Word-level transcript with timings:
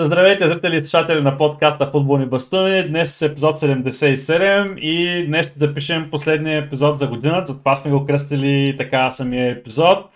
Здравейте, 0.00 0.48
зрители 0.48 0.76
и 0.76 0.80
слушатели 0.80 1.20
на 1.20 1.38
подкаста 1.38 1.90
Футболни 1.90 2.26
бастуни. 2.26 2.88
Днес 2.88 3.22
е 3.22 3.26
епизод 3.26 3.56
77 3.56 4.78
и 4.78 5.26
днес 5.26 5.46
ще 5.46 5.58
запишем 5.58 6.10
последния 6.10 6.58
епизод 6.58 6.98
за 6.98 7.06
годината, 7.06 7.46
затова 7.46 7.76
сме 7.76 7.90
го 7.90 8.04
кръстили 8.04 8.76
така 8.76 9.10
самия 9.10 9.50
епизод. 9.50 10.10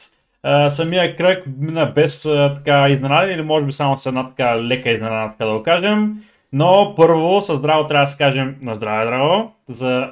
Uh, 0.46 0.68
самия 0.68 1.16
кръг 1.16 1.45
мина 1.59 1.92
без 1.95 2.23
така 2.55 2.88
изненади 2.88 3.32
или 3.32 3.42
може 3.42 3.66
би 3.66 3.73
само 3.73 3.98
с 3.98 4.06
една 4.06 4.29
така 4.29 4.62
лека 4.62 4.91
изненада, 4.91 5.32
така 5.32 5.45
да 5.45 5.59
го 5.59 5.62
кажем. 5.62 6.14
Но 6.52 6.95
първо 6.96 7.41
с 7.41 7.55
здраво 7.55 7.87
трябва 7.87 8.05
да 8.05 8.10
се 8.10 8.19
кажем 8.19 8.56
на 8.62 8.74
здраве, 8.74 9.05
драго, 9.05 9.52
за, 9.69 10.10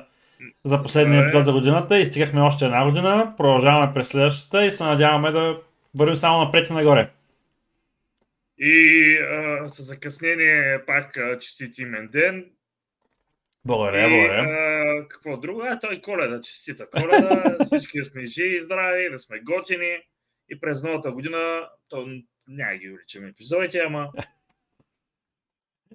за 0.65 0.83
последния 0.83 1.21
епизод 1.21 1.45
за 1.45 1.52
годината. 1.52 1.98
И 1.98 2.07
стигахме 2.07 2.41
още 2.41 2.65
една 2.65 2.84
година, 2.84 3.33
продължаваме 3.37 3.93
през 3.95 4.09
следващата 4.09 4.66
и 4.66 4.73
се 4.73 4.84
надяваме 4.84 5.30
да 5.30 5.57
вървим 5.98 6.16
само 6.16 6.45
напред 6.45 6.71
и 6.71 6.73
нагоре. 6.73 7.09
И 8.60 9.16
а, 9.19 9.69
с 9.69 9.82
закъснение 9.82 10.87
пак 10.87 11.16
а, 11.16 11.38
честити 11.38 11.82
имен 11.82 12.09
ден. 12.09 12.50
Благодаря, 13.64 14.06
и, 14.06 14.10
благодаря. 14.10 14.42
А, 14.42 15.09
какво 15.09 15.36
друго? 15.36 15.62
А, 15.62 15.78
той 15.80 16.00
коледа, 16.00 16.41
честита 16.41 16.86
коледа. 16.91 17.56
Всички 17.64 18.02
сме 18.02 18.27
живи 18.27 18.56
и 18.56 18.60
здрави, 18.60 19.10
да 19.10 19.19
сме 19.19 19.41
готини. 19.41 19.98
И 20.48 20.60
през 20.60 20.83
новата 20.83 21.12
година, 21.12 21.69
то 21.88 22.09
няма 22.48 22.77
ги 22.77 22.91
увеличим 22.91 23.27
епизодите, 23.27 23.78
ама 23.78 24.10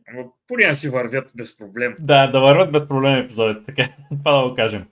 Ама 0.07 0.23
поне 0.47 0.73
си 0.73 0.89
вървят 0.89 1.31
без 1.35 1.57
проблем. 1.57 1.95
Да, 1.99 2.27
да 2.27 2.39
вървят 2.39 2.71
без 2.71 2.88
проблем 2.88 3.16
епизодите, 3.16 3.66
така. 3.66 3.94
Това 4.23 4.41
да 4.41 4.50
го 4.50 4.55
кажем. 4.55 4.85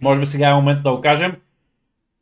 Може 0.00 0.20
би 0.20 0.26
сега 0.26 0.48
е 0.48 0.54
момент 0.54 0.82
да 0.82 0.96
го 0.96 1.00
кажем. 1.00 1.36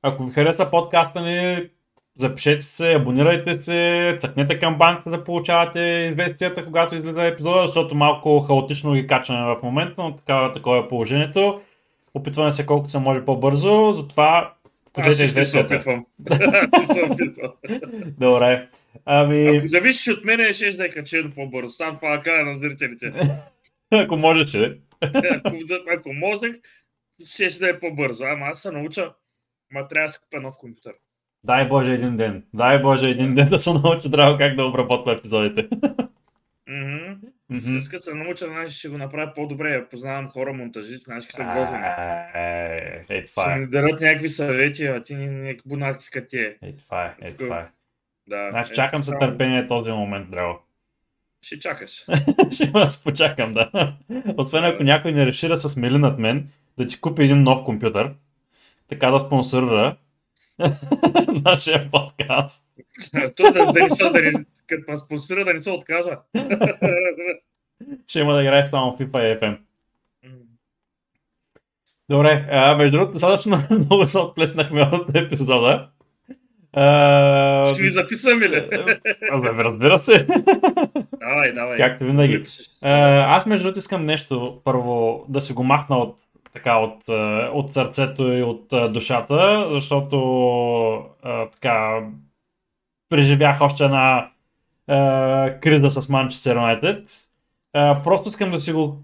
Ако 0.02 0.24
ви 0.24 0.32
хареса 0.32 0.70
подкаста 0.70 1.22
ни, 1.22 1.70
запишете 2.16 2.60
се, 2.60 2.94
абонирайте 2.94 3.54
се, 3.54 4.16
цъкнете 4.18 4.58
към 4.58 4.78
банката 4.78 5.10
да 5.10 5.24
получавате 5.24 5.80
известията, 5.80 6.64
когато 6.64 6.94
излиза 6.94 7.24
епизода, 7.24 7.66
защото 7.66 7.94
малко 7.94 8.40
хаотично 8.40 8.94
ги 8.94 9.06
качваме 9.06 9.54
в 9.54 9.62
момента, 9.62 9.94
но 9.98 10.16
такава, 10.16 10.52
такова 10.52 10.78
е 10.78 10.88
положението. 10.88 11.60
Опитваме 12.14 12.52
се 12.52 12.66
колкото 12.66 12.90
се 12.90 12.98
може 12.98 13.24
по-бързо, 13.24 13.92
затова 13.92 14.54
включете 14.88 15.24
известията. 15.24 15.74
Аз 15.74 15.84
се 16.92 17.02
опитвам. 17.02 17.52
Добре. 18.18 18.66
Ами... 19.04 19.56
Ако 19.56 19.68
зависиш 19.68 20.08
от 20.08 20.24
мен, 20.24 20.52
ще 20.52 20.70
да 20.70 20.84
е 20.84 20.90
качено 20.90 21.30
по-бързо. 21.34 21.72
Сам 21.72 21.96
това 21.96 22.22
кажа 22.22 22.44
на 22.44 22.54
зрителите. 22.54 23.12
ако 23.90 24.16
можеше. 24.16 24.78
ако, 25.30 25.56
ако 25.96 26.12
можех, 26.12 26.54
ще 27.26 27.58
да 27.58 27.68
е 27.68 27.78
по-бързо. 27.80 28.24
Ама 28.24 28.46
аз 28.46 28.62
се 28.62 28.70
науча. 28.70 29.12
Ма 29.72 29.88
трябва 29.88 30.06
да 30.08 30.12
си 30.12 30.18
купя 30.20 30.40
нов 30.40 30.54
компютър. 30.58 30.92
Дай 31.44 31.68
Боже 31.68 31.92
един 31.92 32.16
ден. 32.16 32.44
Дай 32.54 32.82
Боже 32.82 33.08
един 33.08 33.34
ден 33.34 33.48
да 33.48 33.58
се 33.58 33.72
научи 33.72 34.08
драго 34.08 34.38
как 34.38 34.56
да 34.56 34.64
обработва 34.64 35.12
епизодите. 35.12 35.68
Mm-hmm. 36.68 37.16
Mm-hmm. 37.52 37.78
Искат 37.78 38.02
се 38.02 38.14
науча, 38.14 38.46
значи 38.46 38.78
ще 38.78 38.88
го 38.88 38.98
направя 38.98 39.32
по-добре. 39.34 39.88
Познавам 39.90 40.28
хора 40.28 40.52
монтажи, 40.52 40.96
значи 40.96 41.28
са 41.30 41.44
грозни. 41.44 41.78
Е, 43.08 43.24
това 43.26 43.44
е. 43.44 43.50
Ще 43.50 43.60
ми 43.60 43.66
дарат 43.66 44.00
някакви 44.00 44.30
съвети, 44.30 44.86
а 44.86 45.02
ти 45.02 45.14
някакви 45.16 45.68
бунакци 45.68 46.10
като 46.10 46.36
е. 46.36 46.56
Е, 46.62 46.76
това 46.76 47.04
е, 47.04 47.14
е, 47.20 47.32
това 47.32 47.58
е. 47.58 47.66
Да, 48.26 48.50
значи 48.50 48.72
е, 48.72 48.74
чакам 48.74 49.02
се 49.02 49.12
търпение 49.20 49.66
този 49.66 49.90
момент, 49.90 50.30
драго. 50.30 50.60
Ще 51.42 51.58
чакаш. 51.58 52.04
ще 52.50 52.70
аз 52.74 53.04
почакам, 53.04 53.52
да. 53.52 53.96
Освен 54.36 54.64
ако 54.64 54.82
някой 54.82 55.12
не 55.12 55.26
реши 55.26 55.48
да 55.48 55.56
се 55.56 55.68
смели 55.68 55.98
над 55.98 56.18
мен, 56.18 56.48
да 56.78 56.86
ти 56.86 57.00
купи 57.00 57.22
един 57.22 57.42
нов 57.42 57.64
компютър, 57.64 58.14
така 58.88 59.10
да 59.10 59.20
спонсорира 59.20 59.96
нашия 61.44 61.90
подкаст. 61.90 62.70
То 63.36 63.52
да, 63.52 63.72
да, 63.72 63.82
не 63.82 63.90
са, 63.90 64.10
да 64.10 64.22
не, 64.22 64.32
като 64.66 64.90
ме 64.90 64.96
спонсорира, 64.96 65.44
да 65.44 65.54
не 65.54 65.62
се 65.62 65.70
откажа. 65.70 66.18
Ще 68.06 68.20
има 68.20 68.34
да 68.34 68.42
играеш 68.42 68.66
само 68.66 68.96
FIFA 68.96 69.18
и 69.20 69.40
FM. 69.40 69.58
Добре, 72.08 72.48
а, 72.50 72.76
между 72.76 72.98
другото, 72.98 73.12
достатъчно 73.12 73.58
много 73.70 74.06
се 74.06 74.18
отплеснахме 74.18 74.82
от 74.82 75.16
епизода. 75.16 75.88
А, 76.72 77.74
Ще 77.74 77.82
ви 77.82 77.90
записваме 77.90 78.48
ли? 78.48 78.68
А, 79.32 79.42
разбира 79.42 79.98
се. 79.98 80.26
Давай, 81.20 81.52
давай. 81.52 81.78
Както 81.78 82.04
винаги. 82.04 82.46
А, 82.82 82.90
аз 83.36 83.46
между 83.46 83.64
другото 83.64 83.78
искам 83.78 84.06
нещо 84.06 84.60
първо 84.64 85.24
да 85.28 85.40
си 85.40 85.52
го 85.52 85.64
махна 85.64 85.96
от 85.96 86.18
така 86.54 86.76
от, 86.76 87.08
от 87.52 87.72
сърцето 87.72 88.32
и 88.32 88.42
от 88.42 88.92
душата, 88.92 89.68
защото 89.70 90.18
а, 91.22 91.50
така 91.50 92.06
преживях 93.08 93.60
още 93.60 93.84
една 93.84 94.30
а, 94.86 95.60
криза 95.60 95.90
с 95.90 96.08
Манчестър 96.08 96.56
Юнайтед. 96.56 97.08
Просто 98.04 98.28
искам 98.28 98.50
да 98.50 98.60
си 98.60 98.72
го 98.72 98.96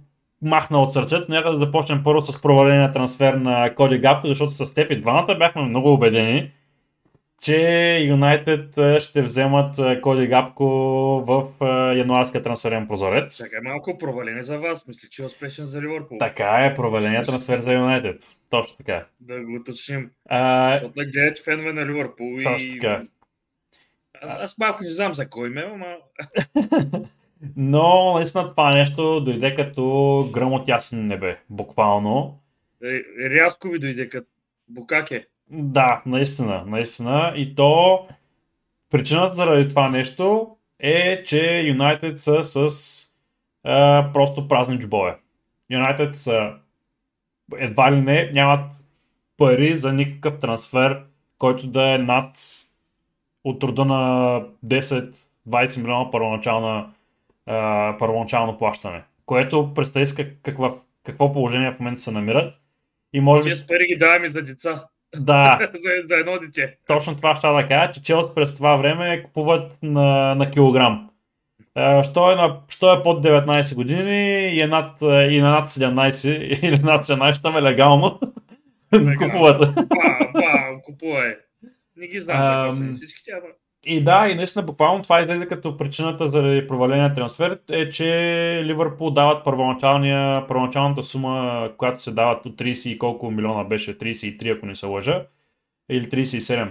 махна 0.42 0.78
от 0.78 0.92
сърцето. 0.92 1.32
Нека 1.32 1.50
да 1.50 1.58
започнем 1.58 2.04
първо 2.04 2.20
с 2.20 2.42
проваления 2.42 2.92
трансфер 2.92 3.34
на 3.34 3.74
Коди 3.74 3.98
Гапко, 3.98 4.28
защото 4.28 4.52
с 4.52 4.74
теб 4.74 4.90
и 4.90 4.98
двамата 4.98 5.34
бяхме 5.38 5.62
много 5.62 5.92
убедени, 5.92 6.50
че 7.40 7.98
Юнайтед 7.98 8.74
ще 9.00 9.22
вземат 9.22 9.74
Коди 10.02 10.26
Гапко 10.26 10.64
в 11.26 11.46
януарския 11.96 12.42
трансферен 12.42 12.88
прозорец. 12.88 13.38
Така 13.38 13.56
е 13.56 13.60
малко 13.60 13.98
проваление 13.98 14.42
за 14.42 14.58
вас. 14.58 14.86
Мисля, 14.86 15.08
че 15.08 15.22
е 15.22 15.24
успешен 15.24 15.66
за 15.66 15.82
Ливърпул. 15.82 16.18
Така 16.18 16.64
е, 16.64 16.74
проваления 16.74 17.24
трансфер 17.24 17.60
за 17.60 17.72
Юнайтед. 17.72 18.36
Точно 18.50 18.76
така. 18.76 19.06
Да 19.20 19.40
го 19.40 19.54
уточним. 19.54 20.10
А... 20.28 20.72
Защото 20.72 20.94
да 20.94 21.04
гледате 21.04 21.42
фенове 21.42 21.72
на 21.72 21.86
Ливърпул 21.86 22.36
и... 22.38 22.42
Точно 22.42 22.72
така. 22.72 23.02
Аз, 24.22 24.42
аз 24.42 24.58
малко 24.58 24.82
не 24.82 24.90
знам 24.90 25.14
за 25.14 25.28
кой 25.28 25.48
ме, 25.48 25.60
ама... 25.74 25.96
Но 27.56 28.14
наистина 28.14 28.50
това 28.50 28.74
нещо 28.74 29.20
дойде 29.20 29.54
като 29.54 30.30
гръм 30.32 30.52
от 30.52 30.68
ясен 30.68 31.06
небе, 31.06 31.38
буквално. 31.50 32.40
Е, 32.84 33.28
рязко 33.30 33.68
ви 33.68 33.78
дойде 33.78 34.08
като 34.08 34.28
букаке. 34.68 35.26
Да, 35.50 36.02
наистина, 36.06 36.64
наистина. 36.66 37.32
И 37.36 37.54
то 37.54 38.06
причината 38.90 39.34
заради 39.34 39.68
това 39.68 39.88
нещо 39.88 40.56
е, 40.78 41.22
че 41.22 41.60
Юнайтед 41.60 42.18
са 42.18 42.44
с 42.44 43.06
а, 43.64 44.10
просто 44.12 44.48
празни 44.48 44.78
джобове. 44.78 45.16
Юнайтед 45.70 46.16
са 46.16 46.52
едва 47.56 47.92
ли 47.92 48.00
не 48.00 48.30
нямат 48.32 48.84
пари 49.36 49.76
за 49.76 49.92
никакъв 49.92 50.38
трансфер, 50.38 51.02
който 51.38 51.66
да 51.66 51.94
е 51.94 51.98
над 51.98 52.38
от 53.44 53.64
рода 53.64 53.84
на 53.84 54.42
10-20 54.66 55.80
милиона 55.80 56.10
първоначална, 56.10 56.90
а, 57.46 57.96
първоначално 57.98 58.58
плащане. 58.58 59.02
Което 59.26 59.74
представи 59.74 60.06
си 60.06 60.36
какво, 60.42 61.32
положение 61.32 61.72
в 61.72 61.80
момента 61.80 62.00
се 62.00 62.10
намират. 62.10 62.60
И 63.12 63.20
може 63.20 63.42
би... 63.42 63.66
пари 63.68 63.86
ги 63.86 63.96
даваме 63.96 64.28
за 64.28 64.42
деца. 64.42 64.86
Да. 65.16 65.58
за, 65.74 65.90
за 66.04 66.14
едно 66.14 66.38
дете. 66.38 66.76
Точно 66.86 67.16
това 67.16 67.36
ще 67.36 67.46
да 67.46 67.66
кажа, 67.68 67.92
че 67.92 68.02
Челси 68.02 68.30
през 68.34 68.56
това 68.56 68.76
време 68.76 69.22
купуват 69.22 69.78
на, 69.82 70.34
на 70.34 70.50
килограм. 70.50 71.10
Що 72.02 72.32
е, 72.32 72.34
на, 72.34 72.60
що 72.68 72.92
е 72.92 73.02
под 73.02 73.24
19 73.24 73.74
години 73.74 74.48
и, 74.56 74.60
е 74.60 74.66
над, 74.66 75.02
и 75.02 75.40
на 75.40 75.50
над 75.50 75.68
17 75.68 76.28
или 76.62 76.82
над 76.82 77.02
17 77.02 77.42
там 77.42 77.56
е 77.56 77.62
легално. 77.62 78.20
купуват. 79.18 79.74
Ба, 79.74 79.86
ба, 80.32 80.82
купува 80.84 81.34
Не 81.96 82.06
ги 82.06 82.20
знам 82.20 82.72
за 82.72 82.92
всички 82.92 83.24
тя, 83.24 83.36
и 83.84 84.04
да, 84.04 84.28
и 84.28 84.34
наистина 84.34 84.64
буквално 84.64 85.02
това 85.02 85.20
излезе 85.20 85.48
като 85.48 85.76
причината 85.76 86.28
за 86.28 86.64
проваления 86.68 87.14
трансфер 87.14 87.58
е, 87.70 87.90
че 87.90 88.06
Ливърпул 88.64 89.10
дават 89.10 89.44
първоначалната 89.44 91.02
сума, 91.02 91.68
която 91.76 92.02
се 92.02 92.10
дават 92.10 92.46
от 92.46 92.56
30 92.56 92.88
и 92.88 92.98
колко 92.98 93.30
милиона 93.30 93.64
беше, 93.64 93.98
33 93.98 94.56
ако 94.56 94.66
не 94.66 94.76
се 94.76 94.86
лъжа, 94.86 95.26
или 95.88 96.08
37. 96.08 96.68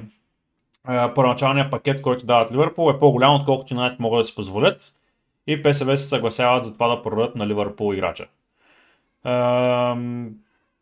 Първоначалният 1.16 1.72
пакет, 1.72 2.02
който 2.02 2.26
дават 2.26 2.52
Ливърпул 2.52 2.92
е 2.92 3.00
по-голям, 3.00 3.36
отколкото 3.36 3.74
Юнайтед 3.74 4.00
могат 4.00 4.22
да 4.22 4.26
си 4.26 4.36
позволят 4.36 4.96
и 5.48 5.64
ПСВ 5.64 5.98
се 5.98 6.08
съгласяват 6.08 6.66
за 6.66 6.74
това 6.74 6.88
да 6.88 7.02
продадат 7.02 7.36
на 7.36 7.48
Ливърпул 7.48 7.94
играча. 7.94 8.26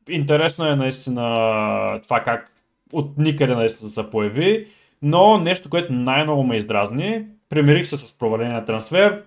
Интересно 0.09 0.65
е 0.65 0.75
наистина 0.75 1.99
това 2.03 2.19
как 2.19 2.51
от 2.93 3.17
никъде 3.17 3.55
наистина 3.55 3.89
се 3.89 4.09
появи. 4.09 4.67
Но 5.01 5.37
нещо, 5.37 5.69
което 5.69 5.93
най-много 5.93 6.43
ме 6.43 6.57
издразни, 6.57 7.25
примирих 7.49 7.87
се 7.87 7.97
с 7.97 8.17
проваления 8.17 8.65
трансфер, 8.65 9.23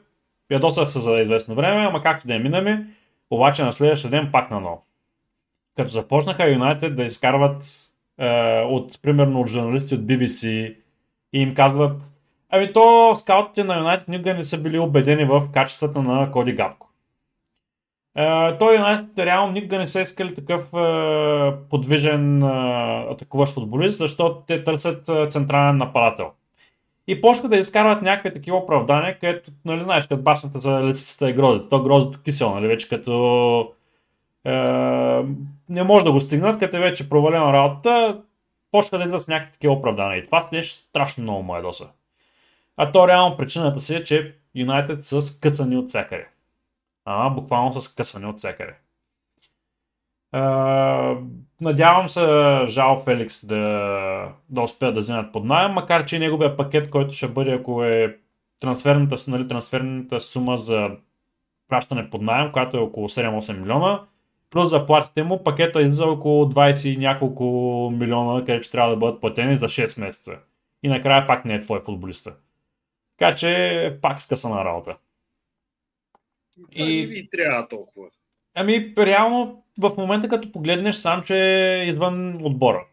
ядосах 0.50 0.92
се 0.92 1.00
за 1.00 1.20
известно 1.20 1.54
време, 1.54 1.86
ама 1.86 2.02
както 2.02 2.26
да 2.26 2.34
е 2.34 2.38
минаме, 2.38 2.86
обаче 3.30 3.62
на 3.62 3.72
следващия 3.72 4.10
ден 4.10 4.28
пак 4.32 4.50
на 4.50 4.60
ново. 4.60 4.84
Като 5.76 5.90
започнаха 5.90 6.50
Юнайтед 6.50 6.96
да 6.96 7.04
изкарват 7.04 7.64
е, 8.18 8.60
от, 8.60 9.02
примерно, 9.02 9.40
от 9.40 9.48
журналисти 9.48 9.94
от 9.94 10.00
BBC 10.00 10.76
и 11.32 11.40
им 11.40 11.54
казват, 11.54 12.02
ами 12.50 12.72
то 12.72 13.14
скаутите 13.16 13.64
на 13.64 13.78
Юнайтед 13.78 14.08
никога 14.08 14.34
не 14.34 14.44
са 14.44 14.58
били 14.58 14.78
убедени 14.78 15.24
в 15.24 15.48
качествата 15.52 16.02
на 16.02 16.30
Коди 16.30 16.52
Гавко. 16.52 16.89
Uh, 18.18 18.58
той 18.58 18.74
Юнайтед 18.74 19.18
реално 19.18 19.52
никога 19.52 19.78
не 19.78 19.86
са 19.86 20.00
искали 20.00 20.34
такъв 20.34 20.70
uh, 20.70 21.56
подвижен 21.70 22.40
uh, 22.40 23.12
атакуващ 23.12 23.54
футболист, 23.54 23.98
защото 23.98 24.42
те 24.46 24.64
търсят 24.64 25.10
централен 25.28 25.76
нападател. 25.76 26.30
И 27.06 27.20
почнаха 27.20 27.48
да 27.48 27.56
изкарват 27.56 28.02
някакви 28.02 28.32
такива 28.32 28.56
оправдания, 28.56 29.18
където, 29.18 29.50
нали 29.64 29.84
знаеш, 29.84 30.06
като 30.06 30.22
басната 30.22 30.58
за 30.58 30.82
лисицата 30.82 31.28
е 31.28 31.32
грозит. 31.32 31.70
То 31.70 31.82
грозито 31.82 32.22
кисело, 32.22 32.54
нали, 32.54 32.66
вече 32.66 32.88
като 32.88 33.72
е, 34.44 34.52
не 35.68 35.82
може 35.84 36.04
да 36.04 36.12
го 36.12 36.20
стигнат, 36.20 36.58
като 36.58 36.76
е 36.76 36.80
вече 36.80 37.08
провалена 37.08 37.52
работа, 37.52 38.20
почнаха 38.70 38.98
да 38.98 39.04
излизат 39.04 39.22
с 39.22 39.28
някакви 39.28 39.52
такива 39.52 39.72
оправдания. 39.72 40.18
И 40.18 40.24
това 40.24 40.48
нещо 40.52 40.74
страшно 40.74 41.22
много 41.22 41.42
му 41.42 41.56
ядоса. 41.56 41.88
А 42.76 42.92
то 42.92 43.08
реално 43.08 43.36
причината 43.36 43.80
си 43.80 43.94
е, 43.94 44.04
че 44.04 44.34
Юнайтед 44.54 45.04
са 45.04 45.22
скъсани 45.22 45.76
от 45.76 45.88
всякъде. 45.88 46.26
А, 47.04 47.30
буквално 47.30 47.72
са 47.72 47.80
скъсани 47.80 48.26
от 48.26 48.38
всякъде. 48.38 48.74
Надявам 51.60 52.08
се 52.08 52.20
Жал 52.68 53.02
Феликс 53.04 53.46
да, 53.46 54.32
да 54.48 54.60
успеят 54.60 54.94
да 54.94 55.00
вземат 55.00 55.32
под 55.32 55.44
найем, 55.44 55.72
макар 55.72 56.04
че 56.04 56.18
неговия 56.18 56.56
пакет, 56.56 56.90
който 56.90 57.14
ще 57.14 57.28
бъде, 57.28 57.52
ако 57.52 57.84
е 57.84 58.16
трансферната, 58.60 59.16
нали, 59.28 59.48
трансферната 59.48 60.20
сума 60.20 60.56
за 60.56 60.90
пращане 61.68 62.10
под 62.10 62.22
найем, 62.22 62.52
която 62.52 62.76
е 62.76 62.80
около 62.80 63.08
7-8 63.08 63.58
милиона, 63.58 64.00
плюс 64.50 64.70
заплатите 64.70 65.22
му, 65.22 65.44
пакета 65.44 65.82
излиза 65.82 66.06
около 66.06 66.44
20 66.44 66.88
и 66.88 66.96
няколко 66.96 67.44
милиона, 67.96 68.40
където 68.40 68.70
трябва 68.70 68.90
да 68.90 68.96
бъдат 68.96 69.20
платени 69.20 69.56
за 69.56 69.66
6 69.66 70.00
месеца. 70.00 70.38
И 70.82 70.88
накрая 70.88 71.26
пак 71.26 71.44
не 71.44 71.54
е 71.54 71.60
твой 71.60 71.80
футболиста. 71.80 72.32
Така 73.18 73.34
че 73.34 73.98
пак 74.02 74.20
скъсана 74.20 74.64
работа. 74.64 74.96
И... 76.72 77.08
и 77.12 77.28
трябва 77.30 77.68
толкова. 77.68 78.06
Ами, 78.54 78.92
реално, 78.98 79.62
в 79.78 79.92
момента 79.98 80.28
като 80.28 80.52
погледнеш 80.52 80.96
сам, 80.96 81.22
че 81.22 81.36
е 81.36 81.84
извън 81.84 82.38
отбора. 82.42 82.86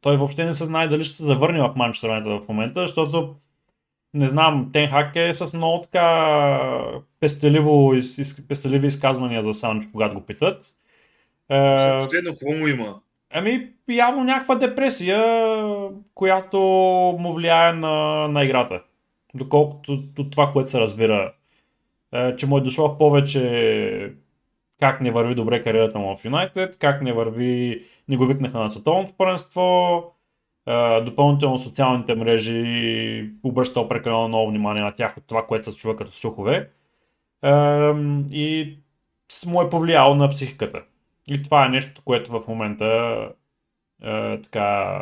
Той 0.00 0.16
въобще 0.16 0.44
не 0.44 0.54
се 0.54 0.64
знае 0.64 0.88
дали 0.88 1.04
ще 1.04 1.16
се 1.16 1.22
завърне 1.22 1.60
в 1.60 1.72
Манчестър 1.76 2.22
в 2.22 2.48
момента, 2.48 2.80
защото 2.80 3.36
не 4.14 4.28
знам, 4.28 4.70
Тенхак 4.72 5.16
е 5.16 5.34
с 5.34 5.56
много 5.56 5.82
така 5.82 6.70
пестеливо, 7.20 7.94
из, 7.94 8.46
пестеливи 8.48 8.86
изказвания 8.86 9.42
за 9.42 9.54
Санчо, 9.54 9.88
когато 9.92 10.14
го 10.14 10.20
питат. 10.20 10.64
Е, 11.50 12.00
последно, 12.02 12.30
какво 12.30 12.58
му 12.58 12.68
има? 12.68 13.00
Ами, 13.30 13.68
явно 13.88 14.24
някаква 14.24 14.54
депресия, 14.54 15.22
която 16.14 16.58
му 17.18 17.34
влияе 17.34 17.72
на, 17.72 18.28
на 18.28 18.44
играта. 18.44 18.82
Доколкото 19.34 20.02
от 20.18 20.30
това, 20.30 20.52
което 20.52 20.70
се 20.70 20.80
разбира, 20.80 21.32
е, 22.12 22.36
че 22.36 22.46
му 22.46 22.58
е 22.58 22.60
дошло 22.60 22.88
в 22.88 22.98
повече 22.98 24.12
как 24.80 25.00
не 25.00 25.10
върви 25.10 25.34
добре 25.34 25.62
кариерата 25.62 25.98
му 25.98 26.16
в 26.16 26.24
Юнайтед, 26.24 26.78
как 26.78 27.02
не 27.02 27.12
върви, 27.12 27.84
не 28.08 28.16
го 28.16 28.26
викнаха 28.26 28.58
на 28.58 28.70
световното 28.70 29.14
първенство, 29.18 30.02
допълнително 31.04 31.58
социалните 31.58 32.14
мрежи 32.14 33.30
обръща 33.42 33.88
прекалено 33.88 34.28
много 34.28 34.50
внимание 34.50 34.82
на 34.82 34.94
тях 34.94 35.16
от 35.16 35.24
това, 35.26 35.46
което 35.46 35.72
се 35.72 35.78
чува 35.78 35.96
като 35.96 36.12
слухове 36.12 36.70
и 38.32 38.78
му 39.46 39.62
е 39.62 39.70
повлияло 39.70 40.14
на 40.14 40.28
психиката. 40.28 40.82
И 41.30 41.42
това 41.42 41.66
е 41.66 41.68
нещо, 41.68 42.02
което 42.04 42.32
в 42.32 42.42
момента 42.48 43.18
така 44.42 44.98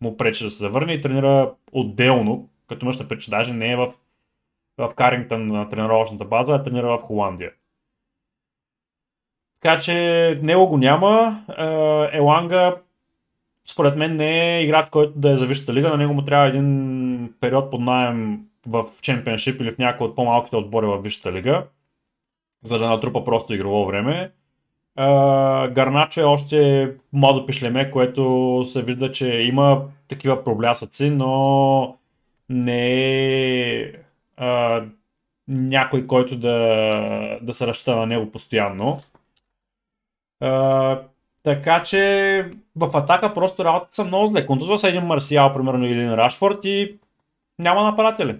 му 0.00 0.16
пречи 0.16 0.44
да 0.44 0.50
се 0.50 0.58
завърне 0.58 0.92
и 0.92 1.00
тренира 1.00 1.54
отделно, 1.72 2.48
като 2.68 2.86
мъж 2.86 3.08
пречи, 3.08 3.30
даже 3.30 3.52
не 3.52 3.72
е 3.72 3.76
в, 3.76 3.92
в 4.88 4.94
Карингтън 4.94 5.46
на 5.46 5.68
тренировъчната 5.68 6.24
база, 6.24 6.54
а 6.54 6.62
тренира 6.62 6.86
в 6.86 7.02
Холандия. 7.02 7.50
Така 9.60 9.78
че 9.78 9.94
него 10.42 10.66
го 10.66 10.78
няма. 10.78 11.44
Еланга 12.12 12.76
според 13.68 13.96
мен 13.96 14.16
не 14.16 14.56
е 14.56 14.62
играч, 14.64 14.88
който 14.88 15.12
да 15.16 15.30
е 15.30 15.36
за 15.36 15.46
висшата 15.46 15.74
лига. 15.74 15.88
На 15.88 15.96
него 15.96 16.14
му 16.14 16.24
трябва 16.24 16.48
един 16.48 17.34
период 17.40 17.70
под 17.70 17.80
найем 17.80 18.40
в 18.66 18.84
чемпионшип 19.02 19.60
или 19.60 19.70
в 19.70 19.78
някои 19.78 20.06
от 20.06 20.16
по-малките 20.16 20.56
отбори 20.56 20.86
в 20.86 21.02
висшата 21.02 21.32
лига, 21.32 21.66
за 22.62 22.78
да 22.78 22.88
натрупа 22.88 23.24
просто 23.24 23.54
игрово 23.54 23.86
време. 23.86 24.30
Гарначо 25.72 26.20
е 26.20 26.24
още 26.24 26.90
младо 27.12 27.46
пишлеме, 27.46 27.90
което 27.90 28.62
се 28.64 28.82
вижда, 28.82 29.12
че 29.12 29.36
има 29.36 29.82
такива 30.08 30.44
проблясъци, 30.44 31.10
но 31.10 31.96
не 32.48 32.92
е 33.72 33.92
някой, 35.48 36.06
който 36.06 36.36
да, 36.36 37.38
да 37.42 37.54
се 37.54 37.66
разчита 37.66 37.96
на 37.96 38.06
него 38.06 38.30
постоянно. 38.30 39.00
А, 40.40 41.02
така 41.42 41.82
че 41.82 42.50
в 42.76 42.96
атака 42.96 43.34
просто 43.34 43.64
работата 43.64 43.94
са 43.94 44.04
много 44.04 44.26
зле. 44.26 44.46
Контузва 44.46 44.78
са 44.78 44.88
един 44.88 45.02
Марсиал, 45.02 45.54
примерно, 45.54 45.86
или 45.86 46.04
на 46.04 46.16
Рашфорд 46.16 46.64
и 46.64 46.98
няма 47.58 47.84
нападатели. 47.84 48.36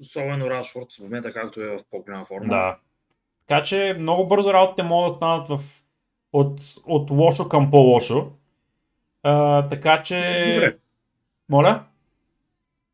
Особено 0.00 0.50
Рашфорд 0.50 0.92
в 0.92 1.00
момента, 1.00 1.32
както 1.32 1.60
е 1.60 1.76
в 1.76 1.80
по-голяма 1.90 2.24
форма. 2.24 2.48
Да. 2.48 2.76
Така 3.46 3.62
че 3.62 3.96
много 3.98 4.28
бързо 4.28 4.52
работите 4.52 4.82
могат 4.82 5.12
да 5.12 5.16
станат 5.16 5.48
в, 5.48 5.60
от, 6.32 6.60
от 6.86 7.10
лошо 7.10 7.48
към 7.48 7.70
по-лошо. 7.70 8.32
А, 9.22 9.68
така 9.68 10.02
че... 10.02 10.52
Добре. 10.54 10.76
Моля? 11.48 11.84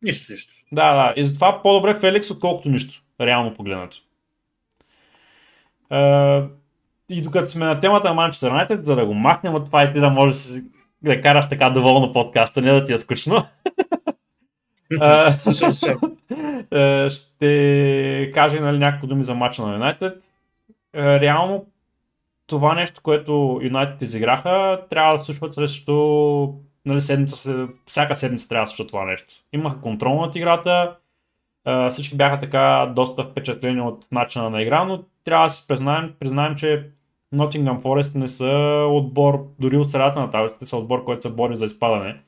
Нищо, 0.02 0.32
нищо. 0.32 0.54
Да, 0.72 0.94
да. 0.94 1.12
И 1.16 1.24
затова 1.24 1.62
по-добре 1.62 1.94
Феликс, 1.94 2.30
отколкото 2.30 2.68
нищо. 2.68 3.02
Реално 3.20 3.54
погледнато. 3.54 3.96
А, 5.90 6.42
и 7.08 7.22
докато 7.22 7.50
сме 7.50 7.66
на 7.66 7.80
темата 7.80 8.14
на 8.14 8.20
Manchester 8.20 8.50
United, 8.50 8.82
за 8.82 8.96
да 8.96 9.06
го 9.06 9.14
махнем 9.14 9.54
от 9.54 9.66
това 9.66 9.84
и 9.84 9.92
ти 9.92 10.00
да 10.00 10.10
можеш 10.10 10.36
да, 10.36 10.42
си, 10.42 10.64
да 11.02 11.20
караш 11.20 11.48
така 11.48 11.70
доволно 11.70 12.10
подкаста, 12.10 12.62
не 12.62 12.72
да 12.72 12.84
ти 12.84 12.92
е 12.92 12.98
скучно. 12.98 13.46
ще 17.10 18.30
кажа 18.34 18.60
нали, 18.60 18.78
някакво 18.78 19.06
думи 19.06 19.24
за 19.24 19.34
матча 19.34 19.62
на 19.62 19.72
Юнайтед. 19.72 20.22
Реално 20.94 21.66
това 22.46 22.74
нещо, 22.74 23.00
което 23.02 23.60
Юнайтед 23.62 24.02
изиграха, 24.02 24.80
трябва 24.90 25.18
да 25.18 25.24
случва 25.24 25.52
срещу 25.52 26.48
нали, 26.86 27.00
седмица, 27.00 27.68
всяка 27.86 28.16
седмица 28.16 28.48
трябва 28.48 28.64
да 28.64 28.70
се 28.70 28.76
случва 28.76 28.88
това 28.88 29.04
нещо. 29.04 29.34
Имаха 29.52 29.80
контрол 29.80 30.20
над 30.20 30.36
играта, 30.36 30.96
всички 31.90 32.16
бяха 32.16 32.38
така 32.38 32.92
доста 32.96 33.24
впечатлени 33.24 33.80
от 33.80 34.06
начина 34.12 34.50
на 34.50 34.62
игра, 34.62 34.84
но 34.84 35.02
трябва 35.24 35.46
да 35.46 35.50
си 35.50 35.68
признаем, 35.68 36.14
признаем 36.20 36.54
че 36.54 36.90
Nottingham 37.34 37.82
Forest 37.82 38.18
не 38.18 38.28
са 38.28 38.86
отбор, 38.90 39.46
дори 39.58 39.76
от 39.76 39.90
средата 39.90 40.20
на 40.20 40.30
таблицата, 40.30 40.66
са 40.66 40.76
отбор, 40.76 41.04
който 41.04 41.22
се 41.22 41.30
бори 41.30 41.56
за 41.56 41.64
изпадане. 41.64 42.20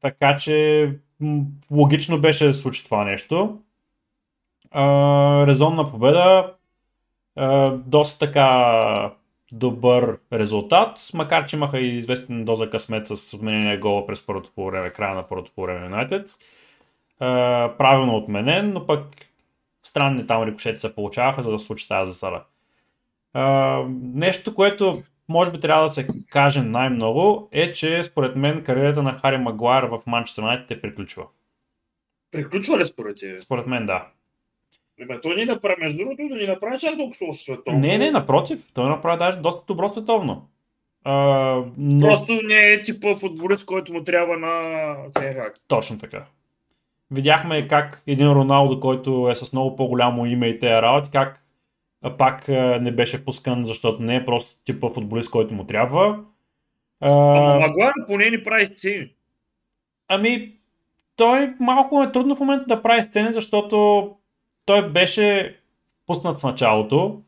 Така 0.00 0.36
че 0.36 0.88
логично 1.70 2.20
беше 2.20 2.46
да 2.46 2.52
случи 2.52 2.84
това 2.84 3.04
нещо. 3.04 3.58
Резонна 5.46 5.90
победа. 5.90 6.54
Доста 7.86 8.26
така 8.26 9.10
добър 9.52 10.18
резултат, 10.32 11.10
макар 11.14 11.46
че 11.46 11.56
имаха 11.56 11.80
и 11.80 11.96
известен 11.96 12.44
доза 12.44 12.70
късмет 12.70 13.06
с 13.06 13.34
отменения 13.34 13.78
гола 13.78 14.06
през 14.06 14.26
първото 14.26 14.50
по 14.54 14.66
време, 14.66 14.90
края 14.90 15.14
на 15.14 15.28
първото 15.28 15.52
по 15.54 15.62
време 15.62 15.84
Юнайтед. 15.84 16.30
Правилно 17.78 18.16
отменен, 18.16 18.72
но 18.72 18.86
пък 18.86 19.06
странни 19.82 20.26
там 20.26 20.42
рикошети 20.42 20.80
се 20.80 20.94
получаваха, 20.94 21.42
за 21.42 21.50
да 21.50 21.58
случи 21.58 21.88
тази 21.88 22.10
засада. 22.10 22.44
нещо, 24.14 24.54
което 24.54 25.02
може 25.28 25.52
би 25.52 25.60
трябва 25.60 25.82
да 25.82 25.90
се 25.90 26.08
каже 26.28 26.62
най-много, 26.62 27.48
е, 27.52 27.72
че 27.72 28.04
според 28.04 28.36
мен 28.36 28.64
кариерата 28.64 29.02
на 29.02 29.18
Хари 29.18 29.38
Магуайр 29.38 29.82
в 29.82 30.00
Манчестър 30.06 30.42
Юнайтед 30.42 30.70
е 30.70 30.80
приключва. 30.80 31.26
Приключва 32.30 32.78
ли 32.78 32.84
според 32.84 33.16
тебе? 33.16 33.38
Според 33.38 33.66
мен 33.66 33.86
да. 33.86 34.06
Ебе, 35.02 35.20
той 35.20 35.36
ни 35.36 35.44
направи, 35.44 35.74
между 35.80 35.98
другото, 35.98 36.28
да 36.28 36.34
ни 36.34 36.46
направи 36.46 36.78
чак 36.78 36.96
толкова 36.96 37.26
лошо 37.26 37.44
световно. 37.44 37.80
Не, 37.80 37.98
не, 37.98 38.10
напротив. 38.10 38.70
Той 38.74 38.88
направи 38.88 39.18
даже 39.18 39.38
доста 39.38 39.64
добро 39.66 39.88
световно. 39.88 40.48
А, 41.04 41.14
но... 41.78 42.08
Просто 42.08 42.32
не 42.42 42.72
е 42.72 42.82
типа 42.82 43.16
футболист, 43.16 43.64
който 43.64 43.92
му 43.92 44.04
трябва 44.04 44.36
на 44.36 44.94
Тенхак. 45.14 45.54
Точно 45.68 45.98
така. 45.98 46.24
Видяхме 47.10 47.68
как 47.68 48.02
един 48.06 48.32
Роналдо, 48.32 48.80
който 48.80 49.28
е 49.30 49.34
с 49.34 49.52
много 49.52 49.76
по-голямо 49.76 50.26
име 50.26 50.46
и 50.46 50.58
тези 50.58 50.72
работи, 50.72 51.10
как 51.12 51.44
пак 52.18 52.48
не 52.80 52.92
беше 52.92 53.24
пускан, 53.24 53.64
защото 53.64 54.02
не 54.02 54.16
е 54.16 54.24
просто 54.24 54.64
типа 54.64 54.88
футболист, 54.88 55.30
който 55.30 55.54
му 55.54 55.66
трябва. 55.66 56.24
Ама 57.00 57.58
Магуар 57.60 57.92
поне 58.06 58.30
ни 58.30 58.44
прави 58.44 58.66
сцени. 58.66 59.08
Ами, 60.08 60.52
той 61.16 61.54
малко 61.60 62.02
е 62.02 62.12
трудно 62.12 62.36
в 62.36 62.40
момента 62.40 62.64
да 62.66 62.82
прави 62.82 63.02
сцени, 63.02 63.32
защото 63.32 64.10
той 64.64 64.88
беше 64.90 65.58
пуснат 66.06 66.38
в 66.38 66.42
началото, 66.42 67.22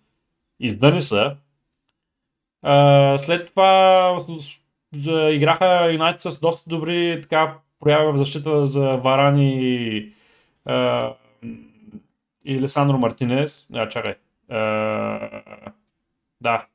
издъни 0.60 1.00
се. 1.00 1.36
след 3.18 3.46
това 3.46 4.24
играха 5.30 5.92
Юнайтед 5.92 6.20
с 6.20 6.40
доста 6.40 6.70
добри 6.70 7.18
така, 7.22 7.58
проява 7.80 8.12
в 8.12 8.16
защита 8.16 8.66
за 8.66 8.96
Варани 8.96 10.12
а, 10.64 11.12
и 12.44 12.60
Лесандро 12.60 12.98
Мартинес. 12.98 13.68
А, 13.74 13.88
чакай. 13.88 14.14
А, 14.48 14.58
да. 16.40 16.66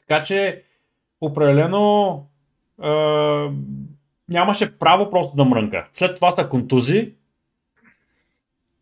Така 0.00 0.22
че, 0.22 0.62
определено 1.20 2.26
а, 2.82 2.90
нямаше 4.28 4.78
право 4.78 5.10
просто 5.10 5.36
да 5.36 5.44
мрънка. 5.44 5.88
След 5.92 6.16
това 6.16 6.32
са 6.32 6.48
контузи 6.48 7.14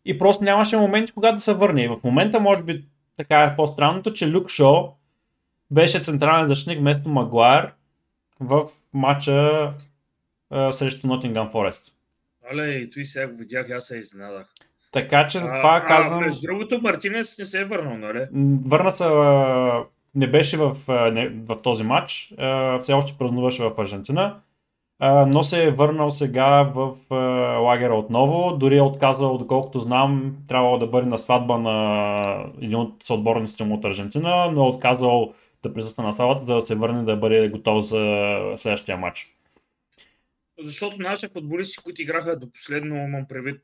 и 0.05 0.17
просто 0.17 0.43
нямаше 0.43 0.77
моменти, 0.77 1.11
когато 1.11 1.35
да 1.35 1.41
се 1.41 1.53
върне. 1.53 1.83
И 1.83 1.87
в 1.87 1.99
момента, 2.03 2.39
може 2.39 2.63
би, 2.63 2.85
така 3.17 3.43
е 3.43 3.55
по-странното, 3.55 4.13
че 4.13 4.31
Люк 4.31 4.49
Шоу 4.49 4.87
беше 5.71 5.99
централен 5.99 6.47
защитник 6.47 6.79
вместо 6.79 7.09
Магуайр 7.09 7.73
в 8.39 8.69
матча 8.93 9.73
а, 10.49 10.71
срещу 10.71 11.07
Nottingham 11.07 11.51
Forest. 11.51 11.91
Але 12.51 12.67
и 12.67 12.89
той 12.89 13.05
сега 13.05 13.27
го 13.27 13.37
видях, 13.37 13.69
аз 13.69 13.85
се 13.85 13.97
изненадах. 13.97 14.47
Така 14.91 15.27
че 15.27 15.39
за 15.39 15.45
това 15.45 15.81
а, 15.83 15.87
казвам... 15.87 16.23
А, 16.23 16.31
другото, 16.43 16.81
Мартинес 16.81 17.37
не 17.39 17.45
се 17.45 17.61
е 17.61 17.65
върнал, 17.65 17.97
нали? 17.97 18.27
Върна 18.65 18.91
се, 18.91 19.03
а, 19.03 19.83
не 20.15 20.27
беше 20.27 20.57
в, 20.57 20.77
не, 21.11 21.29
в 21.29 21.61
този 21.61 21.83
матч, 21.83 22.33
а, 22.37 22.79
все 22.79 22.93
още 22.93 23.17
празнуваше 23.17 23.63
в 23.63 23.73
Аржентина, 23.77 24.39
но 25.01 25.43
се 25.43 25.63
е 25.63 25.71
върнал 25.71 26.11
сега 26.11 26.63
в 26.75 26.95
лагера 27.61 27.95
отново, 27.95 28.57
дори 28.57 28.77
е 28.77 28.81
отказал, 28.81 29.37
доколкото 29.37 29.79
знам, 29.79 30.35
трябвало 30.47 30.77
да 30.77 30.87
бъде 30.87 31.09
на 31.09 31.19
сватба 31.19 31.57
на 31.57 32.51
един 32.57 32.75
от 32.75 33.03
съотборниците 33.03 33.63
му 33.63 33.75
от 33.75 33.85
Аржентина, 33.85 34.51
но 34.51 34.65
е 34.65 34.69
отказал 34.69 35.33
да 35.63 35.73
присъства 35.73 36.03
на 36.03 36.13
салата, 36.13 36.43
за 36.43 36.55
да 36.55 36.61
се 36.61 36.75
върне 36.75 37.03
да 37.03 37.15
бъде 37.15 37.49
готов 37.49 37.83
за 37.83 38.35
следващия 38.55 38.97
матч. 38.97 39.35
Защото 40.63 40.95
наши 40.99 41.27
футболисти, 41.27 41.83
които 41.83 42.01
играха 42.01 42.39
до 42.39 42.51
последно, 42.51 42.95
имам 42.95 43.25
предвид 43.29 43.61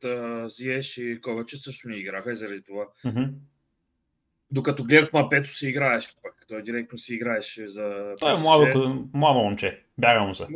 Зиеш 0.47 0.97
и 0.97 1.21
Ковачи, 1.21 1.57
също 1.57 1.89
не 1.89 1.95
играха 1.95 2.31
и 2.31 2.35
заради 2.35 2.63
това. 2.63 2.85
Мгм. 3.05 3.23
Докато 4.51 4.83
гледах 4.83 5.13
Мапето 5.13 5.53
си 5.53 5.67
играеше 5.67 6.11
пък. 6.23 6.33
Той 6.47 6.63
директно 6.63 6.97
си 6.97 7.15
играеше 7.15 7.67
за... 7.67 8.15
Той 8.19 8.33
е 8.33 8.39
младо, 8.39 9.05
младо 9.13 9.39
момче, 9.39 9.83
бяга 9.97 10.23
му 10.23 10.35
се. 10.35 10.47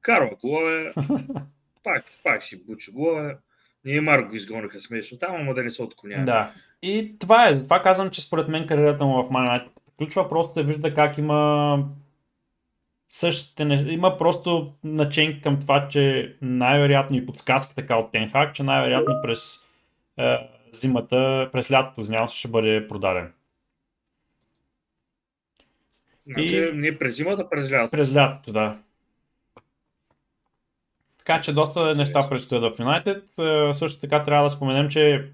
Карва 0.00 0.30
голове, 0.40 0.92
пак, 1.84 2.04
пак 2.24 2.42
си 2.42 2.64
бучи 2.66 2.92
голове. 2.92 3.36
Ние 3.84 4.00
Марко 4.00 4.28
го 4.28 4.36
изгониха 4.36 4.80
смешно 4.80 5.18
там, 5.18 5.34
ама 5.34 5.54
да 5.54 5.62
не 5.62 5.70
се 5.70 5.82
отклонява. 5.82 6.24
Да. 6.24 6.52
И 6.82 7.18
това 7.18 7.48
е, 7.48 7.54
затова 7.54 7.82
казвам, 7.82 8.10
че 8.10 8.20
според 8.20 8.48
мен 8.48 8.66
кариерата 8.66 9.04
му 9.04 9.22
в 9.22 9.30
United 9.30 9.68
приключва, 9.86 10.28
просто 10.28 10.54
се 10.54 10.62
вижда 10.62 10.94
как 10.94 11.18
има 11.18 11.78
същите 13.08 13.64
неща. 13.64 13.92
Има 13.92 14.18
просто 14.18 14.72
наченки 14.84 15.40
към 15.40 15.60
това, 15.60 15.88
че 15.88 16.34
най-вероятно 16.42 17.16
и 17.16 17.26
подсказка 17.26 17.74
така 17.74 17.96
от 17.96 18.12
Тенхак, 18.12 18.54
че 18.54 18.62
най-вероятно 18.62 19.14
през 19.22 19.56
е, 20.18 20.36
зимата, 20.72 21.48
през 21.52 21.70
лятото, 21.70 22.00
извинявам 22.00 22.28
ще 22.28 22.48
бъде 22.48 22.88
продаден. 22.88 23.32
Значи, 26.26 26.56
И- 26.56 26.72
ние 26.72 26.98
през 26.98 27.16
зимата, 27.16 27.48
през 27.50 27.70
лято. 27.70 27.90
През 27.90 28.14
лятото, 28.14 28.52
да. 28.52 28.78
Така 31.18 31.40
че 31.40 31.52
доста 31.52 31.94
неща 31.94 32.28
предстоят 32.28 32.76
в 32.76 32.80
Юнайтед. 32.80 33.24
Е, 33.38 33.74
Също 33.74 34.00
така 34.00 34.22
трябва 34.22 34.44
да 34.44 34.50
споменем, 34.50 34.88
че 34.88 35.30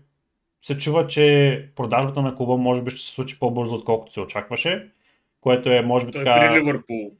се 0.60 0.78
чува, 0.78 1.06
че 1.06 1.68
продажбата 1.76 2.22
на 2.22 2.34
клуба 2.36 2.56
може 2.56 2.82
би 2.82 2.90
ще 2.90 3.00
се 3.00 3.10
случи 3.10 3.38
по-бързо, 3.38 3.74
отколкото 3.74 4.12
се 4.12 4.20
очакваше. 4.20 4.88
Което 5.40 5.70
е, 5.70 5.82
може 5.82 6.06
би 6.06 6.12
Той 6.12 6.22
е 6.22 6.24
така... 6.24 6.40
при 6.40 6.60
Ливърпул. 6.60 7.12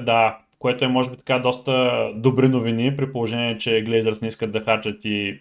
Да, 0.00 0.38
което 0.58 0.84
е 0.84 0.88
може 0.88 1.10
би 1.10 1.16
така 1.16 1.38
доста 1.38 2.04
добри 2.14 2.48
новини, 2.48 2.96
при 2.96 3.12
положение, 3.12 3.58
че 3.58 3.82
Глейзърс 3.82 4.20
не 4.20 4.28
искат 4.28 4.52
да 4.52 4.60
харчат 4.60 5.04
и 5.04 5.40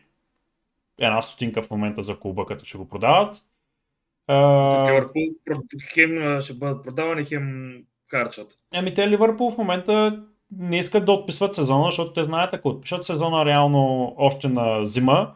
една 0.99 1.21
стотинка 1.21 1.61
в 1.61 1.71
момента 1.71 2.03
за 2.03 2.19
клуба, 2.19 2.45
като 2.45 2.65
ще 2.65 2.77
го 2.77 2.89
продават. 2.89 3.37
Ливърпул 4.29 5.21
хем 5.93 6.41
ще 6.41 6.53
бъдат 6.53 6.83
продавани, 6.83 7.25
хем 7.25 7.75
харчат. 8.11 8.57
Еми 8.73 8.93
те 8.93 9.09
Ливърпул 9.09 9.51
в 9.51 9.57
момента 9.57 10.23
не 10.51 10.79
искат 10.79 11.05
да 11.05 11.11
отписват 11.11 11.55
сезона, 11.55 11.85
защото 11.85 12.13
те 12.13 12.23
знаят, 12.23 12.53
ако 12.53 12.69
отпишат 12.69 13.03
сезона 13.03 13.45
реално 13.45 14.13
още 14.17 14.47
на 14.47 14.85
зима, 14.85 15.35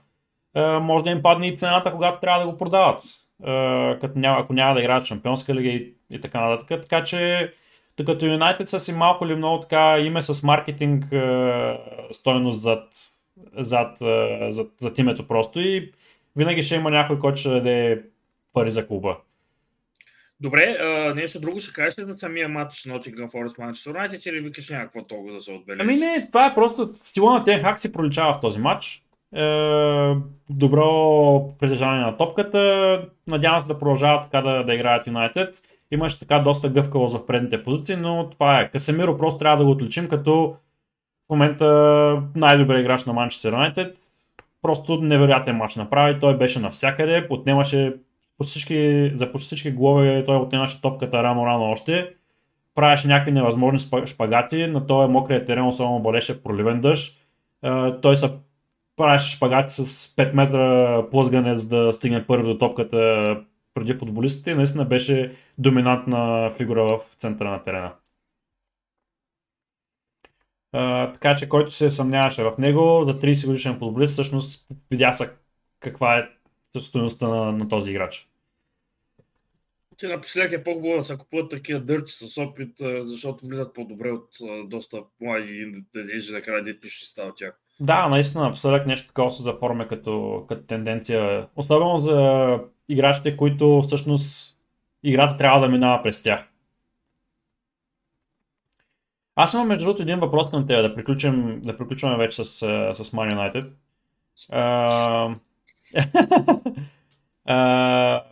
е, 0.55 0.79
може 0.79 1.03
да 1.03 1.09
им 1.09 1.21
падне 1.21 1.47
и 1.47 1.57
цената, 1.57 1.91
когато 1.91 2.19
трябва 2.19 2.45
да 2.45 2.51
го 2.51 2.57
продават. 2.57 3.03
Е, 3.45 3.99
Като 3.99 4.19
няма, 4.19 4.39
ако 4.39 4.53
няма 4.53 4.73
да 4.73 4.79
играят 4.79 5.05
Шампионска 5.05 5.55
лига 5.55 5.69
и, 5.69 5.95
и 6.11 6.21
така 6.21 6.49
нататък. 6.49 6.81
Така 6.81 7.03
че, 7.03 7.53
докато 7.97 8.25
Юнайтед 8.25 8.69
са 8.69 8.79
си 8.79 8.93
малко 8.93 9.25
или 9.25 9.35
много 9.35 9.59
така 9.59 9.99
име 9.99 10.23
с 10.23 10.43
маркетинг 10.43 11.11
е, 11.11 11.79
стойност 12.11 12.61
зад, 12.61 12.87
зад, 13.57 13.97
зад, 14.49 14.71
зад 14.81 14.97
името 14.97 15.27
просто 15.27 15.59
и 15.59 15.91
винаги 16.35 16.63
ще 16.63 16.75
има 16.75 16.89
някой, 16.91 17.19
който 17.19 17.39
ще 17.39 17.49
даде 17.49 18.03
пари 18.53 18.71
за 18.71 18.87
клуба. 18.87 19.17
Добре, 20.39 20.77
а, 20.79 21.13
нещо 21.15 21.39
друго 21.39 21.59
ще 21.59 21.73
кажеш 21.73 21.99
ли 21.99 22.03
за 22.05 22.17
самия 22.17 22.49
матч 22.49 22.75
Nottingham 22.75 23.31
Forest 23.31 23.57
Manchester 23.57 23.91
United 23.91 24.29
или 24.29 24.39
викаш 24.39 24.69
някакво 24.69 25.03
толкова 25.03 25.33
да 25.33 25.41
се 25.41 25.51
отбележи? 25.51 25.81
Ами 25.81 25.95
не, 25.95 26.27
това 26.27 26.45
е 26.45 26.53
просто 26.53 26.93
стила 27.03 27.33
на 27.33 27.43
Тен 27.43 27.61
Хак 27.61 27.81
си 27.81 27.91
проличава 27.91 28.33
в 28.33 28.41
този 28.41 28.59
матч. 28.59 29.03
Е, 29.35 29.45
добро 30.49 31.55
притежание 31.59 32.01
на 32.01 32.17
топката. 32.17 33.01
Надявам 33.27 33.61
се 33.61 33.67
да 33.67 33.79
продължават 33.79 34.23
така 34.23 34.41
да, 34.41 34.63
да 34.63 34.73
играят 34.73 35.07
Юнайтед. 35.07 35.55
Имаше 35.91 36.19
така 36.19 36.39
доста 36.39 36.69
гъвкавост 36.69 37.17
в 37.17 37.25
предните 37.25 37.63
позиции, 37.63 37.95
но 37.95 38.29
това 38.29 38.59
е. 38.59 38.69
Касемиро 38.71 39.17
просто 39.17 39.39
трябва 39.39 39.57
да 39.57 39.65
го 39.65 39.71
отличим 39.71 40.07
като 40.07 40.55
момента 41.33 42.21
най-добре 42.35 42.79
играч 42.79 43.05
на 43.05 43.13
Манчестър 43.13 43.51
Юнайтед. 43.51 43.97
Просто 44.61 45.01
невероятен 45.01 45.55
матч 45.55 45.75
направи. 45.75 46.19
Той 46.19 46.37
беше 46.37 46.59
навсякъде, 46.59 47.27
отнемаше 47.29 47.93
по 48.37 48.43
всички, 48.43 49.11
за 49.15 49.31
почти 49.31 49.45
всички 49.45 49.71
голове 49.71 50.25
той 50.25 50.37
отнемаше 50.37 50.81
топката 50.81 51.23
рано-рано 51.23 51.71
още 51.71 52.13
правеше 52.75 53.07
някакви 53.07 53.31
невъзможни 53.31 53.79
шпагати, 54.05 54.67
на 54.67 54.87
този 54.87 55.11
мокрия 55.11 55.45
терен 55.45 55.65
особено 55.65 55.99
бъдеше 55.99 56.43
проливен 56.43 56.81
дъжд. 56.81 57.17
Е, 57.63 58.01
Той 58.01 58.17
се 58.17 58.31
правеше 58.97 59.35
шпагати 59.35 59.73
с 59.73 60.15
5 60.15 60.33
метра 60.33 61.03
плъзгане, 61.09 61.57
за 61.57 61.69
да 61.69 61.93
стигне 61.93 62.27
първи 62.27 62.47
до 62.47 62.57
топката 62.57 63.37
преди 63.73 63.93
футболистите 63.93 64.55
наистина 64.55 64.85
беше 64.85 65.35
доминантна 65.57 66.51
фигура 66.57 66.83
в 66.83 66.99
центъра 67.17 67.49
на 67.49 67.63
терена. 67.63 67.91
Така 71.13 71.35
че 71.35 71.49
който 71.49 71.71
се 71.71 71.91
съмняваше 71.91 72.43
в 72.43 72.53
него, 72.57 73.03
за 73.07 73.19
30 73.19 73.45
годишен 73.45 73.79
футболист, 73.79 74.13
всъщност 74.13 74.67
видя 74.91 75.13
се 75.13 75.29
каква 75.79 76.17
е 76.17 76.29
стоеността 76.79 77.27
на, 77.27 77.51
на 77.51 77.69
този 77.69 77.91
играч. 77.91 78.29
Че 79.97 80.07
напоследък 80.07 80.51
е 80.51 80.63
по-хубаво 80.63 80.97
да 80.97 81.03
се 81.03 81.17
купуват 81.17 81.51
такива 81.51 81.79
дърчи 81.79 82.13
с 82.13 82.37
опит, 82.37 82.71
защото 83.01 83.45
влизат 83.45 83.73
по-добре 83.73 84.11
от 84.11 84.29
доста 84.69 84.97
млади 85.21 85.83
надежди 85.95 86.33
накрая 86.33 86.63
дето 86.63 86.87
ще 86.87 87.09
става 87.09 87.35
тях. 87.35 87.59
Да, 87.79 88.07
наистина, 88.07 88.43
напоследък 88.43 88.87
нещо 88.87 89.07
такова 89.07 89.31
се 89.31 89.43
заформя 89.43 89.87
като, 89.87 90.45
като 90.49 90.63
тенденция. 90.63 91.47
Особено 91.55 91.97
за 91.97 92.59
играчите, 92.89 93.37
които 93.37 93.81
всъщност 93.81 94.57
играта 95.03 95.37
трябва 95.37 95.59
да 95.59 95.69
минава 95.69 96.03
през 96.03 96.23
тях. 96.23 96.52
Аз 99.35 99.53
имам 99.53 99.67
между 99.67 99.85
другото 99.85 100.01
един 100.01 100.19
въпрос 100.19 100.49
към 100.49 100.67
теб, 100.67 100.81
да 100.81 100.95
приключим, 100.95 101.61
да 101.63 101.77
приключваме 101.77 102.17
вече 102.17 102.43
с, 102.43 102.45
с 102.93 103.11
Man 103.11 103.35
United. 103.35 103.69
А, 104.51 105.35
а, 107.53 108.23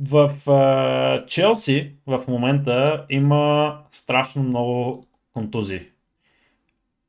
в 0.00 0.50
а, 0.50 1.26
Челси 1.26 1.92
в 2.06 2.24
момента 2.28 3.06
има 3.10 3.78
страшно 3.90 4.42
много 4.42 5.06
контузии. 5.32 5.80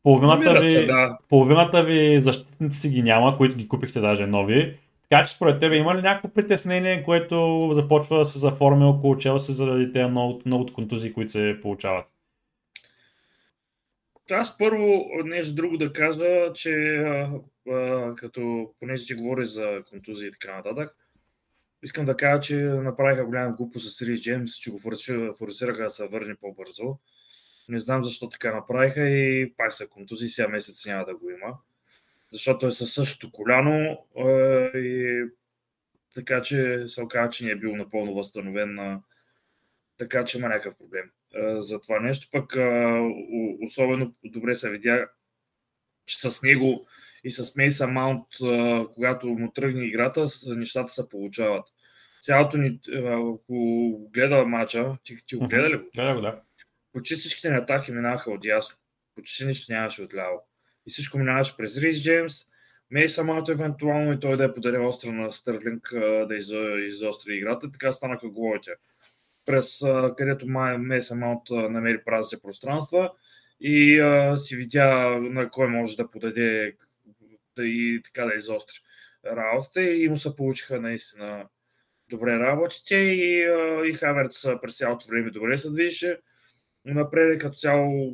Половината 0.04 0.54
Намират 0.54 0.70
се, 0.70 0.82
ви, 0.82 0.88
да. 0.88 1.18
половината 1.30 1.84
ви 1.84 2.22
защитници 2.22 2.90
ги 2.90 3.04
няма, 3.04 3.38
които 3.38 3.56
ги 3.56 3.68
купихте 3.68 4.00
даже 4.00 4.28
нови. 4.28 4.78
Така 5.10 5.24
че 5.24 5.34
според 5.34 5.60
тебе 5.60 5.78
има 5.78 5.96
ли 5.96 6.02
някакво 6.02 6.30
притеснение, 6.30 7.04
което 7.04 7.70
започва 7.74 8.18
да 8.18 8.26
се 8.26 8.40
заформи 8.40 8.86
около 8.86 9.18
Челси 9.18 9.52
заради 9.52 9.94
тези 9.94 10.10
много, 10.10 10.42
много 10.46 10.74
контузии, 10.74 11.14
които 11.14 11.32
се 11.32 11.60
получават? 11.62 12.06
Аз 14.32 14.58
първо 14.58 15.10
нещо 15.26 15.56
друго 15.56 15.78
да 15.78 15.94
кажа, 15.94 16.54
че 16.54 16.96
а, 16.96 17.32
а, 17.70 18.16
като 18.16 18.74
понеже 18.80 19.06
ти 19.06 19.14
говори 19.14 19.46
за 19.46 19.84
контузии 19.90 20.28
и 20.28 20.32
така 20.32 20.56
нататък, 20.56 20.96
искам 21.84 22.06
да 22.06 22.18
кажа, 22.18 22.42
че 22.42 22.56
направиха 22.56 23.26
голяма 23.26 23.56
глупост 23.56 23.98
с 23.98 24.02
Рис 24.02 24.22
Джеймс, 24.22 24.56
че 24.60 24.72
го 24.72 24.80
форси- 24.80 25.38
форсираха 25.38 25.84
да 25.84 25.90
се 25.90 26.08
върне 26.08 26.36
по-бързо. 26.36 26.98
Не 27.70 27.80
знам 27.80 28.04
защо 28.04 28.30
така 28.30 28.56
направиха 28.56 29.10
и 29.10 29.54
пак 29.58 29.74
са 29.74 29.88
контузии, 29.88 30.30
сега 30.30 30.48
месец 30.48 30.86
няма 30.86 31.06
да 31.06 31.16
го 31.16 31.30
има. 31.30 31.58
Защото 32.32 32.68
е 32.68 32.72
със 32.72 32.94
същото 32.94 33.32
коляно 33.32 34.06
а, 34.18 34.28
и 34.78 35.24
така 36.16 36.42
че 36.42 36.84
се 36.88 37.02
оказа, 37.02 37.30
че 37.30 37.46
не 37.46 37.52
е 37.52 37.56
бил 37.56 37.76
напълно 37.76 38.14
възстановен. 38.14 38.80
а, 38.80 39.02
Така 39.98 40.26
че 40.26 40.38
има 40.38 40.48
някакъв 40.48 40.78
проблем 40.78 41.12
за 41.58 41.82
това 41.82 42.00
нещо. 42.00 42.28
Пък 42.32 42.56
особено 43.68 44.16
добре 44.24 44.56
се 44.56 44.70
видя, 44.70 45.08
че 46.06 46.30
с 46.30 46.42
него 46.42 46.88
и 47.24 47.32
с 47.32 47.56
Мейса 47.56 47.88
Маунт, 47.88 48.28
когато 48.94 49.28
му 49.28 49.52
тръгне 49.52 49.86
играта, 49.86 50.26
нещата 50.48 50.94
се 50.94 51.10
получават. 51.10 51.66
Цялото 52.22 52.58
ни, 52.58 52.80
ако 52.96 54.10
гледа 54.14 54.46
матча, 54.46 54.98
ти, 55.04 55.18
ти 55.28 55.36
го 55.36 55.48
гледа 55.48 55.70
ли 55.70 55.78
го? 55.78 55.90
Гледай 55.96 56.16
го, 56.16 56.22
да. 56.22 56.42
Почти 56.94 57.16
всичките 57.16 57.50
ни 57.50 57.56
атаки 57.56 57.92
минаха 57.92 58.32
от 58.32 58.46
ясно. 58.46 58.78
почти 59.18 59.46
нищо 59.46 59.74
нямаше 59.74 60.02
отляво. 60.02 60.42
И 60.88 60.92
всичко 60.92 61.18
минаваше 61.18 61.58
през 61.58 61.78
Рис 61.78 62.04
Джеймс, 62.04 62.34
Мейса 62.92 63.24
Малто 63.24 63.52
евентуално 63.52 64.14
и 64.14 64.20
той 64.20 64.38
да 64.38 64.44
я 64.44 64.54
подаде 64.54 64.78
остро 64.78 65.12
на 65.12 65.32
Стърлинг 65.32 65.90
да 66.28 66.36
изостри 66.88 67.36
играта. 67.36 67.72
Така 67.72 67.94
станаха 67.94 68.30
головите. 68.30 68.72
През 69.48 69.84
където 70.18 70.48
Мейса 70.48 71.16
Малт 71.16 71.50
намери 71.50 72.04
празните 72.06 72.42
пространства 72.42 73.12
и 73.62 74.00
а, 74.00 74.38
си 74.38 74.56
видя 74.56 75.20
на 75.20 75.50
кой 75.50 75.68
може 75.68 75.98
да 75.98 76.12
подаде 76.12 76.76
да 77.56 77.66
и 77.66 78.02
така 78.04 78.26
да 78.26 78.36
изостри 78.36 78.80
работата 79.26 79.84
и 79.84 80.10
му 80.10 80.18
се 80.18 80.36
получиха 80.36 80.82
наистина 80.82 81.48
добре 82.10 82.40
работите 82.40 82.96
и, 82.96 83.46
и 83.86 83.94
Хаверц 83.94 84.46
през 84.62 84.78
цялото 84.78 85.08
време 85.08 85.32
добре 85.32 85.58
се 85.58 85.72
движеше. 85.72 86.20
Напред 86.86 87.40
като 87.40 87.58
цяло 87.58 88.14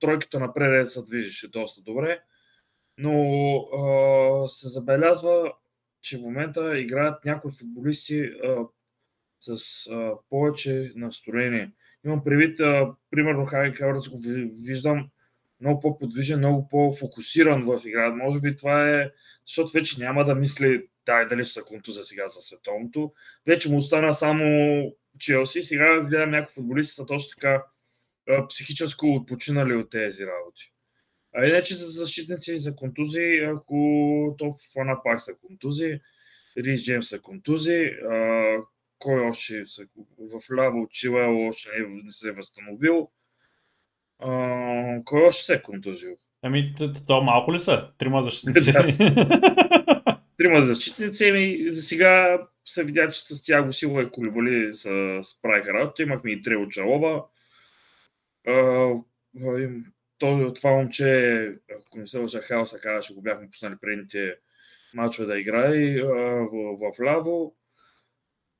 тройката 0.00 0.40
напред 0.40 0.90
се 0.90 1.02
движеше 1.02 1.50
доста 1.50 1.82
добре, 1.82 2.20
но 2.98 3.56
а, 3.56 4.48
се 4.48 4.68
забелязва, 4.68 5.52
че 6.02 6.18
в 6.18 6.20
момента 6.20 6.78
играят 6.78 7.24
някои 7.24 7.52
футболисти 7.58 8.20
а, 8.20 8.66
с 9.46 9.86
а, 9.90 10.12
повече 10.30 10.92
настроение. 10.96 11.72
Имам 12.04 12.24
предвид, 12.24 12.58
примерно, 13.10 13.46
Хари 13.46 13.72
Хаверц 13.72 14.08
го 14.08 14.18
виждам 14.66 15.10
много 15.60 15.80
по-подвижен, 15.80 16.38
много 16.38 16.68
по-фокусиран 16.68 17.64
в 17.64 17.80
игра. 17.84 18.10
Може 18.10 18.40
би 18.40 18.56
това 18.56 18.90
е, 18.90 19.10
защото 19.46 19.72
вече 19.72 20.00
няма 20.00 20.24
да 20.24 20.34
мисли 20.34 20.86
дай 21.06 21.26
дали 21.26 21.44
ще 21.44 21.52
са 21.52 21.62
за 21.88 22.04
сега 22.04 22.28
за 22.28 22.40
световното. 22.40 23.12
Вече 23.46 23.70
му 23.70 23.78
остана 23.78 24.14
само 24.14 24.44
Челси. 25.18 25.62
Сега 25.62 26.00
гледам 26.00 26.30
някои 26.30 26.54
футболисти 26.54 26.94
са 26.94 27.06
точно 27.06 27.30
така 27.34 27.64
психически 28.48 29.06
отпочинали 29.06 29.74
от 29.74 29.90
тези 29.90 30.26
работи. 30.26 30.72
А 31.36 31.46
иначе 31.46 31.74
за 31.74 31.86
защитници 31.86 32.52
и 32.52 32.58
за 32.58 32.76
контузии, 32.76 33.38
ако 33.38 34.34
то 34.38 34.56
фана 34.72 35.02
пак 35.04 35.20
са 35.20 35.34
контузии, 35.34 36.00
Рис 36.58 36.84
Джеймс 36.84 37.08
са 37.08 37.20
контузии, 37.20 37.86
а, 37.86 38.56
кой 39.04 39.20
още 39.20 39.66
са, 39.66 39.86
в 40.18 40.52
ляво 40.56 40.88
Чилел 40.90 41.48
още 41.48 41.68
не, 41.78 42.02
не 42.04 42.10
се 42.10 42.28
е 42.28 42.32
възстановил. 42.32 43.10
А, 44.18 44.30
кой 45.04 45.22
още 45.22 45.42
се 45.42 45.54
е 45.54 45.62
контузил? 45.62 46.16
Ами, 46.42 46.74
то 47.06 47.22
малко 47.22 47.54
ли 47.54 47.58
са? 47.58 47.90
Трима 47.98 48.22
защитници. 48.22 48.72
Трима 50.38 50.62
защитници, 50.62 51.28
ами 51.28 51.70
за 51.70 51.82
сега 51.82 52.42
се 52.64 52.84
видя, 52.84 53.10
че 53.10 53.20
с 53.20 53.44
Тяго 53.44 53.72
Силова 53.72 54.02
и 54.02 54.10
Колибали 54.10 54.74
се 54.74 55.20
справиха 55.22 55.74
работа. 55.74 56.02
Имахме 56.02 56.30
и 56.30 56.42
Трео 56.42 56.68
Чалова. 56.68 57.24
това 60.54 60.70
момче, 60.70 61.52
ако 61.78 61.98
не 61.98 62.06
се 62.06 62.18
лъжа, 62.18 62.40
Хаоса 62.40 62.78
каза, 62.78 63.14
го 63.14 63.22
бяхме 63.22 63.50
пуснали 63.50 63.74
предните 63.80 64.34
мачове 64.94 65.26
да 65.26 65.40
играе 65.40 66.02
в, 66.02 66.92
в 66.94 67.02
ляво. 67.02 67.54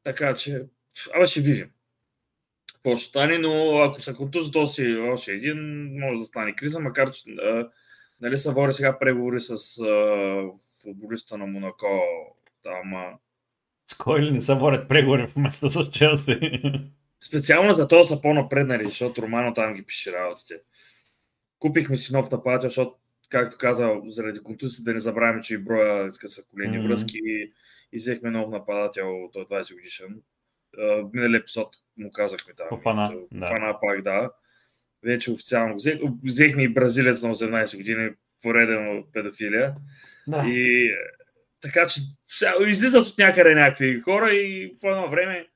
Така 0.04 0.34
че, 0.34 0.64
абе 1.14 1.26
ще 1.26 1.40
видим 1.40 1.70
какво 2.84 2.96
ще 2.96 3.08
стане, 3.08 3.38
но 3.38 3.78
ако 3.78 4.00
се 4.00 4.14
контузи 4.14 4.50
то 4.50 4.66
си 4.66 4.96
още 4.96 5.32
един, 5.32 5.58
може 6.00 6.20
да 6.20 6.26
стане 6.26 6.56
криза, 6.56 6.80
макар 6.80 7.10
че 7.10 7.30
а, 7.30 7.68
нали 8.20 8.38
са 8.38 8.52
води 8.52 8.72
сега 8.72 8.98
преговори 8.98 9.40
с 9.40 9.50
а, 9.50 10.42
футболиста 10.82 11.38
на 11.38 11.46
Монако 11.46 11.86
там. 12.62 12.94
А... 12.94 13.18
С 13.86 13.94
кой 13.94 14.22
ли 14.22 14.30
не 14.30 14.40
са 14.40 14.54
водят 14.54 14.88
преговори 14.88 15.26
в 15.26 15.36
момента 15.36 15.70
с 15.70 15.90
Челси? 15.90 16.40
Специално 17.20 17.72
за 17.72 17.88
това 17.88 18.04
са 18.04 18.20
по-напреднали, 18.20 18.84
защото 18.84 19.22
Романо 19.22 19.54
там 19.54 19.74
ги 19.74 19.82
пише 19.82 20.12
работите. 20.12 20.54
Купихме 21.58 21.96
си 21.96 22.12
нов 22.12 22.30
нападател, 22.30 22.68
защото, 22.68 22.96
както 23.34 23.58
каза, 23.58 23.92
заради 24.06 24.40
контузия 24.40 24.84
да 24.84 24.94
не 24.94 25.00
забравяме, 25.00 25.42
че 25.42 25.54
и 25.54 25.58
броя 25.58 26.06
иска 26.06 26.28
са 26.28 26.42
колени 26.50 26.78
mm-hmm. 26.78 26.88
връзки 26.88 27.18
и 27.92 27.96
взехме 27.96 28.30
нов 28.30 28.50
нападател, 28.50 29.30
той 29.32 29.44
20 29.44 29.72
е 29.72 29.74
годишен. 29.74 30.22
Миналия 31.12 31.38
епизод 31.38 31.68
му 31.96 32.10
казахме 32.12 32.52
там. 32.56 32.82
Фана, 32.82 33.12
да. 33.32 33.46
Фана 33.46 33.78
пак, 33.80 34.02
да. 34.02 34.30
Вече 35.04 35.30
официално 35.30 35.74
взех, 35.74 35.98
взехме 36.24 36.62
и 36.62 36.68
бразилец 36.68 37.22
на 37.22 37.34
18 37.34 37.76
години, 37.76 38.10
пореден 38.42 39.04
педофилия. 39.12 39.74
Да. 40.26 40.44
И 40.46 40.90
така 41.60 41.86
че 41.86 42.00
излизат 42.66 43.06
от 43.06 43.18
някъде 43.18 43.54
някакви 43.54 44.00
хора 44.00 44.30
и 44.30 44.78
по 44.80 44.90
едно 44.90 45.10
време 45.10 45.46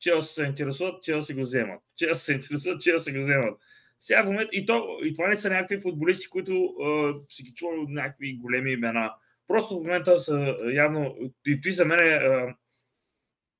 Челси 0.00 0.34
се 0.34 0.44
интересуват, 0.44 1.02
Челси 1.02 1.34
го 1.34 1.40
вземат. 1.40 1.80
Челси 1.96 2.24
се 2.24 2.32
интересуват, 2.32 2.80
Челси 2.80 3.12
го 3.12 3.18
вземат. 3.18 3.58
Сега 4.04 4.22
в 4.22 4.26
момент, 4.26 4.48
и, 4.52 4.66
то, 4.66 4.98
и 5.04 5.14
това 5.14 5.28
не 5.28 5.36
са 5.36 5.50
някакви 5.50 5.80
футболисти, 5.80 6.28
които 6.28 6.64
а, 6.64 7.14
си 7.28 7.42
ги 7.42 7.54
чували 7.54 7.78
от 7.78 7.90
някакви 7.90 8.38
големи 8.38 8.72
имена. 8.72 9.14
Просто 9.48 9.74
в 9.74 9.82
момента 9.82 10.20
са 10.20 10.56
явно, 10.72 11.16
и 11.46 11.60
той 11.60 11.72
за 11.72 11.84
мен 11.84 11.98
е, 12.00 12.12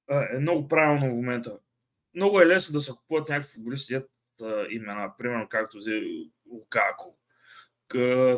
а, 0.09 0.37
е 0.37 0.39
много 0.39 0.69
правилно 0.69 1.07
в 1.07 1.15
момента 1.15 1.59
много 2.15 2.41
е 2.41 2.47
лесно 2.47 2.73
да 2.73 2.81
се 2.81 2.93
купуват 2.93 3.29
някакви 3.29 3.53
футболисти, 3.53 4.01
имена, 4.71 5.13
примерно 5.19 5.49
както 5.49 5.77
взе 5.77 6.03
Лукако. 6.51 7.19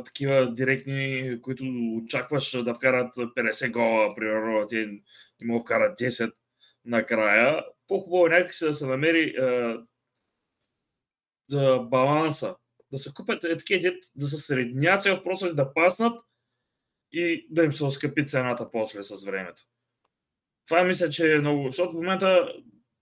Такива 0.05 0.55
директни, 0.55 1.38
които 1.42 1.64
очакваш 1.97 2.62
да 2.62 2.75
вкарат 2.75 3.16
50 3.16 3.71
гола, 3.71 4.14
примерно, 4.14 4.66
те 4.66 4.87
не 5.40 5.47
могат 5.47 5.66
вкарат 5.66 5.99
10 5.99 6.33
накрая. 6.85 7.64
По-хубаво 7.88 8.27
е 8.27 8.31
някакси 8.31 8.64
да 8.64 8.75
се 8.75 8.87
намери 8.87 9.35
да 11.50 11.78
баланса. 11.78 12.56
Да 12.92 12.98
се 12.98 13.11
купят 13.14 13.44
е, 13.44 13.56
такива, 13.56 13.94
да 14.16 14.26
се 14.26 14.38
среднят 14.38 15.24
просто 15.24 15.54
да 15.54 15.74
паснат 15.74 16.20
и 17.12 17.46
да 17.50 17.64
им 17.64 17.72
се 17.72 17.85
оскъпи 17.85 18.26
цената 18.26 18.70
после 18.70 19.02
с 19.02 19.24
времето. 19.24 19.62
Това 20.68 20.82
мисля, 20.82 21.11
че 21.11 21.32
е 21.32 21.38
много, 21.38 21.66
защото 21.66 21.92
в 21.92 21.94
момента 21.94 22.52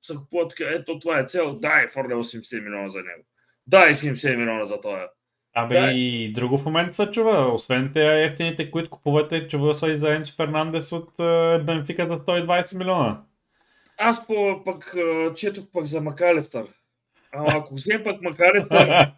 се 0.02 0.14
купуват 0.14 0.50
така, 0.50 0.64
ето 0.64 0.98
това 0.98 1.18
е 1.18 1.26
цел, 1.26 1.54
дай 1.54 1.88
форля 1.88 2.14
80 2.14 2.64
милиона 2.64 2.88
за 2.88 2.98
него. 2.98 3.24
Дай 3.66 3.94
70 3.94 4.36
милиона 4.36 4.64
за 4.64 4.80
това. 4.80 5.10
Абе 5.56 5.74
дай. 5.74 5.94
и 5.94 6.32
друго 6.32 6.58
в 6.58 6.64
момента 6.64 6.92
се 6.92 7.10
чува. 7.10 7.54
Освен 7.54 7.90
те 7.94 8.24
ефтините, 8.24 8.70
които 8.70 8.90
купувате, 8.90 9.48
чува 9.48 9.74
са 9.74 9.90
и 9.90 9.96
за 9.96 10.14
Енцо 10.14 10.34
Фернандес 10.34 10.92
от 10.92 11.10
Бенфика 11.66 12.06
за 12.06 12.16
120 12.16 12.78
милиона. 12.78 13.22
Аз 13.98 14.26
по, 14.26 14.62
пък 14.64 14.96
четох 15.36 15.64
пък 15.72 15.86
за 15.86 16.00
Макалестър. 16.00 16.66
Ама 17.34 17.48
ако 17.52 17.74
взем 17.74 18.04
пък 18.04 18.22
Макалестър... 18.22 19.12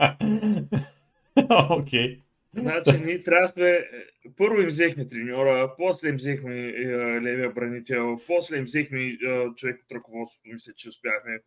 Окей. 1.70 2.22
Значи 2.52 2.98
ние 3.04 3.22
трябва 3.22 3.48
сме... 3.48 3.90
Първо 4.36 4.60
им 4.60 4.68
взехме 4.68 5.08
треньора, 5.08 5.74
после 5.76 6.08
им 6.08 6.16
взехме 6.16 6.68
е, 6.68 6.86
левия 7.20 7.50
бранител, 7.50 8.20
после 8.26 8.56
им 8.56 8.64
взехме 8.64 9.02
е, 9.02 9.16
човек 9.56 9.82
от 9.84 9.92
ръководството, 9.92 10.48
мисля, 10.48 10.72
че 10.76 10.88
успяхме. 10.88 11.38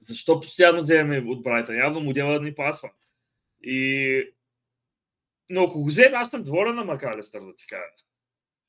Защо 0.00 0.40
постоянно 0.40 0.80
вземем 0.80 1.28
от 1.28 1.42
Брайта? 1.42 1.76
Явно 1.76 2.00
модела 2.00 2.40
ни 2.40 2.54
пасва. 2.54 2.90
И... 3.62 4.34
Но 5.50 5.64
ако 5.64 5.78
го 5.78 5.86
вземем, 5.86 6.14
аз 6.14 6.30
съм 6.30 6.44
доволен 6.44 6.74
на 6.74 6.84
Макалестър, 6.84 7.40
да 7.40 7.56
ти 7.56 7.66
кажа. 7.66 8.05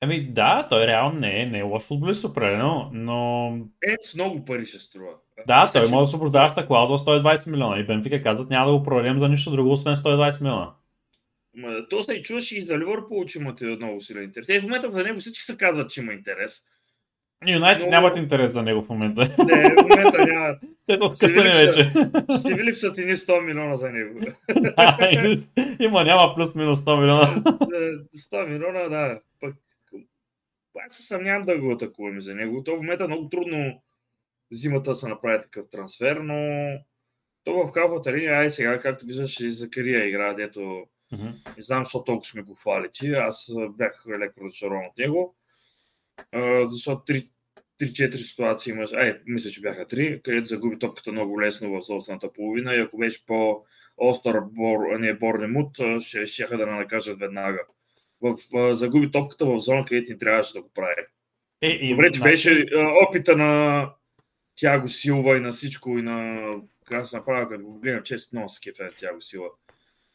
Ами 0.01 0.27
да, 0.31 0.67
той 0.69 0.87
реално 0.87 1.19
не 1.19 1.41
е, 1.41 1.45
не 1.45 1.59
е 1.59 1.63
лош 1.63 1.83
футболист, 1.83 2.23
определено, 2.23 2.89
но... 2.93 3.51
Ето 3.83 4.07
с 4.07 4.15
много 4.15 4.45
пари 4.45 4.65
ще 4.65 4.79
струва. 4.79 5.11
Да, 5.47 5.61
Мисля, 5.61 5.79
той 5.79 5.87
че... 5.87 5.91
може 5.91 5.99
да 5.99 6.03
освобождаваща 6.03 6.67
клауза 6.67 6.93
120 6.93 7.51
милиона 7.51 7.79
и 7.79 7.85
Бенфика 7.85 8.23
казват 8.23 8.49
няма 8.49 8.71
да 8.71 8.77
го 8.77 8.83
продадем 8.83 9.19
за 9.19 9.29
нищо 9.29 9.51
друго, 9.51 9.71
освен 9.71 9.95
120 9.95 10.41
милиона. 10.41 10.71
Ма, 11.57 11.87
то 11.89 12.03
се 12.03 12.13
и 12.13 12.23
чуваш 12.23 12.51
и 12.51 12.61
за 12.61 12.77
Ливърпул, 12.77 13.25
че 13.25 13.39
имате 13.39 13.65
много 13.65 14.01
силен 14.01 14.23
интерес. 14.23 14.47
Те 14.47 14.59
в 14.59 14.63
момента 14.63 14.91
за 14.91 15.03
него 15.03 15.19
всички 15.19 15.45
се 15.45 15.57
казват, 15.57 15.89
че 15.89 16.01
има 16.01 16.13
интерес. 16.13 16.63
Юнайтед 17.47 17.85
но... 17.85 17.91
нямат 17.91 18.17
интерес 18.17 18.53
за 18.53 18.63
него 18.63 18.81
в 18.81 18.89
момента. 18.89 19.21
Не, 19.21 19.75
в 19.75 19.81
момента 19.81 20.25
нямат. 20.25 20.59
Те 20.87 20.97
са 20.97 21.09
скъсани 21.09 21.49
вече. 21.49 21.91
Ще 22.39 22.53
ви 22.53 22.63
липсат 22.63 22.97
и 22.97 23.01
100 23.01 23.45
милиона 23.45 23.75
за 23.75 23.89
него. 23.89 24.19
да, 24.55 24.97
има, 25.79 26.03
няма 26.03 26.35
плюс-минус 26.35 26.79
100 26.79 26.99
милиона. 26.99 27.41
100 28.15 28.47
милиона, 28.47 28.89
да. 28.89 29.19
Аз 30.85 30.93
се 30.93 31.03
съмнявам 31.03 31.45
да 31.45 31.59
го 31.59 31.71
атакуваме 31.71 32.21
за 32.21 32.35
него. 32.35 32.63
То 32.63 32.75
в 32.75 32.77
момента 32.77 33.03
е 33.03 33.07
много 33.07 33.29
трудно 33.29 33.81
зимата 34.51 34.95
се 34.95 35.07
направи 35.07 35.43
такъв 35.43 35.69
трансфер, 35.69 36.17
но 36.17 36.35
то 37.43 37.53
в 37.53 37.71
кафата 37.71 38.13
линия, 38.13 38.33
ай 38.33 38.51
сега, 38.51 38.79
както 38.79 39.05
виждаш, 39.05 39.39
и 39.39 39.51
Закария 39.51 40.07
игра, 40.07 40.33
дето 40.33 40.59
mm-hmm. 40.59 41.57
не 41.57 41.63
знам, 41.63 41.83
защо 41.83 42.03
толкова 42.03 42.25
сме 42.25 42.41
го 42.41 42.53
хвали 42.53 42.89
ти. 42.93 43.13
Аз 43.13 43.51
бях 43.69 44.05
леко 44.19 44.45
разочарован 44.45 44.85
от 44.85 44.97
него, 44.97 45.35
а, 46.31 46.69
защото 46.69 47.13
3-4 47.81 48.17
ситуации 48.17 48.71
имаш, 48.71 48.93
ай, 48.93 49.19
мисля, 49.25 49.49
че 49.49 49.61
бяха 49.61 49.85
3, 49.85 50.21
където 50.21 50.45
загуби 50.45 50.79
топката 50.79 51.11
много 51.11 51.41
лесно 51.41 51.71
в 51.71 51.85
собствената 51.85 52.33
половина 52.33 52.75
и 52.75 52.79
ако 52.79 52.97
беше 52.97 53.25
по 53.25 53.65
остър 53.97 54.41
бор, 54.41 54.99
не 54.99 55.13
Борнемут, 55.13 55.77
ще, 55.99 56.25
ще 56.25 56.47
да 56.47 56.65
накажат 56.65 57.19
веднага 57.19 57.65
в, 58.21 58.37
в, 58.53 58.75
загуби 58.75 59.11
топката 59.11 59.45
в 59.45 59.59
зона, 59.59 59.85
където 59.85 60.11
ни 60.11 60.17
трябваше 60.17 60.53
да 60.53 60.61
го 60.61 60.69
прави. 60.73 61.05
Е, 61.61 61.69
и, 61.69 61.89
Добре, 61.89 62.11
че 62.11 62.21
беше 62.21 62.65
а, 62.75 63.07
опита 63.07 63.37
на 63.37 63.83
Тяго 64.55 64.89
Силва 64.89 65.37
и 65.37 65.39
на 65.39 65.51
всичко 65.51 65.89
и 65.89 66.01
на 66.01 66.51
как 66.85 67.07
се 67.07 67.17
направя, 67.17 67.47
като 67.47 67.63
го 67.63 67.79
гледам, 67.79 68.03
често 68.03 68.35
много 68.35 68.49
се 68.49 68.59
кефе 68.61 68.83
на 68.83 68.91
Тяго 68.91 69.21
Силва. 69.21 69.47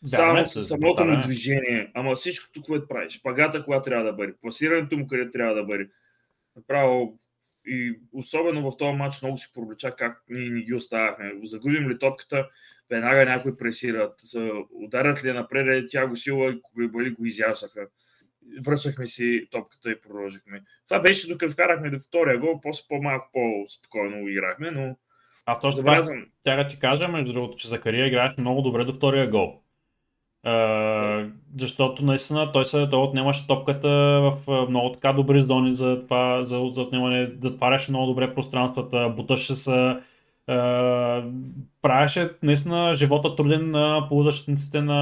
само 0.06 0.34
Вярно, 0.34 0.48
с 0.48 0.64
самото 0.64 1.04
му 1.04 1.22
движение, 1.22 1.90
ама 1.94 2.14
всичкото, 2.14 2.62
което 2.62 2.88
прави, 2.88 3.10
шпагата, 3.10 3.64
която 3.64 3.84
трябва 3.84 4.04
да 4.04 4.12
бъде, 4.12 4.34
пласирането 4.40 4.98
му, 4.98 5.06
къде 5.06 5.30
трябва 5.30 5.54
да 5.54 5.64
бъде. 5.64 5.88
Направо 6.56 7.18
и 7.66 7.98
особено 8.12 8.70
в 8.70 8.76
този 8.76 8.96
матч 8.96 9.22
много 9.22 9.38
си 9.38 9.50
провлеча 9.54 9.96
как 9.96 10.22
ние 10.28 10.50
не 10.50 10.60
ги 10.60 10.74
оставяхме. 10.74 11.32
Загубим 11.44 11.90
ли 11.90 11.98
топката, 11.98 12.48
веднага 12.92 13.24
някой 13.24 13.56
пресират, 13.56 14.14
за- 14.22 14.50
ударят 14.84 15.24
ли 15.24 15.32
напред, 15.32 15.84
тя 15.90 16.06
го 16.06 16.16
сила 16.16 16.50
и 16.50 16.60
Колибали 16.62 17.10
го 17.10 17.24
изясаха. 17.26 17.86
Връщахме 18.66 19.06
си 19.06 19.46
топката 19.50 19.90
и 19.90 20.00
продължихме. 20.00 20.62
Това 20.88 21.00
беше 21.00 21.28
докато 21.28 21.52
вкарахме 21.52 21.90
до 21.90 21.98
втория 21.98 22.38
гол, 22.38 22.60
после 22.62 22.84
по-малко 22.88 23.30
по-спокойно 23.32 24.28
играхме, 24.28 24.70
но 24.70 24.96
Аз 25.46 25.60
точно 25.60 25.80
това 25.80 25.96
забелязвам. 25.96 26.26
тя 26.44 26.56
да 26.56 26.66
ти 26.68 26.78
кажа, 26.78 27.08
между 27.08 27.32
другото, 27.32 27.56
че 27.56 27.68
Закария 27.68 28.06
играеше 28.06 28.40
много 28.40 28.62
добре 28.62 28.84
до 28.84 28.92
втория 28.92 29.30
гол. 29.30 29.62
А, 30.44 31.26
защото 31.58 32.04
наистина 32.04 32.52
той, 32.52 32.64
се, 32.64 32.88
той 32.90 33.02
отнемаше 33.02 33.46
топката 33.46 33.88
в 34.22 34.66
много 34.68 34.92
така 34.92 35.12
добри 35.12 35.40
зони 35.40 35.74
за, 35.74 36.02
това, 36.02 36.44
за, 36.44 36.60
за 36.72 36.82
отнемане, 36.82 37.26
да 37.26 37.48
отваряше 37.48 37.90
много 37.90 38.06
добре 38.06 38.34
пространствата, 38.34 39.08
буташе 39.16 39.56
се, 39.56 39.96
правеше 41.82 42.30
наистина 42.42 42.94
живота 42.94 43.36
труден 43.36 43.70
на 43.70 44.06
полузащитниците 44.08 44.80
на, 44.80 44.94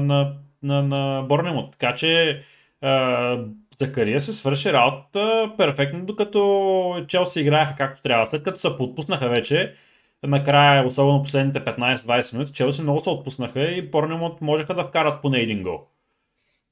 на, 0.00 0.34
на, 0.62 0.82
на 0.82 1.22
Борнемот. 1.22 1.72
Така 1.72 1.94
че 1.94 2.42
а, 2.80 3.44
Закария 3.76 4.20
се 4.20 4.32
свърши 4.32 4.72
работата 4.72 5.52
перфектно, 5.58 6.04
докато 6.04 7.04
Челси 7.08 7.40
играеха 7.40 7.74
както 7.78 8.02
трябва. 8.02 8.26
След 8.26 8.42
като 8.42 8.58
се 8.58 8.76
подпуснаха 8.76 9.28
вече, 9.28 9.74
накрая, 10.22 10.86
особено 10.86 11.22
последните 11.22 11.60
15-20 11.60 12.32
минути, 12.32 12.52
Челси 12.52 12.82
много 12.82 13.00
се 13.00 13.10
отпуснаха 13.10 13.62
и 13.62 13.82
Борнемот 13.82 14.40
можеха 14.40 14.74
да 14.74 14.84
вкарат 14.84 15.22
поне 15.22 15.38
един 15.38 15.62
гол. 15.62 15.86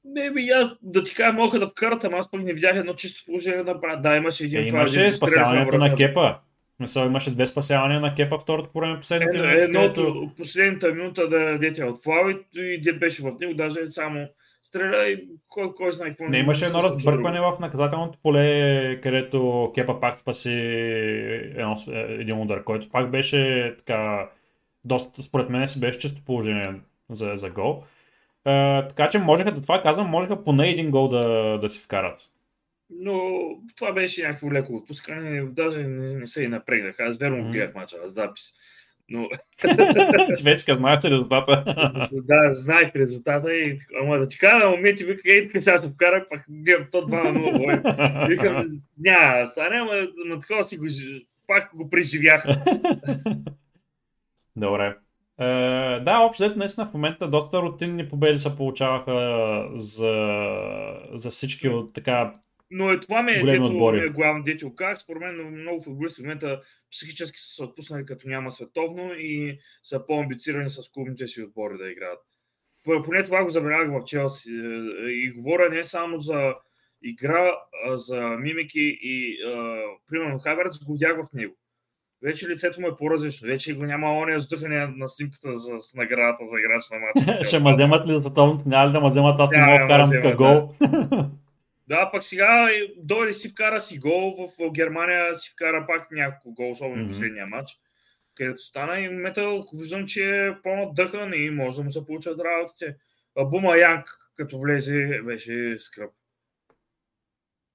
Не, 0.05 0.31
бе, 0.31 0.41
аз 0.55 0.67
да 0.81 1.03
ти 1.03 1.13
кажа, 1.13 1.33
мога 1.33 1.59
да 1.59 1.67
вкарат, 1.67 2.03
ама 2.03 2.17
аз 2.17 2.31
пък 2.31 2.43
не 2.43 2.53
видях 2.53 2.77
едно 2.77 2.93
чисто 2.93 3.25
положение 3.25 3.63
да 3.63 3.81
правят. 3.81 4.01
Да, 4.01 4.15
имаше 4.15 4.45
един 4.45 4.59
Е, 4.59 4.67
имаше 4.67 5.11
спасяването 5.11 5.77
на. 5.77 5.95
Кепа. 5.95 6.35
Мисъл, 6.81 7.05
имаше 7.05 7.31
две 7.31 7.47
спасявания 7.47 7.99
на 7.99 8.15
Кепа 8.15 8.39
второто 8.39 8.69
по 8.73 8.79
време 8.79 8.99
последните 8.99 9.37
Едно, 9.37 9.47
минути, 9.47 9.63
едното, 9.63 10.03
където- 10.03 10.31
последната 10.37 10.93
минута 10.93 11.29
да 11.29 11.57
дете 11.57 11.83
от 11.83 12.03
флау 12.03 12.29
и 12.55 12.81
дед 12.81 12.99
беше 12.99 13.23
в 13.23 13.31
него, 13.41 13.53
даже 13.53 13.79
само 13.89 14.27
стреля 14.63 15.07
и 15.07 15.27
кой, 15.49 15.75
кой 15.75 15.91
знае 15.91 16.09
какво. 16.09 16.25
Не 16.25 16.37
имаше 16.37 16.65
едно 16.65 16.83
разбъркване 16.83 17.39
в 17.41 17.57
наказателното 17.59 18.19
поле, 18.23 19.01
където 19.01 19.71
Кепа 19.75 19.99
пак 19.99 20.17
спаси 20.17 20.53
едно, 21.55 21.75
един 22.09 22.41
удар, 22.41 22.63
който 22.63 22.89
пак 22.89 23.11
беше 23.11 23.73
така, 23.77 24.29
доста, 24.85 25.21
според 25.23 25.49
мен 25.49 25.67
си 25.67 25.79
беше 25.79 25.99
чисто 25.99 26.21
положение 26.25 26.73
за, 27.09 27.31
за 27.35 27.49
гол. 27.49 27.83
А, 28.45 28.87
така 28.87 29.09
че 29.09 29.19
можеха, 29.19 29.61
това 29.61 29.81
казвам, 29.81 30.07
можеха 30.07 30.43
поне 30.43 30.69
един 30.69 30.91
гол 30.91 31.07
да, 31.07 31.57
да 31.61 31.69
си 31.69 31.79
вкарат. 31.83 32.17
Но 32.91 33.31
това 33.75 33.93
беше 33.93 34.23
някакво 34.23 34.51
леко 34.51 34.75
отпускане, 34.75 35.41
даже 35.41 35.83
не, 35.83 36.13
не 36.13 36.27
се 36.27 36.43
и 36.43 36.47
напрегнах. 36.47 36.99
Аз 36.99 37.17
верно 37.17 37.43
го 37.43 37.51
гледах 37.51 37.75
мача 37.75 37.97
на 38.05 38.09
запис. 38.09 38.53
Но 39.09 39.29
Ти 40.37 40.43
вече 40.43 40.73
знаеш 40.73 41.03
резултата. 41.03 41.63
да, 42.11 42.53
знаех 42.53 42.95
резултата 42.95 43.53
и 43.53 43.77
ама 44.01 44.17
да 44.17 44.27
ти 44.27 44.37
кажа 44.37 44.65
на 44.65 44.71
моменти, 44.71 45.05
вика, 45.05 45.21
ей, 45.25 45.47
така 45.47 45.61
сега 45.61 45.81
вкарах, 45.93 46.29
пак 46.29 46.45
гледам 46.49 46.87
то 46.91 47.01
2 47.01 47.31
на 47.31 47.39
0 47.39 48.27
бой. 48.27 48.27
Викам, 48.29 48.67
няма 48.97 49.47
стане, 49.47 49.75
ама 49.75 50.07
на 50.25 50.39
такова 50.39 50.63
си 50.63 50.77
го, 50.77 50.85
пак 51.47 51.71
го 51.75 51.89
преживях. 51.89 52.45
Добре. 54.55 54.95
Е, 55.39 55.45
да, 55.99 56.19
общо 56.19 56.43
взето 56.43 56.59
наистина 56.59 56.87
в 56.87 56.93
момента 56.93 57.27
доста 57.27 57.61
рутинни 57.61 58.09
победи 58.09 58.39
се 58.39 58.55
получаваха 58.55 59.67
за, 59.75 60.33
за 61.13 61.29
всички 61.29 61.69
от 61.69 61.93
така 61.93 62.33
Но 62.71 62.91
е 62.91 62.99
това 62.99 63.23
ми 63.23 63.31
е, 63.31 63.43
дето, 63.43 63.65
отбори. 63.65 63.99
е 63.99 64.09
главно 64.09 64.43
дете 64.43 64.65
как. 64.75 64.97
Според 64.97 65.21
мен 65.21 65.61
много 65.61 65.81
футболисти 65.81 66.21
в 66.21 66.23
момента 66.23 66.61
психически 66.91 67.39
са 67.39 67.55
се 67.55 67.63
отпуснали 67.63 68.05
като 68.05 68.29
няма 68.29 68.51
световно 68.51 69.13
и 69.13 69.59
са 69.83 70.05
по-амбицирани 70.07 70.69
с 70.69 70.91
клубните 70.93 71.27
си 71.27 71.41
отбори 71.41 71.77
да 71.77 71.91
играят. 71.91 72.19
Поне 73.05 73.23
това 73.23 73.43
го 73.43 73.49
забелязах 73.49 74.01
в 74.01 74.05
Челси. 74.05 74.49
Е, 74.49 75.09
И 75.09 75.31
говоря 75.31 75.69
не 75.69 75.83
само 75.83 76.19
за 76.19 76.53
игра, 77.03 77.51
а 77.87 77.97
за 77.97 78.21
мимики 78.21 78.99
и 79.01 79.43
а, 79.47 79.81
примерно 80.09 80.39
Хаверц 80.39 80.83
го 80.85 80.93
видях 80.93 81.17
в 81.17 81.33
него. 81.33 81.55
Вече 82.23 82.49
лицето 82.49 82.81
му 82.81 82.87
е 82.87 82.97
по-различно. 82.97 83.47
Вече 83.47 83.73
го 83.73 83.85
няма 83.85 84.17
ония 84.17 84.39
сдъхане 84.39 84.87
на 84.87 85.07
снимката 85.07 85.53
за, 85.53 85.79
с 85.79 85.95
наградата 85.95 86.45
за 86.45 86.59
играч 86.59 86.83
на 86.91 86.97
матча. 86.99 87.45
Ще 87.47 87.59
ме 87.59 87.73
вземат 87.73 88.07
ли 88.07 88.11
за 88.11 88.19
световното? 88.19 88.69
Няма 88.69 88.89
ли 88.89 88.91
да 88.91 89.01
ме 89.01 89.09
вземат? 89.09 89.39
Аз 89.39 89.51
не 89.51 89.65
мога 89.65 89.79
да 89.79 89.85
вкарам 89.85 90.09
тук 90.23 90.35
гол. 90.35 90.73
Да, 91.87 92.11
пък 92.11 92.23
сега 92.23 92.69
дойде 92.97 93.33
си 93.33 93.49
вкара 93.49 93.81
си 93.81 93.99
гол, 93.99 94.47
в 94.47 94.71
Германия 94.71 95.35
си 95.35 95.51
вкара 95.51 95.85
пак 95.87 96.11
няколко 96.11 96.53
гол, 96.53 96.71
особено 96.71 97.05
в 97.05 97.07
последния 97.07 97.47
матч, 97.47 97.71
където 98.35 98.57
стана 98.57 98.99
и 98.99 99.09
момента 99.09 99.61
виждам, 99.73 100.05
че 100.05 100.47
е 100.47 100.61
по-надъхан 100.63 101.33
и 101.33 101.49
може 101.49 101.77
да 101.77 101.83
му 101.83 101.91
се 101.91 102.05
получат 102.05 102.39
работите. 102.39 102.95
А 103.37 103.45
Бума 103.45 103.77
Янг, 103.77 104.05
като 104.35 104.59
влезе, 104.59 105.21
беше 105.25 105.75
скръп. 105.79 106.11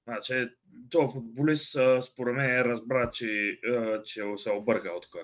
Значи, 0.07 0.49
този 0.89 1.13
футболист, 1.13 1.77
според 2.01 2.35
мен, 2.35 2.49
е 2.49 2.63
разбра, 2.63 3.09
че, 3.13 3.59
че 4.05 4.23
се 4.37 4.49
объркал 4.51 4.99
тук. 4.99 5.15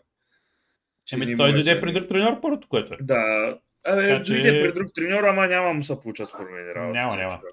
Че 1.05 1.17
не 1.17 1.23
Еми, 1.23 1.37
той 1.37 1.53
дойде 1.53 1.81
при 1.81 1.93
друг 1.93 2.09
треньор 2.09 2.41
първото, 2.41 2.67
което 2.67 2.93
е. 2.93 2.97
Да, 3.01 3.57
Абе, 3.83 4.23
че- 4.23 4.33
дойде 4.33 4.63
при 4.63 4.73
друг 4.73 4.93
треньор, 4.95 5.23
ама 5.23 5.47
няма 5.47 5.73
му 5.73 5.83
се 5.83 5.99
получат 6.01 6.29
според 6.29 6.51
мен 6.51 6.71
работите. 6.71 6.99
Няма, 6.99 7.15
няма. 7.15 7.35
Добре. 7.35 7.49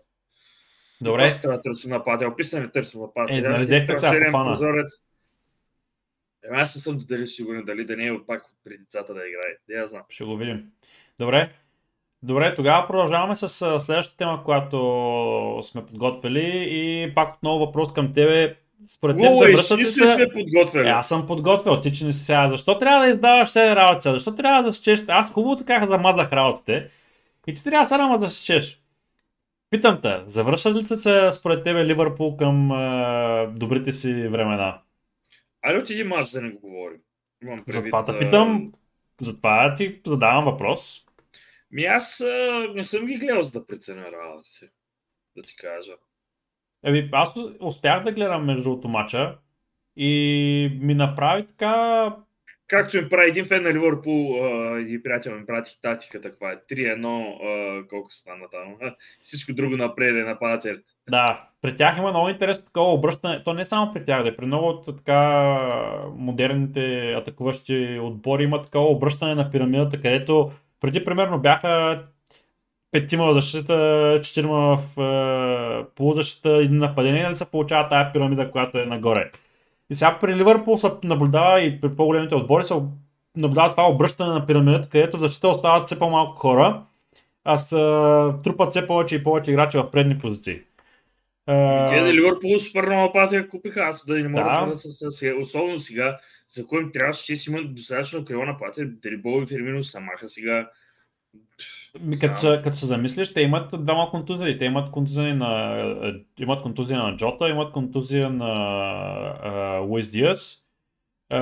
Добре, 1.03 1.39
Трябва 1.43 1.57
да 1.57 1.63
търсим 1.63 1.91
нападател. 1.91 2.37
Писане 2.37 2.69
търсим 2.69 3.01
нападател. 3.01 3.37
Е, 3.37 3.41
нали 3.41 3.63
взехте 3.63 3.99
сега 3.99 4.31
прозорец. 4.33 4.93
Еми, 6.45 6.61
аз 6.61 6.75
не 6.75 6.81
съм 6.81 6.99
дали 7.09 7.27
сигурен 7.27 7.65
дали 7.65 7.85
да 7.85 7.97
не 7.97 8.07
е 8.07 8.13
пак 8.27 8.43
при 8.65 8.79
децата 8.79 9.15
да 9.15 9.21
играе. 9.29 9.57
Да 9.69 9.75
я 9.75 9.87
знам. 9.87 10.03
ще 10.09 10.25
го 10.25 10.37
видим. 10.37 10.71
Добре. 11.19 11.53
Добре, 12.23 12.55
тогава 12.55 12.87
продължаваме 12.87 13.37
с 13.37 13.49
следващата 13.81 14.17
тема, 14.17 14.45
която 14.45 15.61
сме 15.63 15.87
подготвили 15.87 16.67
и 16.71 17.13
пак 17.15 17.35
отново 17.35 17.59
въпрос 17.59 17.93
към 17.93 18.13
тебе. 18.13 18.57
Според 18.89 19.17
теб 19.17 19.31
Лоу, 19.31 19.39
завръщат 19.39 19.79
ли 19.79 19.87
се... 19.87 20.07
сме 20.07 20.29
подготвили? 20.29 20.87
Е, 20.87 20.91
аз 20.91 21.09
съм 21.09 21.27
подготвил, 21.27 21.81
ти 21.81 21.93
че 21.93 22.05
не 22.05 22.13
си 22.13 22.25
сега. 22.25 22.49
Защо 22.49 22.79
трябва 22.79 23.05
да 23.05 23.11
издаваш 23.11 23.53
тези 23.53 23.77
работи? 23.77 24.03
Защо 24.03 24.35
трябва 24.35 24.63
да 24.63 24.69
засечеш? 24.69 25.05
Аз 25.09 25.33
хубаво 25.33 25.57
така 25.57 25.87
замазах 25.87 26.33
работите. 26.33 26.91
И 27.47 27.53
ти 27.53 27.65
трябва 27.65 27.87
сега 27.87 28.09
да 28.09 28.19
засечеш. 28.19 28.80
Питам 29.71 30.01
те, 30.03 30.23
завръщат 30.27 30.77
ли 30.77 30.85
се, 30.85 31.33
според 31.33 31.65
тебе 31.65 31.87
Ливърпул 31.87 32.37
към 32.37 32.73
а, 32.73 33.53
добрите 33.57 33.93
си 33.93 34.29
времена? 34.29 34.83
Айде 35.63 35.79
от 35.81 35.91
един 35.91 36.09
мач 36.09 36.31
да 36.31 36.41
не 36.41 36.51
го 36.51 36.61
говорим. 36.61 37.01
Имам 37.43 37.65
предвид, 37.65 37.75
Затова 37.75 38.05
те 38.05 38.13
а, 38.13 38.19
питам, 38.19 38.73
затова 39.21 39.75
ти 39.75 40.01
задавам 40.07 40.45
въпрос. 40.45 41.07
Ми 41.71 41.85
аз 41.85 42.21
а, 42.21 42.67
не 42.75 42.85
съм 42.85 43.07
ги 43.07 43.17
гледал 43.17 43.43
за 43.43 43.53
да 43.53 43.67
преценя 43.67 44.05
работите. 44.13 44.71
Да 45.37 45.43
ти 45.43 45.57
кажа. 45.57 45.93
Еми, 46.85 47.09
аз 47.13 47.35
успях 47.61 48.05
да 48.05 48.13
гледам 48.13 48.47
между 48.47 48.63
другото 48.63 48.89
мача 48.89 49.39
и 49.97 50.79
ми 50.81 50.95
направи 50.95 51.47
така... 51.47 52.17
Както 52.71 52.97
им 52.97 53.09
прави 53.09 53.29
един 53.29 53.45
фен 53.45 53.63
на 53.63 53.73
Ливърпул, 53.73 54.39
един 54.79 55.03
приятел 55.03 55.35
ми 55.35 55.47
прати 55.47 55.79
татиката, 55.83 56.31
каква 56.31 56.53
е 56.53 56.57
3-1, 56.71 57.85
а, 57.85 57.89
колко 57.89 58.13
стана 58.13 58.45
там. 58.51 58.91
Всичко 59.23 59.53
друго 59.53 59.77
напред 59.77 60.17
е 60.17 60.29
нападател. 60.29 60.77
Да, 61.11 61.45
при 61.63 61.77
тях 61.77 61.99
има 61.99 62.11
много 62.11 62.29
интересно 62.29 62.65
такова 62.65 62.93
обръщане. 62.93 63.43
То 63.45 63.55
не 63.55 63.65
само 63.65 63.93
при 63.95 64.05
тях, 64.05 64.23
да, 64.25 64.37
при 64.37 64.47
много 64.47 64.69
от 64.69 64.97
така 64.97 65.21
модерните 66.17 67.13
атакуващи 67.13 67.99
отбори 68.03 68.45
има 68.45 68.61
такова 68.61 68.87
обръщане 68.87 69.35
на 69.35 69.51
пирамидата, 69.51 69.97
където 69.97 70.53
преди 70.81 71.05
примерно 71.05 71.39
бяха 71.39 72.03
петима 72.91 73.27
в 73.27 73.35
защита, 73.35 74.21
четирима 74.23 74.77
в 74.77 75.01
е, 75.01 75.95
полузащита, 75.95 76.51
един 76.51 76.77
нападение, 76.77 77.23
нали 77.23 77.35
се 77.35 77.51
получава 77.51 77.89
тая 77.89 78.13
пирамида, 78.13 78.51
която 78.51 78.79
е 78.79 78.85
нагоре. 78.85 79.31
И 79.91 79.95
сега 79.95 80.19
при 80.21 80.37
Ливърпул 80.37 80.77
се 80.77 80.91
наблюдава 81.05 81.61
и 81.61 81.81
при 81.81 81.97
по-големите 81.97 82.35
отбори 82.35 82.65
се 82.65 82.75
наблюдава 83.37 83.71
това 83.71 83.89
обръщане 83.89 84.33
на 84.33 84.47
пирамидата, 84.47 84.89
където 84.89 85.17
в 85.17 85.21
защита 85.21 85.49
остават 85.49 85.87
все 85.87 85.99
по-малко 85.99 86.37
хора, 86.37 86.83
а 87.45 87.57
се 87.57 87.77
трупат 88.45 88.71
все 88.71 88.87
повече 88.87 89.17
и 89.17 89.25
повече 89.25 89.51
играчи 89.51 89.79
в 89.79 89.91
предни 89.91 90.19
позиции. 90.19 90.61
Те 91.47 92.01
на 92.01 92.15
Ливърпул 92.15 92.59
супер 92.59 92.87
много 92.87 93.03
нападател 93.03 93.49
купиха, 93.49 93.81
аз 93.81 94.07
да 94.07 94.15
не 94.15 94.29
мога 94.29 94.45
Да. 94.45 94.67
да, 94.67 94.77
с, 94.77 95.11
с, 95.11 95.33
особено 95.41 95.81
сега, 95.81 96.19
за 96.49 96.67
кой 96.67 96.83
им 96.83 96.91
трябваше, 96.93 97.25
че 97.27 97.37
си 97.37 97.51
имат 97.51 97.75
достатъчно 97.75 98.25
крило 98.25 98.45
нападател, 98.45 98.85
дали 99.03 99.17
Бол 99.17 99.43
и 99.43 99.47
Фермино 99.47 99.85
самаха 99.85 100.29
сега. 100.29 100.71
Ми, 101.35 101.41
като, 102.21 102.39
се, 102.39 102.61
като 102.65 102.77
се 102.77 102.87
замислиш, 102.87 103.35
те 103.35 103.41
имат 103.41 103.85
двама 103.85 104.11
контузии. 104.11 104.59
Те 104.59 104.65
имат 104.65 104.91
контузия 104.91 105.35
на, 105.35 105.81
е, 106.03 106.43
имат 106.43 106.63
контузия 106.63 106.99
на 106.99 107.17
Джота, 107.17 107.49
имат 107.49 107.73
контузия 107.73 108.31
на 108.31 108.53
е, 109.45 109.79
Луис 109.79 110.11
Диас. 110.11 110.57
Е, 111.31 111.37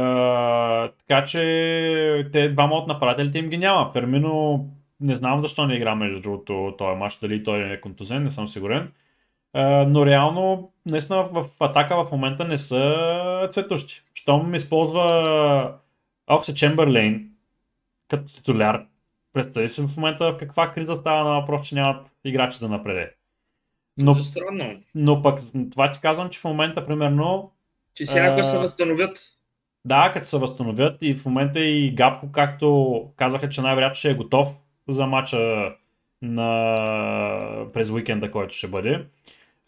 така 0.99 1.25
че 1.25 2.29
те 2.33 2.49
двама 2.49 2.75
от 2.75 2.89
нападателите 2.89 3.39
им 3.39 3.49
ги 3.49 3.59
няма. 3.59 3.91
Фермино 3.93 4.67
не 5.01 5.15
знам 5.15 5.43
защо 5.43 5.67
не 5.67 5.75
игра 5.75 5.95
между 5.95 6.21
другото 6.21 6.75
този 6.79 6.99
матч, 6.99 7.19
дали 7.19 7.45
той 7.45 7.73
е 7.73 7.81
контузен, 7.81 8.23
не 8.23 8.31
съм 8.31 8.49
сигурен. 8.49 8.93
А, 9.53 9.85
но 9.89 10.07
реално, 10.07 10.73
наистина 10.87 11.23
в 11.33 11.47
атака 11.61 12.05
в 12.05 12.13
момента 12.13 12.45
не 12.45 12.59
са 12.59 13.49
цветущи. 13.51 14.03
Щом 14.15 14.55
използва 14.55 15.75
Окса 16.27 16.55
Чемберлейн 16.55 17.31
като 18.09 18.35
титуляр, 18.35 18.87
представи 19.33 19.69
се 19.69 19.87
в 19.87 19.97
момента 19.97 20.33
в 20.33 20.37
каква 20.37 20.73
криза 20.73 20.97
става 20.97 21.25
на 21.25 21.41
въпрос, 21.41 21.69
че 21.69 21.75
нямат 21.75 22.13
играчи 22.25 22.59
за 22.59 22.69
напреде. 22.69 23.15
Но, 23.97 24.13
е 24.13 24.23
странно. 24.23 24.83
но 24.95 25.23
пък 25.23 25.41
това 25.71 25.91
ти 25.91 26.01
казвам, 26.01 26.31
че 26.31 26.41
в 26.41 26.45
момента 26.45 26.87
примерно... 26.87 27.53
Че 27.95 28.07
сега 28.07 28.33
ако 28.33 28.43
се 28.43 28.59
възстановят. 28.59 29.19
Да, 29.85 30.11
като 30.15 30.29
се 30.29 30.39
възстановят 30.39 31.03
и 31.03 31.15
в 31.15 31.27
момента 31.27 31.61
и 31.61 31.95
Гапко, 31.95 32.33
както 32.33 33.09
казаха, 33.17 33.49
че 33.49 33.61
най-вероятно 33.61 33.95
ще 33.95 34.11
е 34.11 34.15
готов 34.15 34.49
за 34.89 35.07
матча 35.07 35.73
на... 36.23 37.67
през 37.73 37.91
уикенда, 37.91 38.31
който 38.31 38.55
ще 38.55 38.69
бъде. 38.69 39.07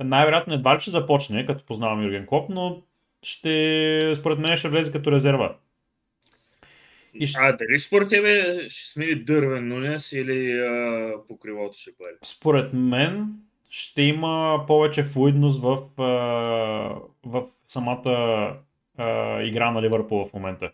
Най-вероятно 0.04 0.54
едва 0.54 0.76
ли 0.76 0.80
ще 0.80 0.90
започне, 0.90 1.46
като 1.46 1.64
познавам 1.64 2.02
Юрген 2.02 2.26
Клоп, 2.26 2.48
но 2.48 2.82
ще, 3.22 4.14
според 4.16 4.38
мен 4.38 4.56
ще 4.56 4.68
влезе 4.68 4.92
като 4.92 5.12
резерва. 5.12 5.56
И 7.14 7.26
ще... 7.26 7.40
А 7.42 7.52
дали 7.52 7.78
според 7.78 8.08
тебе 8.08 8.64
ще 8.68 8.90
смени 8.90 9.14
дървен 9.14 9.68
Нунес 9.68 10.12
или 10.12 10.60
а, 10.60 11.12
по 11.28 11.38
крилото 11.38 11.78
ще 11.78 11.90
бъде? 11.98 12.12
Според 12.24 12.72
мен 12.72 13.28
ще 13.70 14.02
има 14.02 14.64
повече 14.66 15.02
флуидност 15.02 15.62
в, 15.62 15.78
а, 15.98 16.04
в 17.24 17.44
самата 17.66 18.10
а, 18.98 19.42
игра 19.42 19.70
на 19.70 19.82
Ливърпул 19.82 20.24
в 20.24 20.34
момента. 20.34 20.70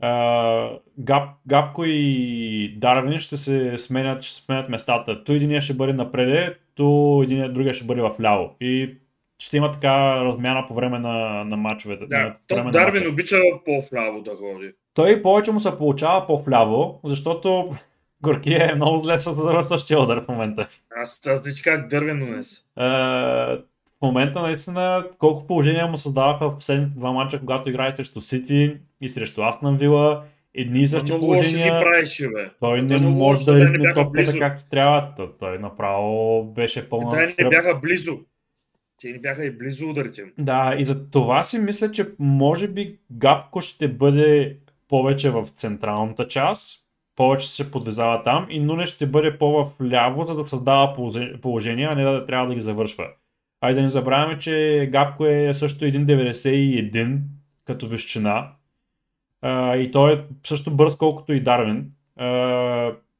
А, 0.00 0.78
Гап, 0.98 1.28
Гапко 1.46 1.84
и 1.84 2.74
Дарвин 2.78 3.20
ще 3.20 3.36
се 3.36 3.78
сменят, 3.78 4.22
ще 4.22 4.42
сменят 4.42 4.68
местата. 4.68 5.24
То 5.24 5.32
единия 5.32 5.60
ще 5.60 5.74
бъде 5.74 5.92
напреде, 5.92 6.56
то 6.74 7.20
един 7.24 7.52
другия 7.52 7.74
ще 7.74 7.86
бъде 7.86 8.00
в 8.00 8.16
ляво. 8.22 8.56
И 8.60 8.96
ще 9.38 9.56
има 9.56 9.72
така 9.72 10.24
размяна 10.24 10.68
по 10.68 10.74
време 10.74 10.98
на, 10.98 11.44
на 11.44 11.56
мачовете. 11.56 12.06
Да, 12.06 12.18
на, 12.18 12.36
то 12.64 12.70
Дарвин 12.70 13.02
на 13.02 13.08
обича 13.08 13.40
по-вляво 13.64 14.22
да 14.22 14.36
ходи. 14.36 14.72
Той 14.94 15.22
повече 15.22 15.52
му 15.52 15.60
се 15.60 15.78
получава 15.78 16.26
по-вляво, 16.26 17.00
защото 17.04 17.70
Горкия 18.22 18.70
е 18.72 18.74
много 18.74 18.98
зле 18.98 19.18
с 19.18 19.34
завършващия 19.34 20.00
удар 20.00 20.24
в 20.24 20.28
момента. 20.28 20.68
Аз, 20.96 21.26
аз 21.26 21.42
ти 21.42 21.62
как 21.62 21.88
дървен 21.88 22.18
днес. 22.18 22.64
в 22.76 24.02
момента 24.02 24.42
наистина 24.42 25.04
колко 25.18 25.46
положения 25.46 25.86
му 25.86 25.96
създаваха 25.96 26.50
в 26.50 26.54
последните 26.54 26.98
два 26.98 27.12
мача, 27.12 27.38
когато 27.38 27.70
играе 27.70 27.92
срещу 27.92 28.20
Сити 28.20 28.76
и 29.00 29.08
срещу 29.08 29.42
Астан 29.42 29.76
Вила. 29.76 30.24
Едни 30.54 30.80
и 30.80 30.86
същи 30.86 31.12
много 31.12 31.26
положения. 31.26 31.78
Ги 31.78 31.84
правиш, 31.84 32.22
бе. 32.34 32.50
Той 32.60 32.82
не 32.82 32.98
може 32.98 33.44
да 33.44 33.60
ритне 33.60 33.94
топката 33.94 34.38
както 34.38 34.68
трябва. 34.68 35.12
Той 35.38 35.58
направо 35.58 36.44
беше 36.44 36.88
пълна 36.88 37.10
Да, 37.10 37.44
не 37.44 37.48
бяха 37.48 37.78
близо. 37.82 38.18
Те 39.00 39.12
не 39.12 39.18
бяха 39.18 39.44
и 39.44 39.50
близо 39.50 39.90
ударите. 39.90 40.24
Да, 40.38 40.74
и 40.78 40.84
за 40.84 41.10
това 41.10 41.42
си 41.42 41.58
мисля, 41.58 41.90
че 41.90 42.08
може 42.18 42.68
би 42.68 42.98
Гапко 43.10 43.60
ще 43.60 43.88
бъде 43.88 44.56
повече 44.88 45.30
в 45.30 45.48
централната 45.48 46.28
част, 46.28 46.86
повече 47.16 47.48
се 47.48 47.70
подвизава 47.70 48.22
там 48.22 48.46
и 48.50 48.60
Нуне 48.60 48.86
ще 48.86 49.06
бъде 49.06 49.38
по-вляво, 49.38 50.24
за 50.24 50.34
да 50.34 50.46
създава 50.46 50.94
положение, 51.42 51.86
а 51.86 51.94
не 51.94 52.04
да 52.04 52.26
трябва 52.26 52.48
да 52.48 52.54
ги 52.54 52.60
завършва. 52.60 53.06
Айде 53.60 53.76
да 53.76 53.82
не 53.82 53.88
забравяме, 53.88 54.38
че 54.38 54.88
Гапко 54.92 55.26
е 55.26 55.54
също 55.54 55.84
1.91 55.84 57.18
като 57.64 57.88
вещина. 57.88 58.48
И 59.76 59.90
той 59.92 60.14
е 60.14 60.20
също 60.46 60.70
бърз, 60.70 60.96
колкото 60.96 61.32
и 61.32 61.40
Дарвин. 61.40 61.90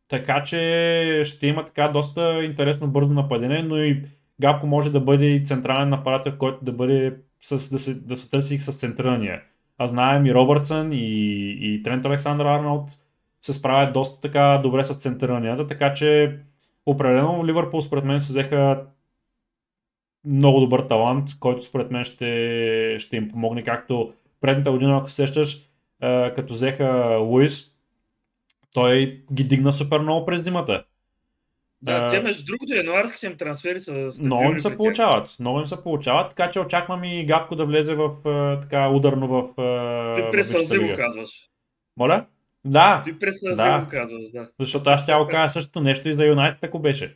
Така 0.08 0.42
че 0.42 1.22
ще 1.24 1.46
има 1.46 1.64
така 1.64 1.88
доста 1.88 2.44
интересно 2.44 2.88
бързо 2.88 3.12
нападение, 3.12 3.62
но 3.62 3.76
и 3.76 4.02
Гапко 4.40 4.66
може 4.66 4.92
да 4.92 5.00
бъде 5.00 5.26
и 5.26 5.44
централен 5.44 5.88
нападател, 5.88 6.38
който 6.38 6.64
да 6.64 6.72
бъде 6.72 7.16
с, 7.40 7.70
да, 7.70 7.78
се, 7.78 8.00
да 8.00 8.16
се 8.16 8.30
търси 8.30 8.58
с 8.58 8.72
центрирания. 8.78 9.42
А 9.78 9.86
знаем 9.86 10.26
и 10.26 10.34
Робъртсън 10.34 10.92
и, 10.92 11.50
и 11.60 11.82
Трент 11.82 12.06
Александър 12.06 12.44
Арнолд 12.44 12.90
се 13.42 13.52
справят 13.52 13.92
доста 13.92 14.20
така 14.20 14.60
добре 14.62 14.84
с 14.84 14.94
центъранията, 14.94 15.66
така 15.66 15.92
че 15.92 16.38
определено 16.86 17.46
Ливърпул 17.46 17.80
според 17.80 18.04
мен 18.04 18.20
се 18.20 18.32
взеха 18.32 18.86
много 20.24 20.60
добър 20.60 20.80
талант, 20.80 21.28
който 21.40 21.62
според 21.62 21.90
мен 21.90 22.04
ще, 22.04 22.96
ще 22.98 23.16
им 23.16 23.30
помогне, 23.30 23.64
както 23.64 24.12
предната 24.40 24.70
година, 24.70 24.96
ако 24.98 25.10
сещаш, 25.10 25.62
като 26.36 26.54
взеха 26.54 27.16
Луис, 27.20 27.72
той 28.72 29.24
ги 29.32 29.44
дигна 29.44 29.72
супер 29.72 30.00
много 30.00 30.26
през 30.26 30.42
зимата. 30.42 30.84
Да, 31.82 32.10
те 32.10 32.20
между 32.20 32.44
другото 32.44 32.74
януарските 32.74 33.26
им 33.26 33.36
трансфери 33.36 33.80
са 33.80 34.10
Много 34.20 34.44
им 34.44 34.60
се 34.60 34.76
получават. 34.76 35.36
Много 35.40 35.60
им 35.60 35.66
се 35.66 35.82
получават, 35.82 36.28
така 36.28 36.50
че 36.50 36.60
очаквам 36.60 37.04
и 37.04 37.26
Гапко 37.26 37.56
да 37.56 37.64
влезе 37.66 37.94
в 37.94 38.10
така 38.62 38.88
ударно 38.88 39.28
в 39.28 39.42
Ти 40.16 40.30
през 40.30 40.50
сълзи 40.50 40.78
го 40.78 40.96
казваш. 40.96 41.30
Моля? 41.96 42.26
Да. 42.64 43.02
Ти 43.04 43.18
през 43.18 43.40
сълзи 43.40 43.62
да. 43.62 43.80
го 43.80 43.90
казваш, 43.90 44.30
да. 44.32 44.48
Защото 44.60 44.90
аз 44.90 45.02
ще 45.02 45.14
го 45.14 45.28
кажа 45.30 45.50
същото 45.50 45.80
нещо 45.80 46.08
и 46.08 46.12
за 46.12 46.26
Юнайтед, 46.26 46.64
ако 46.64 46.78
беше. 46.78 47.14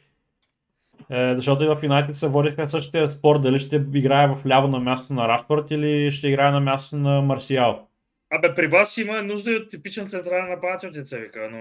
Е, 1.11 1.35
защото 1.35 1.65
и 1.65 1.67
в 1.67 1.79
Юнайтед 1.83 2.17
се 2.17 2.29
водиха 2.29 2.69
същия 2.69 3.09
спор, 3.09 3.41
дали 3.41 3.59
ще 3.59 3.85
играе 3.95 4.27
в 4.27 4.47
ляво 4.47 4.69
на 4.69 4.81
място 4.81 5.15
на 5.15 5.29
Рашфорд 5.29 5.71
или 5.71 6.11
ще 6.11 6.29
играе 6.29 6.51
на 6.51 6.61
място 6.61 6.97
на 6.97 7.21
Марсиал. 7.21 7.87
Абе, 8.31 8.55
при 8.55 8.67
вас 8.67 8.97
има 8.97 9.23
нужда 9.23 9.51
и 9.53 9.57
от 9.57 9.71
типичен 9.71 10.09
централен 10.09 10.51
нападател, 10.51 10.91
деца 10.91 11.17
вика, 11.17 11.49
но 11.53 11.59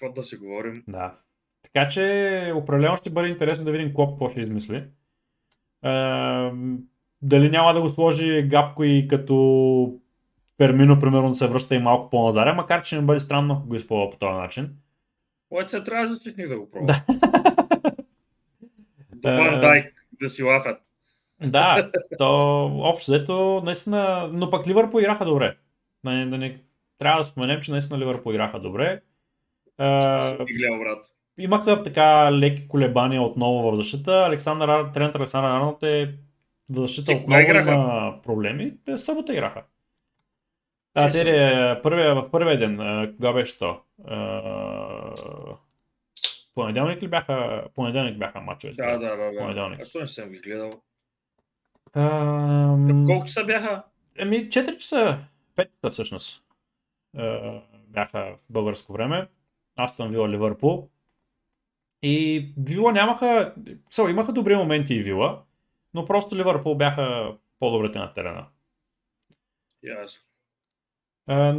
какво 0.00 0.12
да 0.12 0.22
си 0.22 0.36
говорим. 0.36 0.84
Да. 0.88 1.14
Така 1.62 1.88
че 1.88 2.52
определено 2.56 2.96
ще 2.96 3.10
бъде 3.10 3.28
интересно 3.28 3.64
да 3.64 3.72
видим 3.72 3.94
Клоп 3.94 4.10
какво 4.10 4.28
ще 4.28 4.40
измисли. 4.40 4.76
Е, 4.76 4.88
дали 7.22 7.50
няма 7.50 7.74
да 7.74 7.80
го 7.80 7.88
сложи 7.88 8.42
Гапко 8.42 8.84
и 8.84 9.08
като 9.08 10.00
Пермино, 10.58 11.00
примерно, 11.00 11.28
да 11.28 11.34
се 11.34 11.46
връща 11.46 11.74
и 11.74 11.78
малко 11.78 12.10
по-назаря, 12.10 12.54
макар 12.54 12.82
че 12.82 12.96
не 12.96 13.02
бъде 13.02 13.20
странно, 13.20 13.54
ако 13.54 13.68
го 13.68 13.74
използва 13.74 14.10
по 14.10 14.16
този 14.16 14.32
начин. 14.32 14.76
Лойт 15.50 15.70
се 15.70 15.84
трябва 15.84 16.06
защитник 16.06 16.48
да 16.48 16.58
го 16.58 16.70
пробва. 16.70 16.86
Да. 16.86 17.04
До 19.14 19.28
Ван 19.28 19.60
Дайк 19.60 20.06
да 20.22 20.28
си 20.28 20.42
лахат. 20.42 20.80
Да, 21.46 21.90
то 22.18 22.66
общо 22.82 23.10
взето, 23.10 23.62
наистина, 23.64 24.30
но 24.32 24.50
пък 24.50 24.66
Ливърпул 24.66 25.00
играха 25.00 25.24
добре. 25.24 25.56
Да 26.04 26.10
не, 26.10 26.26
да 26.26 26.38
не, 26.38 26.60
трябва 26.98 27.20
да 27.20 27.24
споменем, 27.24 27.60
че 27.60 27.70
наистина 27.70 27.98
Ливърпул 27.98 28.30
играха 28.30 28.60
добре. 28.60 29.00
Гледал, 29.78 30.78
брат. 30.78 31.06
Имаха 31.38 31.82
така 31.82 32.32
леки 32.32 32.68
колебания 32.68 33.22
отново 33.22 33.70
в 33.70 33.76
защита. 33.76 34.12
Александър, 34.12 34.84
тренер 34.94 35.14
Александър 35.14 35.50
Арнолд 35.50 35.82
е 35.82 36.14
в 36.70 36.74
защита 36.74 37.12
Ти, 37.12 37.18
отново 37.18 37.40
има 37.40 38.20
проблеми. 38.24 38.72
Те 38.84 38.98
събота 38.98 39.32
играха. 39.32 39.62
А, 40.94 41.10
те 41.10 41.20
е, 41.20 41.82
първия, 41.82 42.14
в 42.14 42.30
първия 42.30 42.58
ден, 42.58 42.76
кога 43.16 43.32
беше 43.32 43.58
то? 43.58 43.80
Понеделник 46.54 47.02
ли 47.02 47.08
бяха? 47.08 47.64
Понеделник 47.74 48.18
бяха 48.18 48.40
мачовете. 48.40 48.82
Да, 48.82 48.98
да, 48.98 49.16
да. 49.16 49.38
Понеделник. 49.38 49.80
А 49.80 49.84
що 49.84 50.00
не 50.00 50.06
съм 50.06 50.28
ги 50.28 50.38
гледал? 50.38 50.70
Ам... 51.94 53.04
Колко 53.06 53.26
часа 53.26 53.44
бяха? 53.44 53.82
Еми, 54.18 54.36
4 54.36 54.76
часа. 54.76 55.18
5 55.56 55.68
часа 55.70 55.90
всъщност. 55.90 56.42
бяха 57.88 58.36
в 58.38 58.52
българско 58.52 58.92
време. 58.92 59.26
Астон 59.76 60.10
Вила 60.10 60.28
Ливърпул. 60.28 60.88
И 62.02 62.46
Вила 62.58 62.92
нямаха... 62.92 63.54
Са, 63.90 64.10
имаха 64.10 64.32
добри 64.32 64.56
моменти 64.56 64.94
и 64.94 65.02
Вила, 65.02 65.42
но 65.94 66.04
просто 66.04 66.36
Ливърпул 66.36 66.74
бяха 66.74 67.34
по-добрите 67.60 67.98
на 67.98 68.12
терена. 68.12 68.46
Ясно. 69.82 70.22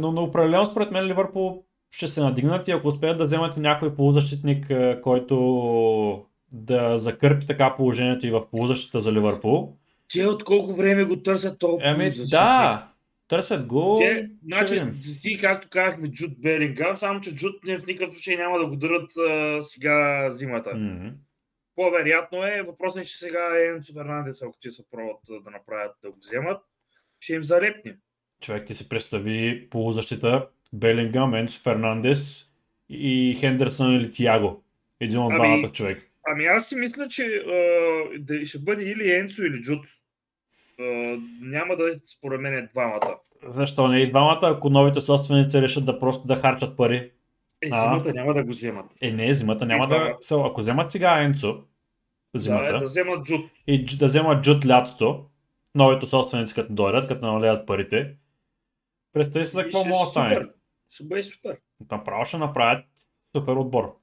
Но, 0.00 0.12
но 0.12 0.22
определено 0.22 0.66
според 0.66 0.90
мен 0.90 1.06
Ливърпул 1.06 1.64
ще 1.90 2.06
се 2.06 2.20
надигнат 2.20 2.68
и 2.68 2.70
ако 2.70 2.88
успеят 2.88 3.18
да 3.18 3.24
вземат 3.24 3.56
някой 3.56 3.94
полузащитник, 3.94 4.72
който 5.02 6.26
да 6.52 6.98
закърпи 6.98 7.46
така 7.46 7.76
положението 7.76 8.26
и 8.26 8.30
в 8.30 8.50
полузащита 8.50 9.00
за 9.00 9.12
Ливърпул. 9.12 9.76
Те 10.12 10.26
от 10.26 10.44
колко 10.44 10.74
време 10.74 11.04
го 11.04 11.22
търсят 11.22 11.58
толкова 11.58 11.88
Еми, 11.88 12.12
да, 12.30 12.88
търсят 13.28 13.66
го. 13.66 13.98
Те, 14.00 14.30
значи, 14.44 14.82
ти 15.22 15.38
както 15.38 15.68
казахме 15.70 16.10
Джуд 16.10 16.40
Белингам, 16.40 16.96
само 16.96 17.20
че 17.20 17.34
Джуд 17.34 17.54
в 17.64 17.86
никакъв 17.86 18.14
случай 18.14 18.36
няма 18.36 18.58
да 18.58 18.66
го 18.66 18.76
дърят 18.76 19.16
а, 19.16 19.62
сега 19.62 20.30
зимата. 20.30 20.70
Mm-hmm. 20.70 21.12
По-вероятно 21.74 22.44
е, 22.44 22.62
въпросът 22.66 23.02
е, 23.02 23.06
че 23.06 23.16
сега 23.16 23.48
Енцо 23.74 23.92
Фернандес, 23.92 24.42
ако 24.42 24.58
ти 24.60 24.70
се 24.70 24.90
пробват 24.90 25.44
да 25.44 25.50
направят 25.50 25.92
да 26.02 26.10
го 26.10 26.18
вземат, 26.18 26.62
ще 27.20 27.34
им 27.34 27.44
залепне. 27.44 27.96
Човек 28.40 28.66
ти 28.66 28.74
се 28.74 28.88
представи 28.88 29.68
полузащита 29.70 30.48
Белингам, 30.72 31.34
Енцо 31.34 31.60
Фернандес 31.60 32.52
и 32.88 33.36
Хендерсън 33.40 33.94
или 33.94 34.10
Тиаго. 34.10 34.64
Един 35.00 35.18
от 35.18 35.32
ами, 35.32 35.38
двамата 35.38 35.72
човек. 35.72 36.10
Ами 36.26 36.44
аз 36.44 36.68
си 36.68 36.76
мисля, 36.76 37.08
че 37.08 37.24
а, 37.24 38.46
ще 38.46 38.58
бъде 38.58 38.90
или 38.90 39.10
Енцо 39.10 39.42
или 39.42 39.62
Джуд. 39.62 39.86
А, 40.80 40.84
няма 41.40 41.76
да 41.76 41.88
е 41.88 41.92
според 42.16 42.40
мен 42.40 42.68
двамата. 42.72 43.18
Защо 43.48 43.88
не 43.88 44.00
и 44.00 44.08
двамата, 44.10 44.40
ако 44.42 44.70
новите 44.70 45.00
собственици 45.00 45.62
решат 45.62 45.84
да 45.86 45.98
просто 46.00 46.26
да 46.26 46.36
харчат 46.36 46.76
пари 46.76 47.12
Е, 47.62 47.68
А. 47.72 47.80
зимата 47.80 48.12
няма 48.12 48.34
да 48.34 48.44
го 48.44 48.50
вземат. 48.50 48.86
Е, 49.00 49.10
не, 49.12 49.34
зимата 49.34 49.66
няма 49.66 49.84
И 49.84 49.88
да... 49.88 50.16
Са, 50.20 50.42
ако 50.46 50.60
вземат 50.60 50.90
сега 50.90 51.22
Енцо, 51.22 51.62
зимата, 52.36 52.72
Да, 52.72 52.78
да 52.78 52.84
вземат 52.84 53.24
джут. 53.26 53.50
и 53.66 53.84
да 53.84 54.06
вземат 54.06 54.44
Джуд 54.44 54.66
лятото, 54.66 55.24
новите 55.74 56.06
собственици 56.06 56.54
като 56.54 56.72
дойдат, 56.72 57.08
като 57.08 57.26
намалят 57.26 57.66
парите, 57.66 58.14
представи 59.12 59.44
си 59.44 59.52
за 59.52 59.62
какво 59.62 59.78
може 59.78 59.90
да 59.90 60.06
е 60.06 60.10
стане. 60.10 60.46
Ще 60.90 61.04
бъде 61.04 61.22
супер. 61.22 61.58
Направо 61.90 62.24
ще 62.24 62.38
направят 62.38 62.84
супер 63.36 63.52
отбор. 63.52 63.96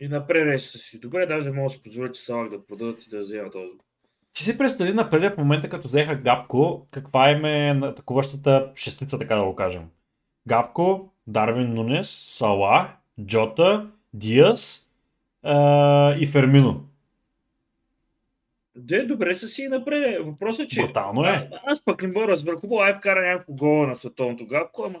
И 0.00 0.08
напред 0.08 0.60
ще 0.60 0.78
си. 0.78 1.00
Добре, 1.00 1.26
даже 1.26 1.50
може 1.50 1.74
да 1.74 1.78
си 1.78 1.82
позволите 1.82 2.18
Салак 2.18 2.50
да 2.50 2.66
продадат 2.66 3.06
и 3.06 3.10
да 3.10 3.18
вземат 3.20 3.52
този. 3.52 3.72
Ти 4.32 4.42
си 4.42 4.58
представи 4.58 4.92
напред 4.92 5.34
в 5.34 5.38
момента, 5.38 5.68
като 5.68 5.88
взеха 5.88 6.16
Гапко, 6.16 6.86
каква 6.90 7.30
им 7.30 7.44
е 7.44 7.86
атакуващата 7.86 8.72
шестица, 8.76 9.18
така 9.18 9.36
да 9.36 9.44
го 9.44 9.56
кажем. 9.56 9.82
Гапко, 10.46 11.12
Дарвин 11.26 11.74
Нунес, 11.74 12.08
Сала, 12.24 12.92
Джота, 13.20 13.90
Диас 14.14 14.90
а, 15.42 16.14
и 16.18 16.26
Фермино. 16.26 16.88
Де, 18.76 19.04
добре 19.04 19.34
са 19.34 19.48
си 19.48 19.62
и 19.62 19.68
напред. 19.68 20.24
Въпросът 20.24 20.64
е, 20.64 20.68
че... 20.68 20.82
Брутално 20.82 21.24
е. 21.24 21.28
А, 21.28 21.60
аз 21.64 21.84
пък 21.84 22.02
не 22.02 22.08
мога 22.08 22.26
да 22.26 22.32
разбера. 22.32 22.56
Хубаво, 22.56 22.82
ай 22.82 22.94
вкара 22.94 23.32
няколко 23.32 23.56
гола 23.56 23.86
на 23.86 23.96
световното 23.96 24.46
гапко, 24.46 24.84
ама... 24.86 24.98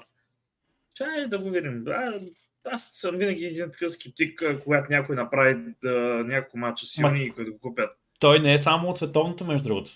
Чай 0.94 1.26
да 1.26 1.38
го 1.38 1.50
видим. 1.50 1.84
Да, 1.84 2.20
аз 2.64 2.90
съм 2.92 3.16
винаги 3.16 3.44
един 3.44 3.70
такъв 3.70 3.92
скептик, 3.92 4.42
а, 4.42 4.60
когато 4.60 4.92
някой 4.92 5.16
направи 5.16 5.56
да, 5.82 5.90
няколко 6.26 6.58
мача 6.58 6.86
силни 6.86 7.24
и 7.24 7.30
които 7.30 7.50
да 7.50 7.56
го 7.56 7.60
купят. 7.60 8.01
Той 8.22 8.40
не 8.40 8.52
е 8.52 8.58
само 8.58 8.88
от 8.88 8.98
световното, 8.98 9.44
между 9.44 9.68
другото. 9.68 9.90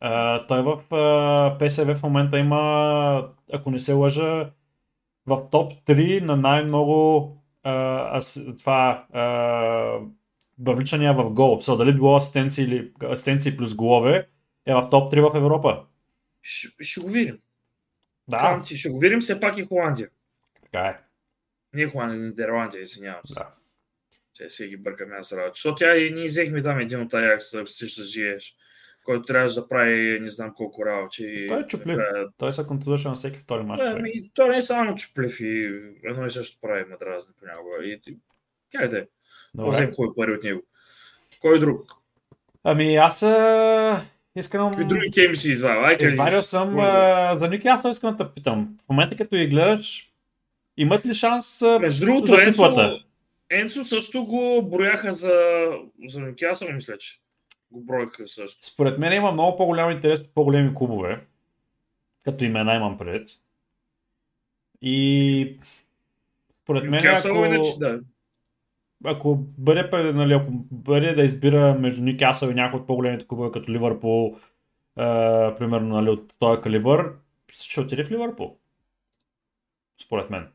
А, 0.00 0.46
той 0.46 0.62
в 0.62 0.94
а, 0.94 1.58
ПСВ 1.58 1.94
в 1.96 2.02
момента 2.02 2.38
има, 2.38 3.30
ако 3.52 3.70
не 3.70 3.78
се 3.80 3.92
лъжа, 3.92 4.50
в 5.26 5.50
топ 5.50 5.72
3 5.72 6.20
на 6.20 6.36
най-много 6.36 7.36
а, 7.62 7.72
ас, 8.16 8.40
това 8.58 9.06
а, 9.12 9.22
въвличания 10.58 11.14
в 11.14 11.30
гол. 11.30 11.60
Са, 11.60 11.76
дали 11.76 11.92
било 11.92 12.16
асистенции, 12.16 12.64
или, 12.64 12.92
асистенции 13.02 13.56
плюс 13.56 13.74
голове, 13.74 14.28
е 14.66 14.74
в 14.74 14.88
топ 14.90 15.12
3 15.12 15.32
в 15.32 15.36
Европа. 15.36 15.84
Ще, 16.42 16.84
ще 16.84 17.00
го 17.00 17.08
видим. 17.08 17.38
Да, 18.28 18.62
ти, 18.66 18.76
ще 18.76 18.90
го 18.90 18.98
видим 18.98 19.20
все 19.20 19.40
пак 19.40 19.58
и 19.58 19.66
Холандия. 19.66 20.08
така 20.62 20.86
е. 20.86 20.98
Не 21.72 21.86
Холандия, 21.86 22.20
Нидерландия, 22.20 22.82
извинявам 22.82 23.22
се. 23.26 23.34
Да. 23.34 23.57
Че 24.38 24.50
си 24.50 24.66
ги 24.66 24.76
бъркаме 24.76 25.16
аз 25.16 25.32
работа. 25.32 25.52
Защото 25.54 25.76
тя 25.76 25.96
и 25.96 26.10
ние 26.10 26.26
взехме 26.26 26.62
там 26.62 26.80
един 26.80 27.00
от 27.00 27.14
Аякс, 27.14 27.54
ако 27.54 27.66
си 27.66 27.88
ще 27.88 28.02
живееш, 28.02 28.56
който 29.04 29.26
трябваше 29.26 29.54
да 29.54 29.68
прави 29.68 30.18
не 30.20 30.28
знам 30.28 30.54
колко 30.56 30.86
работи. 30.86 31.46
Той 31.48 31.60
е 31.60 31.66
чуплив. 31.66 31.98
Той 32.38 32.52
се 32.52 32.66
контузира 32.66 33.08
на 33.08 33.14
всеки 33.14 33.38
втори 33.38 33.62
мач. 33.62 33.78
Да, 33.78 33.88
човек. 33.88 34.00
ами, 34.00 34.30
то 34.34 34.46
не 34.46 34.56
е 34.56 34.62
само 34.62 34.94
чуплив 34.94 35.40
и 35.40 35.80
едно 36.04 36.26
и 36.26 36.30
също 36.30 36.58
прави 36.60 36.84
ме 36.84 36.96
дразни 37.00 37.34
понякога. 37.40 37.84
И, 37.84 38.00
и, 38.06 38.16
как 38.72 38.90
да 38.90 38.98
е? 38.98 39.04
Взем 39.54 39.92
хубави 39.92 40.14
пари 40.16 40.32
от 40.32 40.42
него. 40.42 40.62
Кой 41.40 41.60
друг? 41.60 41.82
Ами 42.64 42.96
аз 42.96 43.22
а, 43.22 44.04
искам... 44.36 44.70
Какви 44.70 44.84
други 44.84 45.10
теми 45.10 45.36
си 45.36 45.50
извадил? 45.50 46.06
Извадил 46.06 46.42
съм 46.42 46.78
а, 46.78 47.36
за 47.36 47.50
Нюкасъл 47.50 47.90
искам 47.90 48.16
да 48.16 48.26
те 48.26 48.34
питам. 48.34 48.78
В 48.86 48.88
момента 48.88 49.16
като 49.16 49.36
ги 49.36 49.46
гледаш, 49.46 50.12
имат 50.76 51.06
ли 51.06 51.14
шанс 51.14 51.62
Между 51.80 52.06
другото, 52.06 52.26
за 52.26 52.36
титлата? 52.36 52.82
Енцо 52.82 53.07
също 53.84 54.24
го 54.24 54.62
брояха 54.62 55.12
за, 55.12 55.66
за 56.08 56.20
Нюкасъл, 56.20 56.72
мисля, 56.72 56.98
че. 56.98 57.20
Го 57.70 57.80
броиха 57.80 58.28
също. 58.28 58.66
Според 58.66 58.98
мен 58.98 59.12
има 59.12 59.32
много 59.32 59.56
по-голям 59.56 59.90
интерес 59.90 60.20
от 60.20 60.34
по-големи 60.34 60.74
клубове. 60.74 61.20
Като 62.24 62.44
имена 62.44 62.74
имам 62.74 62.98
пред. 62.98 63.28
И 64.82 65.58
според 66.62 66.84
мен, 66.84 67.04
Нюкасъл, 67.04 67.44
ако, 67.44 67.44
иначе, 67.44 67.78
да. 67.78 68.00
ако 69.04 69.36
бъде, 69.58 70.12
нали, 70.12 70.32
ако 70.32 70.50
бъде 70.70 71.14
да 71.14 71.22
избира 71.22 71.74
между 71.74 72.02
Нюкасъл 72.02 72.48
и 72.48 72.54
някои 72.54 72.80
от 72.80 72.86
по-големите 72.86 73.26
клубове, 73.26 73.50
като 73.52 73.72
Ливърпул, 73.72 74.38
а, 74.96 75.54
примерно 75.58 75.88
нали, 75.96 76.10
от 76.10 76.34
този 76.38 76.60
калибър, 76.60 77.12
ще 77.52 77.80
отиде 77.80 78.04
в 78.04 78.10
Ливърпул. 78.10 78.56
Според 80.02 80.30
мен. 80.30 80.48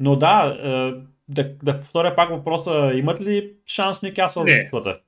Но 0.00 0.16
да, 0.16 0.26
а, 0.26 1.02
да, 1.32 1.54
да 1.62 1.80
повторя 1.80 2.16
пак 2.16 2.30
въпроса, 2.30 2.92
имат 2.94 3.20
ли 3.20 3.54
шанс 3.66 4.02
Нюкасъл 4.02 4.44
за 4.44 4.50
Не. 4.50 4.64
титлата? 4.64 5.00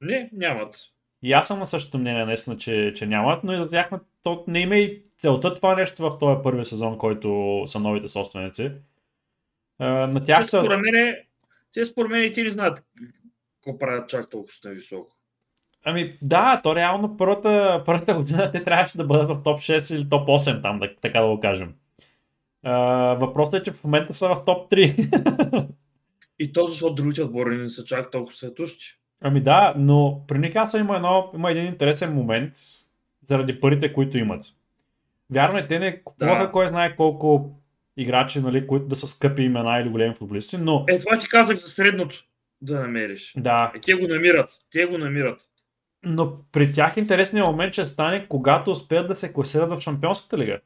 Не, 0.00 0.30
нямат. 0.32 0.76
И 1.22 1.32
аз 1.32 1.46
съм 1.46 1.58
на 1.58 1.66
същото 1.66 1.98
мнение, 1.98 2.24
наистина, 2.24 2.56
че, 2.56 2.92
че 2.96 3.06
нямат, 3.06 3.44
но 3.44 3.52
и 3.52 3.56
за 3.56 3.70
тях 3.70 3.90
то 4.22 4.44
не 4.48 4.60
има 4.60 4.76
и 4.76 5.02
целта 5.18 5.54
това 5.54 5.74
нещо 5.74 6.02
в 6.02 6.18
този 6.18 6.42
първи 6.42 6.64
сезон, 6.64 6.98
който 6.98 7.62
са 7.66 7.80
новите 7.80 8.08
собственици. 8.08 8.72
А, 9.78 9.86
на 10.06 10.24
тях 10.24 10.42
Те 10.42 10.48
са... 10.48 10.60
според 10.60 10.80
мен, 10.80 11.16
те 11.74 11.84
според 11.84 12.10
мен 12.10 12.24
и 12.24 12.32
ти 12.32 12.42
не 12.42 12.50
знаят 12.50 12.82
какво 13.54 13.78
правят 13.78 14.08
чак 14.08 14.30
толкова 14.30 14.54
на 14.64 14.70
високо. 14.70 15.16
Ами 15.84 16.12
да, 16.22 16.60
то 16.64 16.76
реално 16.76 17.16
първата, 17.16 17.82
първата 17.86 18.14
година 18.14 18.52
те 18.52 18.64
трябваше 18.64 18.96
да 18.96 19.04
бъдат 19.04 19.28
в 19.28 19.42
топ 19.42 19.60
6 19.60 19.96
или 19.96 20.08
топ 20.08 20.28
8 20.28 20.62
там, 20.62 20.78
да, 20.78 20.96
така 21.00 21.20
да 21.20 21.26
го 21.26 21.40
кажем. 21.40 21.74
А, 22.62 22.72
въпросът 23.14 23.54
е, 23.54 23.62
че 23.62 23.72
в 23.72 23.84
момента 23.84 24.14
са 24.14 24.28
в 24.28 24.42
топ 24.46 24.70
3. 24.72 25.66
И 26.38 26.52
то 26.52 26.66
защото 26.66 26.94
другите 26.94 27.22
отбори 27.22 27.56
не 27.56 27.70
са 27.70 27.84
чак 27.84 28.10
толкова 28.10 28.36
светущи. 28.36 28.98
ами 29.20 29.40
да, 29.40 29.74
но 29.76 30.24
при 30.28 30.38
Никаса 30.38 30.78
има, 30.78 30.96
едно, 30.96 31.30
има 31.34 31.50
един 31.50 31.66
интересен 31.66 32.12
момент 32.14 32.52
заради 33.28 33.60
парите, 33.60 33.92
които 33.92 34.18
имат. 34.18 34.44
Вярно 35.30 35.58
е, 35.58 35.66
те 35.66 35.78
не 35.78 36.02
купуваха 36.02 36.44
Да. 36.46 36.52
кой 36.52 36.68
знае 36.68 36.96
колко 36.96 37.50
играчи, 37.96 38.40
нали, 38.40 38.66
които 38.66 38.86
да 38.86 38.96
са 38.96 39.06
скъпи 39.06 39.42
имена 39.42 39.80
или 39.80 39.88
големи 39.88 40.14
футболисти, 40.14 40.58
но 40.58 40.84
Е, 40.88 40.98
това 40.98 41.18
ти 41.18 41.28
казах 41.28 41.56
за 41.56 41.66
средното 41.68 42.24
да 42.60 42.80
намериш. 42.80 43.34
да, 43.36 43.72
Е, 43.76 43.80
те 43.80 43.94
го 43.94 44.06
намират. 44.08 44.50
Те 44.70 44.86
го 44.86 44.98
намират. 44.98 45.40
но 46.04 46.32
при 46.52 46.72
тях 46.72 46.96
интересният 46.96 47.46
момент 47.46 47.72
ще 47.72 47.86
стане, 47.86 48.26
когато 48.28 48.70
успеят 48.70 49.08
да 49.08 49.16
се 49.16 49.32
класират 49.32 49.70
в 49.70 49.80
Шампионската 49.80 50.38
лига. 50.38 50.60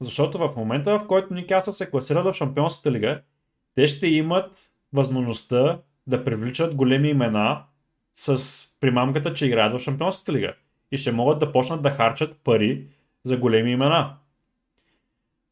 Защото 0.00 0.38
в 0.38 0.52
момента, 0.56 0.98
в 0.98 1.06
който 1.06 1.34
Никасъл 1.34 1.72
се 1.72 1.90
класират 1.90 2.24
в 2.24 2.34
Шампионската 2.34 2.92
лига, 2.92 3.20
те 3.74 3.86
ще 3.86 4.06
имат 4.06 4.70
възможността 4.92 5.78
да 6.06 6.24
привличат 6.24 6.74
големи 6.74 7.08
имена 7.08 7.62
с 8.14 8.64
примамката, 8.80 9.34
че 9.34 9.46
играят 9.46 9.72
в 9.72 9.84
Шампионската 9.84 10.32
лига. 10.32 10.54
И 10.92 10.98
ще 10.98 11.12
могат 11.12 11.38
да 11.38 11.52
почнат 11.52 11.82
да 11.82 11.90
харчат 11.90 12.36
пари 12.44 12.86
за 13.24 13.36
големи 13.36 13.70
имена. 13.70 14.16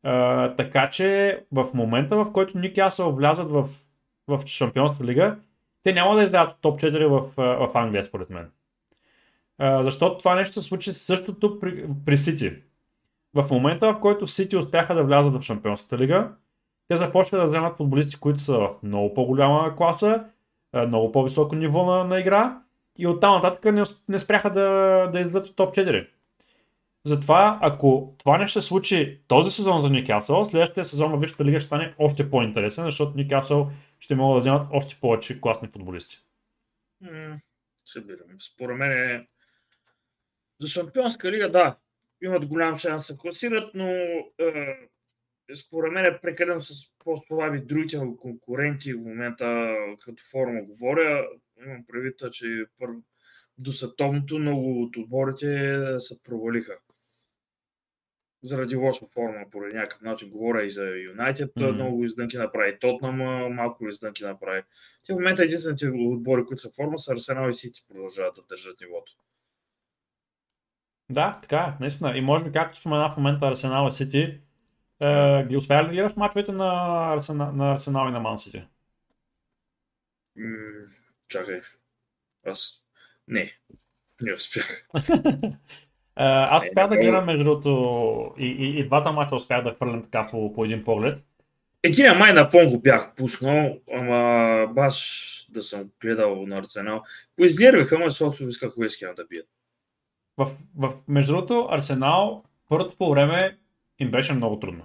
А, 0.03 0.55
така 0.55 0.91
че 0.91 1.41
в 1.53 1.67
момента, 1.75 2.17
в 2.17 2.33
който 2.33 2.59
Никасъл 2.59 3.13
влязат 3.13 3.51
в, 3.51 3.69
в 4.29 4.47
Шампионската 4.47 5.05
лига, 5.05 5.37
те 5.83 5.93
няма 5.93 6.17
да 6.17 6.23
издават 6.23 6.57
топ 6.61 6.81
4 6.81 7.07
в, 7.07 7.33
в 7.37 7.71
Англия, 7.75 8.05
според 8.05 8.31
мен. 8.31 8.51
А, 9.59 9.83
защото 9.83 10.19
това 10.19 10.35
нещо 10.35 10.53
се 10.53 10.69
случи 10.69 10.95
същото 10.95 11.61
при, 11.61 11.85
при 12.07 12.17
Сити. 12.17 12.53
В 13.35 13.51
момента, 13.51 13.93
в 13.93 14.01
който 14.01 14.27
Сити 14.27 14.57
успяха 14.57 14.95
да 14.95 15.05
влязат 15.05 15.35
в 15.35 15.43
Шампионската 15.43 15.99
лига, 15.99 16.33
те 16.89 16.97
започнаха 16.97 17.45
да 17.45 17.51
вземат 17.51 17.77
футболисти, 17.77 18.21
които 18.21 18.39
са 18.39 18.53
в 18.53 18.71
много 18.83 19.15
по-голяма 19.15 19.77
класа, 19.77 20.25
много 20.87 21.13
по-високо 21.13 21.55
ниво 21.55 21.85
на, 21.85 22.05
на 22.05 22.21
игра 22.21 22.63
и 22.99 23.07
оттам 23.07 23.35
нататък 23.35 23.75
не, 23.75 23.85
не 24.09 24.19
спряха 24.19 24.51
да, 24.51 24.63
да 25.13 25.21
излизат 25.21 25.47
от 25.47 25.57
топ 25.57 25.75
4. 25.75 26.09
Затова, 27.05 27.59
ако 27.63 28.15
това 28.19 28.39
не 28.39 28.47
ще 28.47 28.61
се 28.61 28.69
случи 28.69 29.21
този 29.29 29.51
сезон 29.51 29.81
за 29.81 29.91
Никасъл, 29.91 30.45
следващия 30.45 30.85
сезон 30.85 31.11
във 31.11 31.21
Висшата 31.21 31.45
лига 31.45 31.61
ще 31.61 31.67
стане 31.67 31.95
още 31.99 32.31
по-интересен, 32.31 32.85
защото 32.85 33.17
Никасъл 33.17 33.71
ще 34.01 34.15
могат 34.15 34.37
да 34.37 34.39
вземат 34.41 34.69
още 34.73 34.97
повече 35.01 35.41
класни 35.41 35.69
футболисти. 35.69 36.19
М, 37.01 37.39
Събирам. 37.85 38.27
Според 38.41 38.77
мен 38.77 38.93
е... 38.93 39.27
За 40.61 40.69
Шампионска 40.69 41.33
лига, 41.33 41.51
да, 41.51 41.77
имат 42.23 42.47
голям 42.47 42.79
шанс 42.79 43.03
да 43.03 43.07
се 43.07 43.19
класират, 43.19 43.75
но 43.75 43.89
е, 44.39 44.77
според 45.57 45.93
мен 45.93 46.05
е 46.05 46.21
прекалено 46.21 46.61
с 46.61 46.73
по-слаби 47.05 47.61
другите 47.61 47.99
конкуренти 48.19 48.93
в 48.95 48.99
момента, 49.01 49.75
като 50.05 50.23
форма 50.31 50.63
говоря. 50.63 51.29
Имам 51.67 51.85
предвид, 51.89 52.15
че 52.33 52.65
първо 52.79 53.03
до 53.59 53.73
световното 53.73 54.39
много 54.39 54.83
от 54.83 54.97
отборите 54.97 55.81
се 55.99 56.23
провалиха. 56.23 56.79
Заради 58.43 58.77
лоша 58.77 59.07
форма, 59.15 59.47
поради 59.51 59.75
някакъв 59.77 60.01
начин. 60.01 60.31
Говоря 60.31 60.65
и 60.65 60.71
за 60.71 60.85
Юнайтед, 60.87 61.51
Мгм. 61.57 61.73
много 61.73 62.05
издънки 62.05 62.37
направи. 62.37 62.79
Тотнам 62.79 63.17
малко 63.55 63.89
издънки 63.89 64.25
направи. 64.25 64.63
Те 65.07 65.13
в 65.13 65.17
момента 65.17 65.45
единствените 65.45 65.89
отбори, 65.89 66.45
които 66.45 66.61
са 66.61 66.71
форма, 66.77 66.99
са 66.99 67.13
Арсенал 67.13 67.49
и 67.49 67.53
Сити 67.53 67.85
продължават 67.89 68.35
да 68.35 68.43
държат 68.49 68.81
нивото. 68.81 69.13
Да, 71.11 71.39
така 71.41 71.59
е, 71.59 71.77
наистина. 71.81 72.19
И 72.19 72.21
може 72.21 72.45
би, 72.45 72.53
както 72.53 72.79
спомена 72.79 73.11
в 73.11 73.17
момента 73.17 73.47
Арсенал 73.47 73.89
и 73.89 73.93
Сити, 73.93 74.41
е, 75.01 75.45
ги 75.45 75.57
успя 75.57 75.83
ли 75.83 75.87
да 75.87 75.93
гледаш 75.93 76.17
мачовете 76.17 76.53
на 76.53 77.13
Арсенал, 77.15 77.53
на 77.53 77.73
Арсенал 77.73 78.09
и 78.09 78.13
на 78.13 78.21
Ман 78.21 78.39
Сити? 78.39 78.63
М, 80.37 80.87
чакай. 81.29 81.61
Аз. 82.47 82.83
Не. 83.29 83.53
Не 84.23 84.33
успях. 84.33 84.89
Е, 86.19 86.25
Аз 86.25 86.65
Е, 86.65 86.69
успях 86.69 86.89
да 86.89 86.97
гледам 86.97 87.25
между 87.25 87.45
другото 87.45 88.35
и, 88.39 88.47
и, 88.47 88.81
и 88.81 88.87
двата 88.87 89.13
мача 89.13 89.35
успях 89.35 89.65
да 89.65 89.75
хвърлям 89.75 90.03
така 90.03 90.29
по, 90.31 90.53
по 90.55 90.65
един 90.65 90.85
поглед. 90.85 91.25
Един 91.83 92.13
май 92.19 92.33
на 92.33 92.51
фон 92.51 92.71
го 92.71 92.81
бях 92.81 93.15
пуснал, 93.15 93.81
ама 93.93 94.67
баш 94.75 95.47
да 95.51 95.63
съм 95.63 95.91
гледал 96.01 96.47
на 96.47 96.57
Арсенал. 96.57 97.03
Поизнервиха, 97.37 97.97
ама 97.97 98.11
защото 98.11 98.49
исках 98.49 98.79
Уест 98.79 99.01
да 99.17 99.25
бият. 99.25 99.47
В, 100.39 100.51
в, 100.77 100.93
между 101.09 101.33
другото, 101.33 101.69
Арсенал 101.71 102.45
първото 102.69 102.97
по 102.97 103.11
време 103.11 103.57
им 103.99 104.11
беше 104.11 104.33
много 104.33 104.61
трудно. 104.61 104.85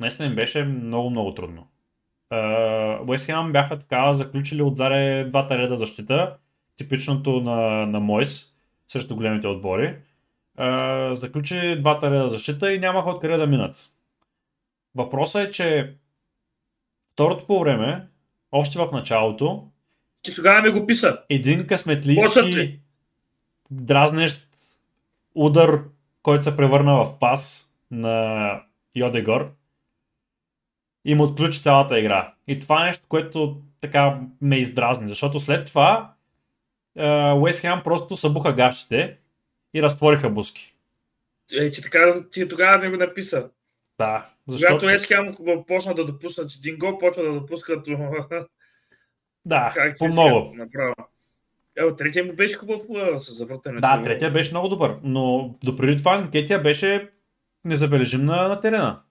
Наистина 0.00 0.28
им 0.28 0.34
беше 0.34 0.64
много, 0.64 1.10
много 1.10 1.34
трудно. 1.34 1.66
Уест 3.08 3.28
uh, 3.28 3.52
бяха 3.52 3.78
така 3.78 4.14
заключили 4.14 4.62
отзаре 4.62 5.24
двата 5.24 5.58
реда 5.58 5.76
защита, 5.76 6.36
типичното 6.76 7.40
на, 7.40 7.86
на 7.86 8.00
Мойс 8.00 8.54
срещу 8.88 9.16
големите 9.16 9.46
отбори. 9.46 9.96
Uh, 10.58 11.12
заключи 11.12 11.76
двата 11.80 12.10
реда 12.10 12.30
защита 12.30 12.72
и 12.72 12.78
нямаха 12.78 13.10
откъде 13.10 13.36
да 13.36 13.46
минат. 13.46 13.92
Въпросът 14.94 15.48
е, 15.48 15.50
че 15.50 15.94
второто 17.12 17.46
по 17.46 17.60
време, 17.60 18.06
още 18.52 18.78
в 18.78 18.88
началото, 18.92 19.68
ти 20.22 20.34
тогава 20.34 20.62
ми 20.62 20.80
го 20.80 20.86
писа. 20.86 21.18
Един 21.28 21.66
късметлийски 21.66 22.80
дразнещ 23.70 24.48
удар, 25.36 25.84
който 26.22 26.44
се 26.44 26.56
превърна 26.56 27.04
в 27.04 27.18
пас 27.18 27.72
на 27.90 28.62
Йодегор 28.94 29.52
и 31.04 31.14
му 31.14 31.22
отключи 31.22 31.62
цялата 31.62 31.98
игра. 31.98 32.34
И 32.46 32.60
това 32.60 32.82
е 32.82 32.86
нещо, 32.86 33.04
което 33.08 33.62
така 33.80 34.20
ме 34.40 34.56
издразни, 34.56 35.08
защото 35.08 35.40
след 35.40 35.66
това 35.66 36.12
Уест 37.36 37.60
Хем 37.60 37.80
просто 37.84 38.16
събуха 38.16 38.52
гащите 38.52 39.18
и 39.74 39.82
разтвориха 39.82 40.30
буски. 40.30 40.74
Е, 41.52 41.70
ти, 41.70 41.82
така, 41.82 42.28
ти 42.32 42.48
тогава 42.48 42.78
ми 42.78 42.90
го 42.90 42.96
написа. 42.96 43.50
Да. 43.98 44.30
Защото 44.48 44.72
Когато 44.72 44.86
Уест 44.86 45.06
Хем 45.06 45.34
почна 45.66 45.94
да 45.94 46.04
допуснат 46.04 46.52
един 46.58 46.78
гол, 46.78 46.98
почва 46.98 47.22
да 47.22 47.32
допускат 47.32 47.88
Да, 49.44 49.74
по 49.98 50.06
много. 50.06 50.54
Направо. 50.54 50.94
Ево, 51.76 51.96
третия 51.96 52.24
му 52.24 52.32
беше 52.32 52.56
хубав 52.56 52.80
с 53.16 53.34
завъртането. 53.34 53.80
Да, 53.80 54.02
третия 54.02 54.32
беше 54.32 54.50
много 54.50 54.68
добър, 54.68 54.96
но 55.02 55.54
допреди 55.64 55.96
това 55.96 56.20
Нкетия 56.20 56.62
беше 56.62 57.10
незабележим 57.64 58.24
на, 58.24 58.48
на 58.48 58.60
терена. 58.60 59.02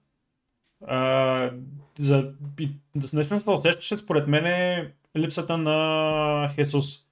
А, 0.86 1.50
за, 1.98 2.32
и, 2.60 2.70
наистина 3.12 3.40
се 3.40 3.50
усещаше 3.50 3.96
според 3.96 4.26
мен 4.28 4.92
липсата 5.16 5.58
на 5.58 6.50
Хесус. 6.54 7.06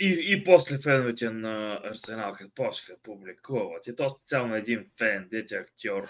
И, 0.00 0.26
и 0.28 0.44
после 0.44 0.78
феновете 0.78 1.30
на 1.30 1.80
Арсенал, 1.84 2.32
като 2.32 2.50
почнаха 2.54 3.00
публикуват. 3.02 3.86
И 3.86 3.96
то 3.96 4.08
специално 4.08 4.54
един 4.54 4.86
фен, 4.98 5.28
дете 5.30 5.56
актьор, 5.56 6.08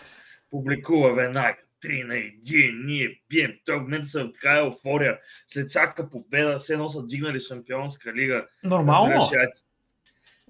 публикува 0.50 1.14
веднага 1.14 1.56
3 1.88 2.06
на 2.06 2.14
1, 2.14 2.84
ние 2.84 3.08
бием. 3.30 3.52
Той 3.66 3.78
в 3.78 3.80
момента 3.80 4.06
са 4.06 4.24
в 4.24 4.32
така 4.32 4.58
еуфория. 4.58 5.18
След 5.46 5.68
всяка 5.68 6.10
победа, 6.10 6.58
все 6.58 6.72
едно 6.72 6.88
са 6.88 7.06
дигнали 7.06 7.40
шампионска 7.40 8.14
лига. 8.14 8.46
Нормално. 8.64 9.28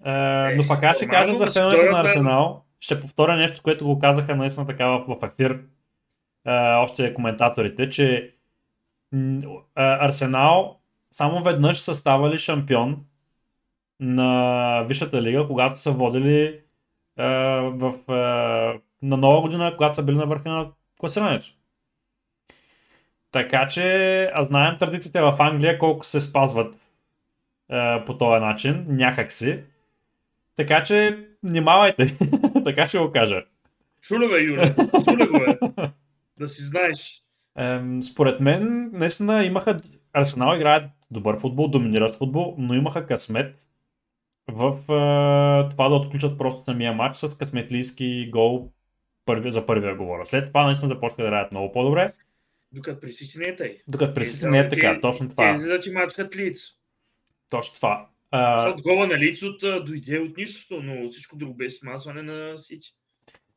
Е, 0.04 0.56
но 0.56 0.66
пак 0.68 0.82
аз 0.82 0.96
ще 0.96 1.08
кажа 1.08 1.36
за 1.36 1.50
феновете 1.50 1.90
на 1.90 2.00
Арсенал. 2.00 2.64
Ще 2.80 3.00
повторя 3.00 3.36
нещо, 3.36 3.62
което 3.62 3.86
го 3.86 3.98
казаха 3.98 4.36
наистина 4.36 4.66
така 4.66 4.86
в, 4.86 5.04
в 5.08 5.30
ефир 5.32 5.60
е, 6.46 6.52
още 6.74 7.14
коментаторите, 7.14 7.88
че 7.88 8.34
Арсенал 9.74 10.80
само 11.10 11.42
веднъж 11.42 11.78
са 11.78 11.94
ставали 11.94 12.38
шампион 12.38 13.04
на 14.00 14.82
Висшата 14.88 15.22
лига, 15.22 15.46
когато 15.46 15.78
са 15.78 15.90
водили 15.90 16.60
е, 17.18 17.24
в, 17.60 17.94
е, 18.08 18.80
на 19.02 19.16
нова 19.16 19.40
година, 19.40 19.74
когато 19.76 19.94
са 19.94 20.02
били 20.02 20.16
на 20.16 20.26
върха 20.26 20.48
на 20.48 20.70
класирането. 20.98 21.46
Така 23.32 23.66
че, 23.66 24.30
а 24.34 24.44
знаем 24.44 24.76
традициите 24.76 25.20
в 25.20 25.36
Англия 25.38 25.78
колко 25.78 26.06
се 26.06 26.20
спазват 26.20 26.74
е, 27.70 28.04
по 28.04 28.18
този 28.18 28.40
начин, 28.40 28.84
някакси. 28.88 29.60
Така 30.56 30.82
че, 30.82 31.26
внимавайте, 31.42 32.16
така 32.64 32.88
ще 32.88 32.98
го 32.98 33.10
кажа. 33.10 33.44
Чуле 34.02 34.28
бе, 34.28 34.40
Юра, 34.40 34.74
чуле 35.04 35.26
го 35.26 35.38
бе. 35.38 35.58
Да 36.38 36.48
си 36.48 36.62
знаеш. 36.62 37.22
Е, 37.58 37.80
според 38.02 38.40
мен, 38.40 38.90
наистина 38.92 39.44
имаха, 39.44 39.80
Арсенал 40.12 40.56
играят 40.56 40.90
добър 41.10 41.38
футбол, 41.38 41.68
доминиращ 41.68 42.14
футбол, 42.14 42.54
но 42.58 42.74
имаха 42.74 43.06
късмет 43.06 43.56
в 44.48 44.70
е, 44.72 45.70
това 45.70 45.88
да 45.88 45.94
отключат 45.94 46.38
просто 46.38 46.64
самия 46.64 46.92
матч 46.92 47.16
с 47.16 47.38
късметлийски 47.38 48.30
гол 48.32 48.72
първи, 49.26 49.52
за 49.52 49.66
първия 49.66 49.96
говоря. 49.96 50.26
След 50.26 50.46
това 50.46 50.64
наистина 50.64 50.88
започнаха 50.88 51.22
да 51.22 51.28
играят 51.28 51.52
много 51.52 51.72
по-добре. 51.72 52.12
Докато 52.72 53.00
при 53.00 53.12
Сити 53.12 53.38
не 53.38 53.44
е 53.44 53.56
тъй. 53.56 53.76
Докато 53.88 54.14
при 54.14 54.26
Сити 54.26 54.46
не 54.46 54.58
е 54.58 54.68
така, 54.68 54.94
те, 54.94 55.00
точно 55.00 55.28
това. 55.28 55.52
Те 55.52 55.58
излизат 55.58 55.86
и 55.86 55.90
мачкат 55.90 56.36
лиц. 56.36 56.60
Точно 57.50 57.74
това. 57.74 58.08
А... 58.30 58.60
Защото 58.60 58.82
гола 58.82 59.06
на 59.06 59.18
лицото 59.18 59.84
дойде 59.84 60.18
от 60.18 60.36
нищото, 60.36 60.82
но 60.82 61.10
всичко 61.10 61.36
друго 61.36 61.54
беше 61.54 61.76
смазване 61.76 62.22
на 62.22 62.58
Сити. 62.58 62.94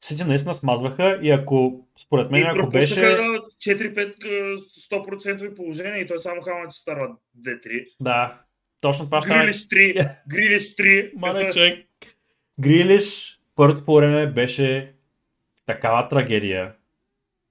Сити 0.02 0.24
наистина 0.24 0.56
смазваха 0.56 1.20
и 1.22 1.32
ако, 1.32 1.88
според 2.00 2.32
мен, 2.32 2.42
и 2.42 2.46
ако 2.46 2.70
беше... 2.70 3.00
4-5-100% 3.00 5.56
положение 5.56 6.02
и 6.02 6.08
той 6.08 6.20
само 6.20 6.42
хамът 6.42 6.74
се 6.74 6.82
става 6.82 7.10
2-3. 7.42 7.88
Да, 8.00 8.42
точно 8.82 9.06
това 9.06 9.22
ще 9.22 9.30
Грилиш 9.30 9.68
3, 9.68 10.16
Грилиш 10.28 10.76
3. 10.76 11.12
Малечек. 11.16 11.86
Грилиш 12.60 13.40
първото 13.56 13.86
по 13.86 13.96
време 13.96 14.28
беше 14.28 14.94
такава 15.70 16.10
трагедия. 16.10 16.72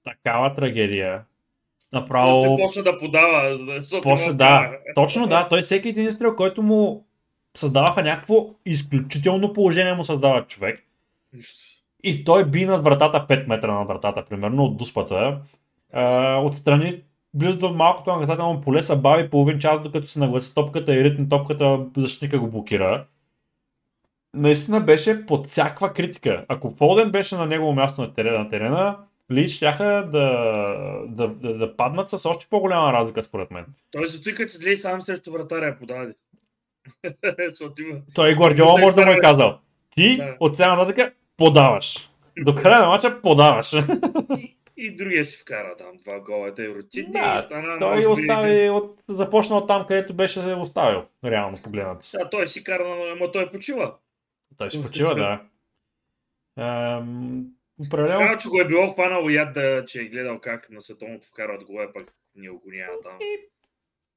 Такава 0.03 0.55
трагедия. 0.55 1.21
Направо... 1.93 2.57
После 2.57 2.63
почна 2.63 2.83
да 2.83 2.99
подава. 2.99 3.59
После, 4.03 4.33
да. 4.33 4.71
Точно 4.95 5.27
да. 5.27 5.47
Той 5.49 5.61
всеки 5.61 5.89
един 5.89 6.07
изстрел, 6.07 6.35
който 6.35 6.61
му 6.61 7.05
създаваха 7.57 8.03
някакво 8.03 8.49
изключително 8.65 9.53
положение 9.53 9.93
му 9.93 10.03
създава 10.03 10.47
човек. 10.47 10.83
И 12.03 12.23
той 12.23 12.45
би 12.45 12.65
над 12.65 12.83
вратата 12.83 13.25
5 13.29 13.47
метра 13.47 13.73
над 13.73 13.87
вратата, 13.87 14.25
примерно, 14.25 14.63
от 14.63 14.77
дуспата. 14.77 15.41
отстрани 16.43 17.01
близо 17.33 17.57
до 17.57 17.73
малкото 17.73 18.13
наказателно 18.13 18.61
поле 18.61 18.83
са 18.83 18.97
бави 18.97 19.29
половин 19.29 19.59
час, 19.59 19.81
докато 19.81 20.07
се 20.07 20.19
нагласи 20.19 20.55
топката 20.55 20.95
и 20.95 21.03
ритм 21.03 21.29
топката, 21.29 21.85
защитника 21.97 22.39
го 22.39 22.47
блокира 22.47 23.05
наистина 24.33 24.81
беше 24.81 25.25
под 25.25 25.47
всякаква 25.47 25.93
критика. 25.93 26.45
Ако 26.47 26.71
Фолден 26.71 27.11
беше 27.11 27.35
на 27.35 27.45
негово 27.45 27.73
място 27.73 28.01
на 28.01 28.13
терена, 28.13 28.39
на 28.39 28.49
терена 28.49 28.97
Лич 29.31 29.51
щяха 29.51 30.09
да, 30.11 30.27
да, 31.07 31.27
да, 31.27 31.57
да, 31.57 31.75
паднат 31.75 32.09
с 32.09 32.25
още 32.25 32.47
по-голяма 32.49 32.93
разлика, 32.93 33.23
според 33.23 33.51
мен. 33.51 33.65
Той 33.91 34.07
зато 34.07 34.29
и 34.29 34.35
като 34.35 34.51
се 34.51 34.57
зле 34.57 34.77
сам 34.77 35.01
срещу 35.01 35.31
вратаря 35.31 35.77
подаде. 35.79 36.13
Той 38.15 38.35
Гвардиола 38.35 38.79
може 38.79 38.95
да 38.95 39.05
му 39.05 39.11
е 39.11 39.19
казал. 39.19 39.59
Ти 39.89 40.17
да. 40.17 40.35
от 40.39 40.57
сега 40.57 40.75
нататък 40.75 41.15
подаваш. 41.37 42.09
До 42.37 42.55
края 42.55 42.81
на 42.81 42.87
мача 42.87 43.21
подаваш. 43.21 43.73
И, 44.37 44.55
и 44.77 44.95
другия 44.95 45.25
си 45.25 45.37
вкара 45.37 45.75
там 45.77 45.87
два 46.05 46.19
гола. 46.19 46.53
Те 46.53 46.69
рутинни 46.69 47.11
да, 47.11 47.37
стана, 47.37 47.79
той 47.79 48.05
остави, 48.05 48.69
от, 48.69 48.99
започна 49.07 49.57
от 49.57 49.67
там, 49.67 49.85
където 49.87 50.13
беше 50.13 50.39
оставил, 50.39 51.03
реално 51.25 51.57
погледнат. 51.63 52.09
Да, 52.13 52.29
той 52.29 52.47
си 52.47 52.63
кара, 52.63 53.15
но 53.19 53.31
той 53.31 53.49
почива. 53.51 53.93
Той 54.59 54.69
ще 54.69 54.81
почива, 54.81 55.15
да. 55.15 55.41
определено... 57.87 58.19
Казва, 58.19 58.37
че 58.37 58.49
го 58.49 58.61
е 58.61 58.67
било 58.67 58.93
хванало 58.93 59.29
яд 59.29 59.53
да, 59.53 59.85
че 59.85 60.01
е 60.01 60.05
гледал 60.05 60.39
как 60.39 60.69
на 60.69 60.81
световното 60.81 61.27
вкарват 61.27 61.63
гола, 61.63 61.93
пък 61.93 62.13
ни 62.35 62.49
го 62.49 62.63
няма 62.65 62.93
там. 63.03 63.17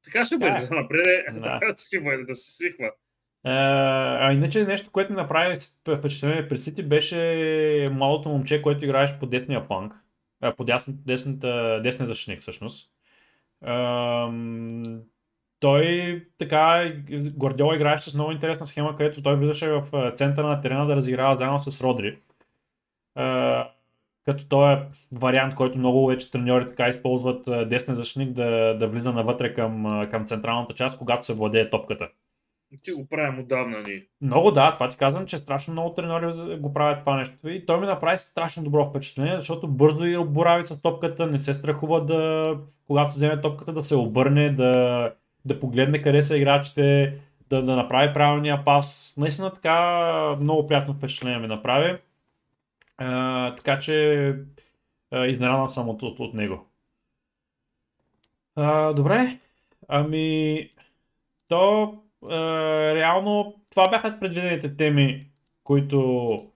Така 0.05 0.25
ще 0.25 0.39
бъде 0.39 0.61
за 0.61 0.75
напред, 0.75 1.27
да. 1.41 1.61
си 1.77 2.01
бъде 2.05 2.25
да 2.25 2.37
се 2.37 2.53
свихва. 2.53 2.91
А, 3.45 4.29
а 4.29 4.33
иначе 4.33 4.65
нещо, 4.65 4.91
което 4.91 5.13
ми 5.13 5.17
направи 5.17 5.59
впечатление 5.99 6.49
при 6.49 6.59
Сити 6.59 6.83
беше 6.83 7.89
малото 7.93 8.29
момче, 8.29 8.63
което 8.63 8.85
играеше 8.85 9.19
по 9.21 9.27
десния 9.27 9.63
фланг, 9.63 9.93
по 10.57 10.65
десната, 10.89 11.81
десния 11.83 12.07
защитник 12.07 12.41
всъщност 12.41 12.93
той 15.63 16.27
така, 16.39 16.93
Гвардиола 17.37 17.75
играеше 17.77 18.11
с 18.11 18.15
много 18.15 18.33
интересна 18.33 18.67
схема, 18.67 18.97
където 18.97 19.23
той 19.23 19.37
влизаше 19.37 19.69
в 19.69 20.13
центъра 20.17 20.47
на 20.47 20.61
терена 20.61 20.87
да 20.87 20.97
разиграва 20.97 21.37
заедно 21.37 21.59
с 21.59 21.81
Родри. 21.81 22.19
като 24.25 24.49
той 24.49 24.73
е 24.73 24.79
вариант, 25.13 25.55
който 25.55 25.79
много 25.79 26.07
вече 26.07 26.31
треньори 26.31 26.65
така 26.65 26.89
използват 26.89 27.69
десния 27.69 27.97
защитник 27.97 28.33
да, 28.33 28.77
да 28.79 28.89
влиза 28.89 29.13
навътре 29.13 29.55
към, 29.55 30.07
към 30.11 30.27
централната 30.27 30.75
част, 30.75 30.99
когато 30.99 31.27
се 31.27 31.35
владее 31.35 31.71
топката. 31.71 32.09
Ти 32.85 32.93
го 32.93 33.07
правим 33.09 33.41
отдавна 33.41 33.83
ни. 33.83 34.03
Много 34.21 34.51
да, 34.51 34.73
това 34.73 34.89
ти 34.89 34.97
казвам, 34.97 35.27
че 35.27 35.39
страшно 35.39 35.73
много 35.73 35.95
треньори 35.95 36.57
го 36.59 36.73
правят 36.73 37.01
това 37.01 37.17
нещо. 37.17 37.49
И 37.49 37.67
той 37.67 37.81
ми 37.81 37.87
направи 37.87 38.19
страшно 38.19 38.65
добро 38.65 38.91
впечатление, 38.91 39.37
защото 39.37 39.69
бързо 39.69 40.05
и 40.05 40.25
борави 40.25 40.65
с 40.65 40.83
топката, 40.83 41.27
не 41.27 41.41
се 41.41 41.55
страхува 41.55 42.05
да, 42.05 42.57
когато 42.87 43.15
вземе 43.15 43.41
топката, 43.41 43.73
да 43.73 43.85
се 43.85 43.97
обърне, 43.97 44.51
да, 44.51 45.13
да 45.45 45.61
погледне 45.61 46.03
къде 46.03 46.23
са 46.23 46.37
играчите, 46.37 47.15
да, 47.51 47.63
да 47.63 47.77
направи 47.77 48.13
правилния 48.13 48.65
пас. 48.65 49.15
Наистина 49.17 49.55
така 49.55 50.37
много 50.41 50.67
приятно 50.67 50.95
впечатление 50.95 51.39
ми 51.39 51.47
направи. 51.47 51.99
А, 52.99 53.55
така 53.55 53.79
че 53.79 54.35
изненадан 55.27 55.69
съм 55.69 55.89
от, 55.89 56.03
от, 56.03 56.21
от 56.21 56.35
него. 56.35 56.67
А, 58.57 58.93
добре, 58.93 59.39
ами 59.89 60.71
то 61.49 61.95
а, 62.31 62.37
реално 62.95 63.61
това 63.71 63.89
бяха 63.89 64.21
предвидените 64.21 64.77
теми, 64.77 65.31
които 65.65 66.53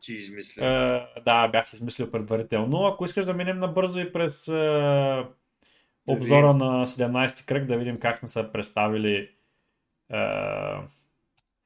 Ти 0.00 0.12
измисля. 0.14 0.62
а, 0.64 1.20
да, 1.20 1.48
бях 1.48 1.72
измислил 1.72 2.10
предварително. 2.10 2.86
Ако 2.86 3.04
искаш 3.04 3.26
да 3.26 3.34
минем 3.34 3.56
набързо 3.56 4.00
и 4.00 4.12
през 4.12 4.48
а, 4.48 5.28
обзора 6.06 6.54
на 6.54 6.86
17-ти 6.86 7.46
кръг, 7.46 7.64
да 7.64 7.76
видим 7.76 8.00
как 8.00 8.18
сме 8.18 8.28
се 8.28 8.52
представили 8.52 9.30
а, 10.12 10.80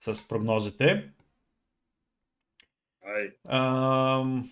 с 0.01 0.29
прогнозите. 0.29 1.11
Ай, 3.07 3.31
Ам, 3.49 4.51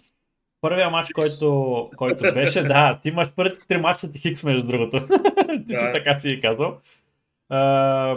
първия 0.60 0.90
матч, 0.90 1.12
който, 1.12 1.90
който 1.96 2.22
беше, 2.34 2.62
да, 2.62 2.98
ти 3.02 3.08
имаш 3.08 3.32
първите 3.32 3.66
три 3.66 3.76
матча 3.76 4.12
ти 4.12 4.18
хикс, 4.18 4.44
между 4.44 4.66
другото. 4.66 5.06
ти 5.68 5.78
си 5.78 5.84
Да. 5.84 5.92
така 5.92 6.16
си 6.16 6.40
казал. 6.40 6.80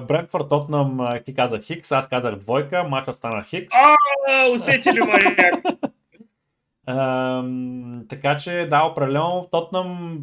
Брентфорд 0.07 0.49
Тотнам, 0.49 0.99
а, 0.99 1.19
ти 1.19 1.34
казах 1.34 1.61
хикс, 1.61 1.91
аз 1.91 2.09
казах 2.09 2.36
двойка, 2.36 2.84
матча 2.84 3.13
стана 3.13 3.43
хикс. 3.43 3.76
А, 4.28 4.49
усети 4.49 4.93
ли 4.93 5.01
така 8.09 8.38
че, 8.38 8.67
да, 8.69 8.84
определено 8.84 9.47
Тотнам 9.51 10.19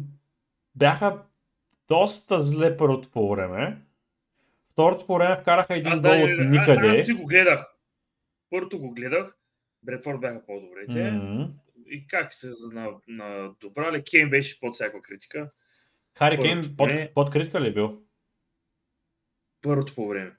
бяха 0.75 1.17
доста 1.89 2.43
зле 2.43 2.77
първото 2.77 3.11
по 3.11 3.29
време. 3.29 3.81
Второто 4.71 5.05
по 5.05 5.15
време 5.15 5.41
вкараха 5.41 5.75
един 5.75 5.93
Аз 5.93 6.01
гол 6.01 6.11
да, 6.11 6.17
от 6.17 6.39
аз 6.39 6.47
никъде. 6.47 7.03
ти 7.03 7.13
го 7.13 7.25
гледах. 7.25 7.73
Първото 8.49 8.79
го 8.79 8.91
гледах. 8.91 9.37
Бредфорд 9.83 10.19
бяха 10.19 10.45
по-добрите. 10.45 11.11
М. 11.11 11.49
И 11.85 12.07
как 12.07 12.33
се 12.33 12.51
на, 12.73 12.89
на 13.07 13.51
добра 13.59 13.91
ли? 13.91 14.03
Кейн 14.11 14.29
беше 14.29 14.59
под 14.59 14.75
всяка 14.75 15.01
критика. 15.01 15.51
Хари 16.17 16.37
Кейн 16.37 16.75
под, 16.77 16.89
под 17.15 17.29
критика 17.29 17.61
ли 17.61 17.67
е 17.67 17.73
бил? 17.73 18.01
Първото 19.61 19.95
по 19.95 20.07
време. 20.07 20.31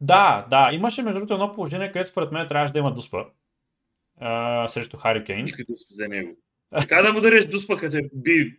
Да, 0.00 0.46
да, 0.50 0.70
имаше 0.72 1.02
между 1.02 1.18
другото 1.18 1.34
едно 1.34 1.54
положение, 1.54 1.92
където 1.92 2.10
според 2.10 2.32
мен 2.32 2.48
трябваше 2.48 2.72
да 2.72 2.78
има 2.78 2.94
дуспа 2.94 3.24
а, 4.20 4.68
срещу 4.68 4.96
Хари 4.96 5.24
Кейн. 5.24 5.44
Никой 5.44 5.64
дуспа 5.68 5.94
за 5.94 6.08
него. 6.08 6.36
Така 6.80 7.02
да 7.02 7.12
му 7.12 7.20
дареш 7.20 7.44
дуспа, 7.44 7.76
като 7.76 7.96
е 7.96 8.00
би. 8.14 8.58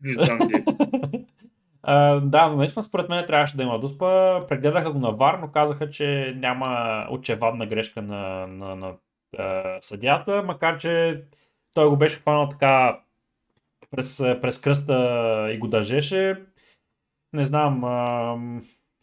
Не 0.00 0.12
знам. 0.12 0.38
Да, 2.22 2.48
но 2.48 2.56
наистина 2.56 2.82
според 2.82 3.08
мен 3.08 3.26
трябваше 3.26 3.56
да 3.56 3.62
има 3.62 3.80
дуспа. 3.80 4.40
Прегледаха 4.48 4.92
го 4.92 4.98
на 4.98 5.12
ВАР, 5.12 5.34
но 5.34 5.50
казаха, 5.50 5.90
че 5.90 6.34
няма 6.36 7.06
очевадна 7.10 7.66
грешка 7.66 8.02
на, 8.02 8.46
на, 8.46 8.76
на 8.76 8.94
а, 9.38 9.78
съдята, 9.80 10.42
макар 10.42 10.78
че 10.78 11.22
той 11.74 11.88
го 11.88 11.96
беше 11.96 12.18
хванал 12.18 12.48
така 12.48 13.00
през, 13.90 14.18
през 14.18 14.60
кръста 14.60 15.48
и 15.52 15.58
го 15.58 15.68
държеше. 15.68 16.42
Не 17.32 17.44
знам, 17.44 17.84
а, 17.84 18.36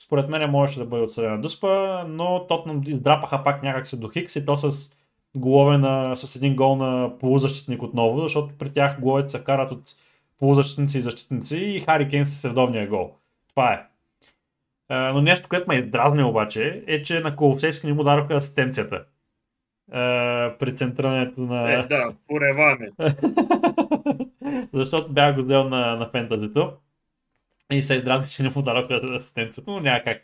според 0.04 0.30
мен 0.30 0.52
можеше 0.52 0.80
да 0.80 0.86
бъде 0.86 1.04
отсъдена 1.04 1.42
дуспа, 1.42 2.04
но 2.08 2.48
Тотнам 2.48 2.82
издрапаха 2.86 3.44
пак 3.44 3.64
някак 3.64 3.88
се 3.88 3.98
до 3.98 4.10
Хикс 4.10 4.36
и 4.36 4.46
то 4.46 4.58
с 4.58 4.96
голове 5.36 5.78
на, 5.78 6.16
с 6.16 6.36
един 6.36 6.56
гол 6.56 6.76
на 6.76 7.18
полузащитник 7.20 7.84
отново, 7.84 8.20
защото 8.20 8.58
при 8.58 8.74
тях 8.74 9.00
головете 9.00 9.30
се 9.30 9.44
карат 9.44 9.72
от 9.72 9.96
полузащитници 10.40 10.98
и 10.98 11.02
защитници 11.02 11.58
и 11.58 11.80
Хари 11.80 12.10
Кейн 12.10 12.26
с 12.26 12.46
редовния 12.46 12.88
гол. 12.88 13.16
Това 13.50 13.74
е. 13.74 13.86
А, 14.90 15.14
но 15.14 15.22
нещо, 15.22 15.48
което 15.50 15.66
ме 15.68 15.76
издразни 15.76 16.24
обаче 16.24 16.84
е, 16.88 17.02
че 17.02 17.20
на 17.20 17.36
Колосевски 17.36 17.88
не 17.88 17.94
му 17.94 18.04
дадоха 18.04 18.34
асистенцията. 18.34 19.06
А, 19.92 20.02
при 20.60 20.76
центрирането 20.76 21.42
на... 21.42 21.74
Е, 21.74 21.84
да, 21.84 22.14
пореване. 22.28 22.90
Защото 24.74 25.14
бях 25.14 25.36
го 25.36 25.42
взел 25.42 25.64
на, 25.64 25.96
на 25.96 26.10
фентазито 26.10 26.74
и 27.72 27.84
се 27.84 27.96
издразни, 27.96 28.28
че 28.28 28.44
не 28.44 28.50
му 28.50 28.62
дадоха 28.62 29.16
асистенцията, 29.16 29.72
но 29.72 29.80
няма 29.80 30.02
как. 30.04 30.22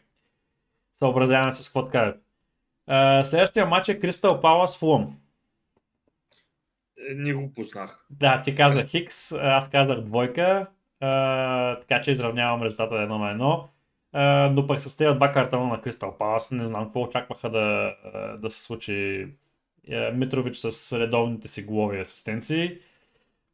Съобразяваме 0.95 1.53
се 1.53 1.63
с 1.63 1.67
какво 1.67 1.89
кажат. 1.89 2.21
А, 2.87 3.23
следващия 3.23 3.65
матч 3.65 3.89
е 3.89 3.99
Кристал 3.99 4.41
Палас 4.41 4.79
Фулъм. 4.79 5.17
Е, 6.97 7.13
Не 7.13 7.33
го 7.33 7.53
познах. 7.53 8.05
Да, 8.09 8.41
ти 8.41 8.55
казах 8.55 8.87
Хикс, 8.87 9.31
аз 9.31 9.69
казах 9.69 10.01
двойка, 10.01 10.67
а, 10.99 11.79
така 11.79 12.01
че 12.01 12.11
изравнявам 12.11 12.63
резултата 12.63 12.95
едно 12.95 13.17
на 13.17 13.31
едно. 13.31 13.69
А, 14.13 14.49
но 14.49 14.67
пък 14.67 14.81
с 14.81 14.97
тези 14.97 15.15
два 15.15 15.31
картона 15.31 15.67
на 15.67 15.81
Кристал 15.81 16.17
Палас, 16.17 16.51
не 16.51 16.67
знам 16.67 16.85
какво 16.85 17.01
очакваха 17.01 17.49
да, 17.49 17.95
да 18.37 18.49
се 18.49 18.61
случи 18.61 19.27
е, 19.87 20.11
Митрович 20.11 20.57
с 20.57 20.99
редовните 20.99 21.47
си 21.47 21.65
голови 21.65 21.99
асистенции. 21.99 22.77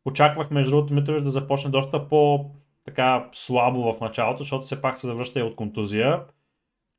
Очаквах 0.05 0.51
между 0.51 0.71
другото 0.71 0.93
Митрович 0.93 1.23
да 1.23 1.31
започне 1.31 1.71
доста 1.71 2.09
по 2.09 2.51
така 2.85 3.29
слабо 3.33 3.93
в 3.93 3.99
началото, 3.99 4.43
защото 4.43 4.65
все 4.65 4.81
пак 4.81 4.99
се 4.99 5.07
завръща 5.07 5.39
и 5.39 5.43
от 5.43 5.55
контузия. 5.55 6.23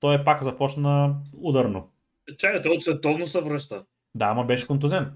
Той 0.01 0.25
пак 0.25 0.43
започна 0.43 1.17
ударно. 1.41 1.89
Чакай, 2.39 2.63
той 2.63 2.77
от 2.77 2.85
световно 2.85 3.27
се 3.27 3.41
връща. 3.41 3.85
Да, 4.15 4.25
ама 4.25 4.45
беше 4.45 4.67
контузен. 4.67 5.13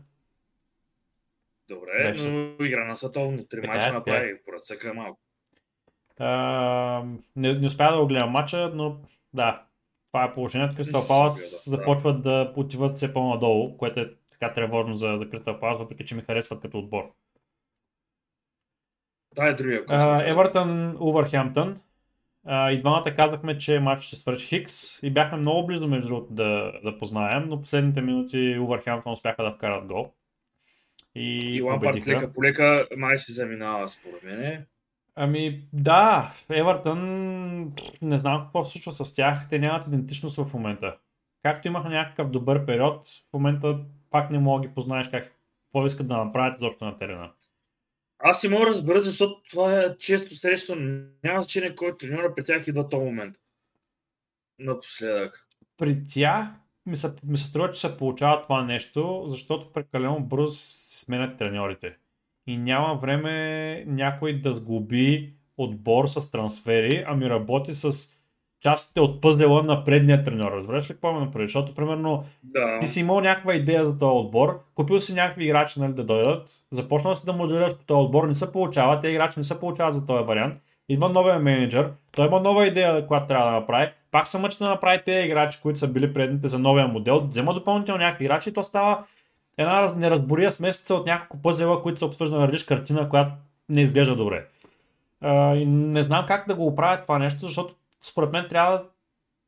Добре, 1.69 2.03
Беше. 2.03 2.29
но 2.29 2.65
игра 2.65 2.85
на 2.85 2.97
световно. 2.97 3.47
Три 3.49 3.65
е, 3.65 3.67
мача 3.67 3.89
е. 3.89 3.93
направи. 3.93 4.45
Поръцъка 4.45 4.95
малко. 4.95 5.21
А, 6.19 7.05
не, 7.37 7.53
не 7.53 7.67
успя 7.67 7.93
да 7.93 8.01
го 8.01 8.07
гледам 8.07 8.31
матча, 8.31 8.71
но 8.75 8.97
да, 9.33 9.67
това 10.13 10.25
е 10.25 10.35
положението. 10.35 10.77
Кристал 10.77 11.07
Палас 11.09 11.65
да. 11.65 11.77
започват 11.77 12.23
да 12.23 12.53
отиват 12.57 12.97
все 12.97 13.13
по-надолу, 13.13 13.77
което 13.77 14.01
е 14.01 14.11
така 14.31 14.55
тревожно 14.55 14.95
за, 14.95 15.17
за 15.19 15.31
Кристал 15.31 15.61
Палас, 15.61 15.79
въпреки 15.79 16.05
че 16.05 16.15
ми 16.15 16.23
харесват 16.23 16.61
като 16.61 16.79
отбор. 16.79 17.13
Това 19.35 19.49
е 19.49 19.55
другия 19.55 19.85
Евертън, 20.31 20.97
Увърхемптън. 21.01 21.81
И 22.49 22.81
двамата 22.81 23.15
казахме, 23.17 23.59
че 23.59 23.81
матч 23.81 24.03
ще 24.03 24.17
свърши 24.17 24.47
Хикс 24.47 25.03
и 25.03 25.11
бяхме 25.11 25.39
много 25.39 25.67
близо 25.67 25.89
между 25.89 26.09
другото 26.09 26.33
да, 26.33 26.73
да 26.85 26.99
познаем, 26.99 27.49
но 27.49 27.61
последните 27.61 28.01
минути 28.01 28.59
Увърхемптън 28.59 29.13
успяха 29.13 29.43
да 29.43 29.53
вкарат 29.53 29.87
гол. 29.87 30.13
И, 31.17 31.57
И 31.57 31.63
Лампард 31.63 32.07
лека 32.07 32.33
по 32.33 32.45
лека 32.45 32.89
май 32.97 33.19
се 33.19 33.33
заминава 33.33 33.89
според 33.89 34.23
мен. 34.23 34.65
Ами 35.15 35.63
да, 35.73 36.35
Евертън, 36.51 37.73
не 38.03 38.19
знам 38.19 38.43
какво 38.43 38.65
се 38.65 38.71
случва 38.71 39.05
с 39.05 39.15
тях, 39.15 39.49
те 39.51 39.59
нямат 39.59 39.87
идентичност 39.87 40.37
в 40.37 40.55
момента. 40.55 40.97
Както 41.43 41.69
имаха 41.69 41.89
някакъв 41.89 42.31
добър 42.31 42.67
период, 42.67 43.07
в 43.07 43.33
момента 43.33 43.79
пак 44.11 44.31
не 44.31 44.39
мога 44.39 44.63
да 44.63 44.69
ги 44.69 44.75
познаеш 44.75 45.09
как, 45.09 45.33
какво 45.65 45.87
искат 45.87 46.09
да 46.09 46.17
направят 46.17 46.59
изобщо 46.59 46.85
на 46.85 46.99
терена. 46.99 47.31
Аз 48.19 48.41
си 48.41 48.49
мога 48.49 48.65
да 48.65 48.71
разбера, 48.71 49.01
защото 49.01 49.43
това 49.51 49.81
е 49.81 49.99
често 49.99 50.35
срещу. 50.35 50.75
Няма 51.25 51.43
значение 51.43 51.75
кой 51.75 51.97
треньор 51.97 52.35
при 52.35 52.45
тях 52.45 52.67
идва 52.67 52.89
този 52.89 53.05
момент. 53.05 53.37
Напоследък. 54.59 55.47
При 55.79 55.99
тях 56.09 56.49
ми 56.87 56.97
се, 56.97 57.15
ми 57.27 57.39
се 57.39 57.45
струва, 57.45 57.71
че 57.71 57.81
се 57.81 57.97
получава 57.97 58.43
това 58.43 58.63
нещо, 58.65 59.25
защото 59.29 59.73
прекалено 59.73 60.21
бързо 60.21 60.53
се 60.53 61.01
сменят 61.01 61.39
треньорите. 61.39 61.97
И 62.47 62.57
няма 62.57 62.95
време 62.95 63.85
някой 63.87 64.41
да 64.41 64.53
сглоби 64.53 65.33
отбор 65.57 66.07
с 66.07 66.31
трансфери, 66.31 67.05
ами 67.07 67.31
работи 67.31 67.75
с 67.75 68.17
частите 68.61 69.01
от 69.01 69.21
пъзела 69.21 69.63
на 69.63 69.85
предния 69.85 70.25
треньор. 70.25 70.53
Разбираш 70.53 70.91
ли 70.91 70.95
какво 70.95 71.13
ме 71.13 71.21
направи? 71.21 71.47
Защото, 71.47 71.75
примерно, 71.75 72.25
Да. 72.43 72.79
ти 72.81 72.87
си 72.87 73.01
имал 73.01 73.21
някаква 73.21 73.55
идея 73.55 73.87
за 73.87 73.99
този 73.99 74.27
отбор, 74.27 74.61
купил 74.75 75.01
си 75.01 75.15
някакви 75.15 75.45
играчи 75.45 75.81
нали, 75.81 75.93
да 75.93 76.05
дойдат, 76.05 76.49
започнал 76.71 77.15
си 77.15 77.27
да 77.27 77.33
моделираш 77.33 77.77
по 77.77 77.85
този 77.85 78.05
отбор, 78.05 78.29
не 78.29 78.35
се 78.35 78.53
получава, 78.53 79.01
тези 79.01 79.15
играчи 79.15 79.41
не 79.41 79.45
се 79.45 79.61
получават 79.61 79.95
за 79.95 80.07
този 80.07 80.25
вариант. 80.25 80.55
Идва 80.89 81.09
новия 81.09 81.39
менеджер, 81.39 81.93
той 82.13 82.27
има 82.27 82.41
нова 82.41 82.67
идея, 82.67 83.07
която 83.07 83.27
трябва 83.27 83.47
да 83.47 83.53
направи, 83.53 83.91
пак 84.11 84.29
се 84.29 84.39
мъчи 84.39 84.59
да 84.59 84.69
направи 84.69 85.03
тези 85.05 85.27
играчи, 85.27 85.59
които 85.63 85.79
са 85.79 85.89
били 85.89 86.13
предните 86.13 86.49
за 86.49 86.59
новия 86.59 86.89
модел, 86.89 87.27
взема 87.27 87.55
допълнително 87.55 88.01
някакви 88.01 88.25
играчи 88.25 88.51
и 88.51 88.53
то 88.53 88.63
става 88.63 89.05
една 89.59 89.83
раз- 89.83 89.97
неразбория 89.97 90.53
смесица 90.53 90.95
от 90.95 91.07
няколко 91.07 91.43
пъзела, 91.43 91.83
които 91.83 91.99
се 91.99 92.05
обсъжда 92.05 92.37
на 92.37 92.47
различна 92.49 92.77
картина, 92.77 93.09
която 93.09 93.33
не 93.69 93.83
изглежда 93.83 94.17
добре. 94.17 94.47
А, 95.21 95.55
и 95.55 95.67
не 95.67 96.03
знам 96.03 96.25
как 96.27 96.49
да 96.49 96.55
го 96.55 96.67
оправят 96.67 97.03
това 97.03 97.19
нещо, 97.19 97.47
защото 97.47 97.75
според 98.03 98.33
мен 98.33 98.47
трябва 98.49 98.83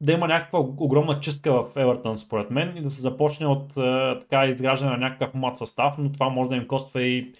да 0.00 0.12
има 0.12 0.28
някаква 0.28 0.58
огромна 0.58 1.20
чистка 1.20 1.52
в 1.52 1.66
Евертън, 1.76 2.18
според 2.18 2.50
мен, 2.50 2.76
и 2.76 2.82
да 2.82 2.90
се 2.90 3.00
започне 3.00 3.46
от 3.46 3.74
така 4.20 4.46
изграждане 4.46 4.92
на 4.92 4.98
някакъв 4.98 5.34
млад 5.34 5.58
състав, 5.58 5.94
но 5.98 6.12
това 6.12 6.28
може 6.28 6.50
да 6.50 6.56
им 6.56 6.66
коства 6.66 7.02
и 7.02 7.32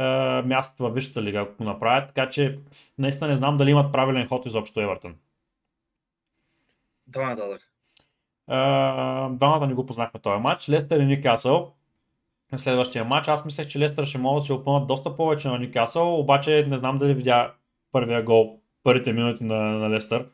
е, 0.00 0.42
мястото 0.42 0.82
във 0.82 0.94
Висшата 0.94 1.22
лига, 1.22 1.40
ако 1.40 1.56
го 1.56 1.64
направят, 1.64 2.08
така 2.08 2.28
че 2.28 2.58
наистина 2.98 3.28
не 3.28 3.36
знам 3.36 3.56
дали 3.56 3.70
имат 3.70 3.92
правилен 3.92 4.28
ход 4.28 4.46
изобщо 4.46 4.80
Евертън. 4.80 5.14
Това 7.12 7.28
не 7.28 7.36
дадах. 7.36 7.72
Е, 8.50 8.54
двамата 9.36 9.66
не 9.66 9.74
го 9.74 9.86
познахме 9.86 10.20
този 10.20 10.40
матч. 10.40 10.68
Лестър 10.68 11.00
и 11.00 11.06
Никасъл. 11.06 11.74
На 12.52 12.58
следващия 12.58 13.04
матч. 13.04 13.28
Аз 13.28 13.44
мислех, 13.44 13.66
че 13.66 13.78
Лестър 13.78 14.04
ще 14.04 14.18
могат 14.18 14.40
да 14.40 14.46
се 14.46 14.52
опънат 14.52 14.86
доста 14.86 15.16
повече 15.16 15.48
на 15.48 15.58
Никасъл, 15.58 16.20
обаче 16.20 16.66
не 16.68 16.78
знам 16.78 16.98
дали 16.98 17.14
видя 17.14 17.54
първия 17.92 18.22
гол, 18.22 18.60
първите 18.82 19.12
минути 19.12 19.44
на, 19.44 19.56
на 19.56 19.90
Лестър. 19.90 20.28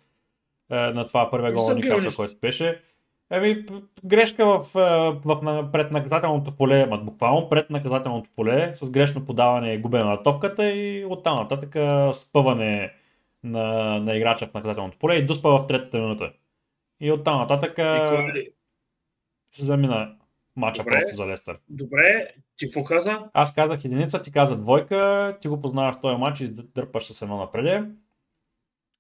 Е, 0.70 0.76
на 0.76 1.04
това 1.04 1.30
първия 1.30 1.52
гол 1.52 1.68
на 1.68 1.74
Никасъл, 1.74 2.12
който 2.16 2.38
беше. 2.40 2.82
Еми, 3.30 3.66
грешка 4.04 4.46
в, 4.46 4.76
е, 4.76 5.20
в, 5.28 5.42
на, 5.42 5.72
пред 5.72 5.90
наказателното 5.90 6.56
поле, 6.56 6.86
ма, 6.86 6.98
буквално 6.98 7.48
пред 7.48 7.70
наказателното 7.70 8.30
поле, 8.36 8.74
с 8.74 8.90
грешно 8.90 9.24
подаване 9.24 9.72
и 9.72 9.78
губене 9.78 10.04
на 10.04 10.22
топката 10.22 10.70
и 10.70 11.04
оттам 11.04 11.36
нататък 11.36 11.74
е, 11.74 12.12
спъване 12.12 12.92
на, 13.42 13.98
на 14.00 14.16
играча 14.16 14.46
в 14.46 14.54
наказателното 14.54 14.98
поле 14.98 15.14
и 15.14 15.26
дуспа 15.26 15.50
в 15.50 15.66
третата 15.66 15.98
минута. 15.98 16.32
И 17.00 17.12
оттам 17.12 17.38
нататък 17.38 17.72
И 17.72 17.74
кой- 18.08 18.52
се 19.50 19.64
замина 19.64 20.14
матча 20.56 20.82
Добре. 20.82 20.92
просто 20.92 21.16
за 21.16 21.26
Лестър. 21.26 21.58
Добре, 21.68 22.28
ти 22.56 22.66
какво 22.66 22.84
каза? 22.84 23.28
Аз 23.32 23.54
казах 23.54 23.84
единица, 23.84 24.22
ти 24.22 24.32
каза 24.32 24.56
двойка, 24.56 25.36
ти 25.40 25.48
го 25.48 25.60
познаваш 25.60 25.96
този 26.02 26.16
матч 26.16 26.40
и 26.40 26.48
дърпаш 26.48 27.04
с 27.04 27.22
едно 27.22 27.36
напреде. 27.36 27.84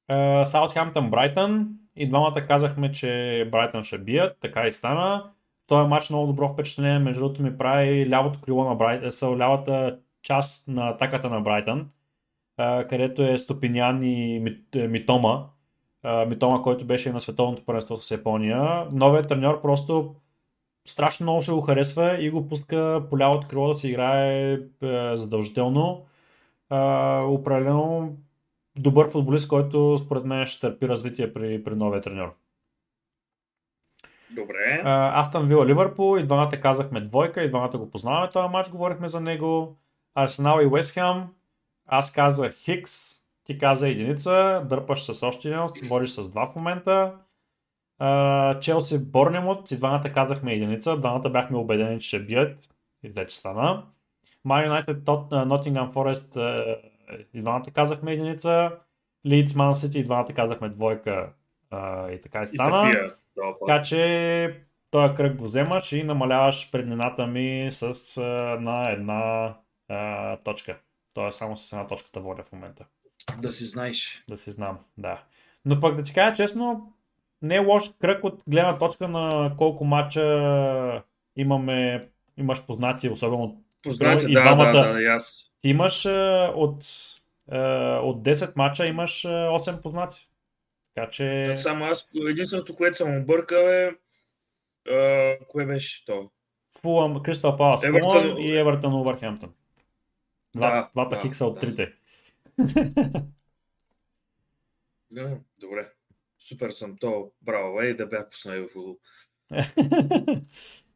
Е, 0.08 0.44
Саутхемптън 0.44 1.10
Брайтън 1.10 1.68
и 1.96 2.08
двамата 2.08 2.46
казахме, 2.46 2.92
че 2.92 3.48
Брайтън 3.52 3.82
ще 3.82 3.98
бият, 3.98 4.36
така 4.40 4.66
и 4.66 4.72
стана. 4.72 5.30
Този 5.66 5.88
матч 5.88 6.10
много 6.10 6.26
добро 6.26 6.48
впечатление, 6.48 6.98
между 6.98 7.20
другото 7.20 7.42
ми 7.42 7.58
прави 7.58 8.10
лявото 8.10 8.40
крило 8.40 8.64
на 8.64 8.74
Брайтън, 8.74 9.12
са 9.12 9.26
лявата 9.26 9.98
част 10.22 10.68
на 10.68 10.88
атаката 10.88 11.30
на 11.30 11.40
Брайтън, 11.40 11.90
е, 12.58 12.86
където 12.86 13.22
е 13.22 13.38
Стопинян 13.38 14.02
и 14.04 14.36
е, 14.74 14.88
Митома. 14.88 15.46
Е, 16.04 16.26
Митома, 16.26 16.62
който 16.62 16.84
беше 16.84 17.12
на 17.12 17.20
световното 17.20 17.64
първенство 17.64 17.96
с 17.96 18.10
Япония. 18.10 18.86
Новият 18.92 19.28
треньор 19.28 19.62
просто 19.62 20.14
страшно 20.86 21.24
много 21.24 21.42
се 21.42 21.52
го 21.52 21.60
харесва 21.60 22.16
и 22.20 22.30
го 22.30 22.48
пуска 22.48 23.06
по 23.10 23.18
лявото 23.18 23.48
крило 23.48 23.68
да 23.68 23.74
се 23.74 23.88
играе 23.88 24.52
е, 24.52 24.60
задължително. 25.16 26.04
Е, 26.72 26.76
определено 27.20 28.16
добър 28.78 29.10
футболист, 29.10 29.48
който 29.48 29.98
според 29.98 30.24
мен 30.24 30.46
ще 30.46 30.60
търпи 30.60 30.88
развитие 30.88 31.32
при, 31.32 31.64
при 31.64 31.74
новия 31.74 32.00
треньор. 32.00 32.34
Добре. 34.30 34.82
Астън 35.14 35.46
Вила 35.46 35.66
Ливърпул 35.66 36.18
и 36.18 36.24
двамата 36.24 36.60
казахме 36.60 37.00
двойка 37.00 37.42
и 37.42 37.48
двамата 37.48 37.78
го 37.78 37.90
познаваме 37.90 38.30
този 38.30 38.48
матч, 38.48 38.70
говорихме 38.70 39.08
за 39.08 39.20
него. 39.20 39.76
Арсенал 40.14 40.60
и 40.62 40.66
Уест 40.66 40.92
Хем. 40.92 41.24
Аз 41.86 42.12
казах 42.12 42.54
Хикс, 42.54 42.92
ти 43.44 43.58
каза 43.58 43.88
единица, 43.88 44.62
дърпаш 44.68 45.04
с 45.04 45.22
още 45.22 45.48
един, 45.48 45.88
бориш 45.88 46.10
с 46.10 46.28
два 46.28 46.46
в 46.46 46.56
момента. 46.56 47.12
Челси 48.60 49.10
Борнемот 49.10 49.70
и 49.70 49.76
двамата 49.76 50.12
казахме 50.14 50.52
единица, 50.52 50.96
двамата 50.96 51.30
бяхме 51.30 51.58
убедени, 51.58 52.00
че 52.00 52.08
ще 52.08 52.22
бият 52.22 52.68
и 53.02 53.08
вече 53.08 53.36
стана. 53.36 53.82
Ман 54.44 54.64
Юнайтед, 54.64 55.08
Нотингъм 55.30 55.92
Форест 55.92 56.38
и 57.34 57.40
двамата 57.40 57.64
казахме 57.74 58.12
единица. 58.12 58.70
Лидс 59.26 59.54
Ман 59.54 59.74
Сити 59.74 59.98
и 59.98 60.04
двамата 60.04 60.34
казахме 60.34 60.68
двойка 60.68 61.32
а, 61.70 62.10
и 62.10 62.20
така 62.20 62.40
и 62.40 62.44
И 62.44 62.46
стана. 62.46 62.84
Добре. 62.84 63.12
Така 63.66 63.82
че 63.82 64.60
този 64.90 65.14
кръг 65.14 65.36
го 65.36 65.44
вземаш 65.44 65.92
и 65.92 66.02
намаляваш 66.02 66.70
преднината 66.70 67.26
ми 67.26 67.68
с, 67.70 68.16
а, 68.16 68.22
на 68.60 68.90
една 68.90 69.54
а, 69.88 70.36
точка. 70.36 70.78
Тоест 71.14 71.38
само 71.38 71.56
с 71.56 71.72
една 71.72 71.86
точката 71.86 72.20
воля 72.20 72.42
в 72.48 72.52
момента. 72.52 72.84
Да 73.42 73.52
си 73.52 73.64
знаеш. 73.64 74.24
Да 74.28 74.36
си 74.36 74.50
знам, 74.50 74.78
да. 74.98 75.22
Но 75.64 75.80
пък 75.80 75.96
да 75.96 76.02
ти 76.02 76.14
кажа 76.14 76.36
честно, 76.36 76.92
не 77.42 77.56
е 77.56 77.58
лош 77.58 77.90
кръг 78.00 78.24
от 78.24 78.42
гледна 78.48 78.78
точка 78.78 79.08
на 79.08 79.54
колко 79.58 79.84
мача 79.84 81.02
имаме, 81.36 82.08
имаш 82.36 82.66
познати, 82.66 83.08
особено 83.08 83.62
Познати, 83.86 84.26
И 84.28 84.34
да, 84.34 84.42
двамата. 84.42 84.72
да, 84.72 84.92
да, 84.92 85.02
и 85.02 85.06
аз. 85.06 85.50
ти 85.62 85.68
имаш 85.68 86.06
а, 86.06 86.52
от, 86.54 86.84
а, 87.50 87.58
от 87.98 88.22
10 88.22 88.52
мача 88.56 88.86
имаш 88.86 89.24
а, 89.24 89.28
8 89.28 89.82
познати. 89.82 90.28
Така 90.94 91.10
че 91.10 91.54
Само 91.58 91.84
аз, 91.84 92.08
единственото, 92.28 92.76
което 92.76 92.96
съм 92.96 93.16
объркал 93.16 93.68
е, 93.68 93.96
кое 95.48 95.66
беше 95.66 96.04
то? 96.04 96.30
Фулъм, 96.80 97.22
Кристал 97.22 97.56
Палас, 97.56 97.86
Фулъм 97.86 98.38
и 98.38 98.56
Евертън 98.56 98.94
Увърхемптън. 98.94 99.52
Да, 100.56 100.90
двата 100.92 101.16
да, 101.16 101.22
хикса 101.22 101.46
от 101.46 101.54
да. 101.54 101.60
трите. 101.60 101.92
Да, 105.10 105.38
добре. 105.58 105.88
Супер 106.38 106.70
съм 106.70 106.96
то. 107.00 107.30
Браво, 107.42 107.80
ей 107.80 107.94
да 107.94 108.06
бях 108.06 108.30
пуснал 108.30 108.62
в 108.62 108.68
футбол. 108.68 108.98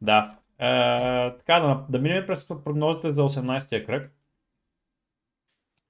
да. 0.01 0.37
Е, 0.61 1.37
така, 1.37 1.59
да, 1.59 1.85
да 1.89 1.99
минем 1.99 2.25
през 2.27 2.47
прогнозите 2.47 3.11
за 3.11 3.21
18-я 3.21 3.85
кръг. 3.85 4.11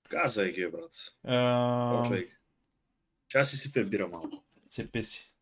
Казай 0.09 0.51
ги, 0.51 0.67
брат. 0.71 0.95
Е, 1.27 1.97
Почвай. 1.97 2.27
Аз 3.35 3.49
си 3.49 3.57
си 3.57 3.73
пребира 3.73 4.07
малко. 4.07 4.43
цепи 4.69 5.03
си. 5.03 5.33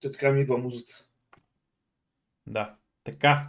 Те 0.00 0.12
така 0.12 0.30
ми 0.30 0.40
идва 0.40 0.58
музата. 0.58 1.04
Да. 2.46 2.74
Така. 3.04 3.46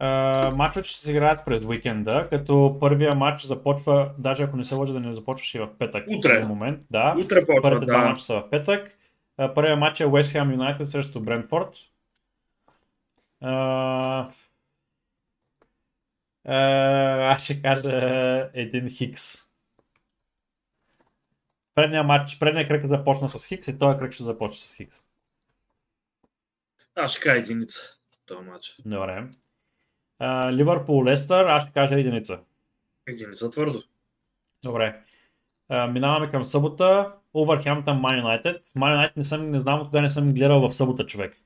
Uh, 0.00 0.54
матчът 0.54 0.84
ще 0.84 1.00
се 1.00 1.10
играят 1.10 1.44
през 1.44 1.64
уикенда, 1.64 2.28
като 2.30 2.76
първия 2.80 3.14
матч 3.14 3.42
започва, 3.46 4.14
даже 4.18 4.42
ако 4.42 4.56
не 4.56 4.64
се 4.64 4.74
лъжа 4.74 4.92
да 4.92 5.00
не 5.00 5.14
започваш 5.14 5.54
и 5.54 5.58
в 5.58 5.78
петък. 5.78 6.04
Утре. 6.08 6.44
В 6.44 6.48
момент, 6.48 6.80
да. 6.90 7.16
Утре 7.18 7.46
почва, 7.46 7.62
Първите 7.62 7.86
два 7.86 8.00
да. 8.00 8.08
мача 8.08 8.22
са 8.22 8.34
в 8.34 8.50
петък. 8.50 8.98
А, 9.36 9.54
Първият 9.54 9.78
матч 9.78 10.00
е 10.00 10.04
West 10.04 10.38
Ham 10.40 10.56
United 10.56 10.84
срещу 10.84 11.20
Брентфорд. 11.20 11.91
Аз 16.44 17.44
ще 17.44 17.62
кажа 17.62 18.50
един 18.54 18.90
Хикс. 18.90 19.52
Предният 21.74 22.06
матч, 22.06 22.38
предният 22.38 22.68
кръг 22.68 22.86
започна 22.86 23.28
с 23.28 23.46
Хикс 23.46 23.68
и 23.68 23.78
този 23.78 23.98
кръг 23.98 24.12
ще 24.12 24.22
започне 24.22 24.56
с 24.56 24.76
Хикс. 24.76 25.04
Аз 26.94 27.12
ще 27.12 27.20
кажа 27.20 27.38
единица. 27.38 27.80
Това 28.26 28.42
матч. 28.42 28.76
Добре. 28.84 29.28
Ливърпул 30.50 31.04
Лестър, 31.04 31.44
аз 31.44 31.62
ще 31.62 31.72
кажа 31.72 31.94
единица. 31.94 32.40
Единица 33.06 33.50
твърдо. 33.50 33.82
Добре. 34.62 35.02
А, 35.68 35.86
минаваме 35.86 36.30
към 36.30 36.44
събота. 36.44 37.14
Увърхемптън 37.34 38.00
Ман 38.00 38.18
Юнайтед. 38.18 38.70
Ман 38.74 38.92
Юнайтед 38.92 39.16
не, 39.16 39.24
съм, 39.24 39.50
не 39.50 39.60
знам 39.60 39.80
от 39.80 39.86
кога 39.86 40.00
не 40.00 40.10
съм 40.10 40.34
гледал 40.34 40.68
в 40.68 40.72
събота, 40.72 41.06
човек. 41.06 41.36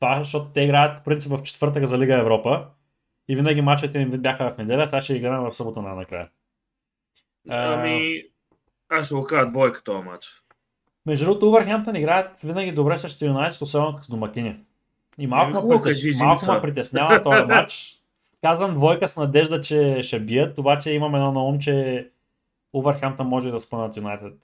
Това 0.00 0.16
е, 0.16 0.20
защото 0.20 0.50
те 0.54 0.60
играят 0.60 0.98
по 0.98 1.04
принцип 1.04 1.32
в 1.32 1.42
четвъртък 1.42 1.86
за 1.86 1.98
Лига 1.98 2.18
Европа. 2.18 2.66
И 3.28 3.36
винаги 3.36 3.62
мачовете 3.62 3.98
им 3.98 4.10
бяха 4.10 4.50
в 4.54 4.58
неделя, 4.58 4.88
сега 4.88 5.02
ще 5.02 5.14
играем 5.14 5.42
в 5.42 5.52
събота 5.52 5.82
на 5.82 5.94
накрая. 5.94 6.28
Ами, 7.48 8.22
аз 8.88 9.06
ще 9.06 9.14
го 9.14 9.24
кажа 9.24 9.50
двойка 9.50 9.84
този 9.84 10.04
матч. 10.04 10.42
Между 11.06 11.24
другото, 11.24 11.48
Увърхемптън 11.48 11.96
играят 11.96 12.40
винаги 12.40 12.72
добре 12.72 12.98
срещу 12.98 13.24
Юнайтед, 13.24 13.62
особено 13.62 13.96
като 13.96 14.10
домакини. 14.10 14.60
И 15.18 15.26
малко, 15.26 15.50
ме, 15.50 15.60
хубаво, 15.60 15.82
притес... 15.82 16.02
кажи 16.02 16.16
малко 16.16 16.52
ме 16.52 16.60
притеснява 16.60 17.22
този 17.22 17.42
матч. 17.48 17.94
Казвам 18.42 18.74
двойка 18.74 19.08
с 19.08 19.16
надежда, 19.16 19.60
че 19.60 20.02
ще 20.02 20.20
бият, 20.20 20.58
обаче 20.58 20.90
имам 20.90 21.14
едно 21.14 21.32
на 21.32 21.44
ум, 21.44 21.58
че 21.58 22.10
Увърхемптън 22.72 23.26
може 23.26 23.50
да 23.50 23.60
спънат 23.60 23.96
Юнайтед 23.96 24.34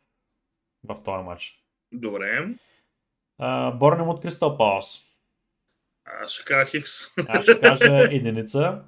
в 0.84 0.96
този 1.05 1.24
матч. 1.24 1.64
Добре. 1.92 2.48
Борнем 3.74 4.09
от 4.09 4.20
Кристал 4.20 4.57
Палас. 4.57 5.13
Аз 6.05 6.32
ще 6.32 6.44
кажа 6.44 6.70
Хикс. 6.70 6.90
Аз 7.28 7.44
ще 7.44 7.61
кажа 7.61 8.09
единица. 8.11 8.82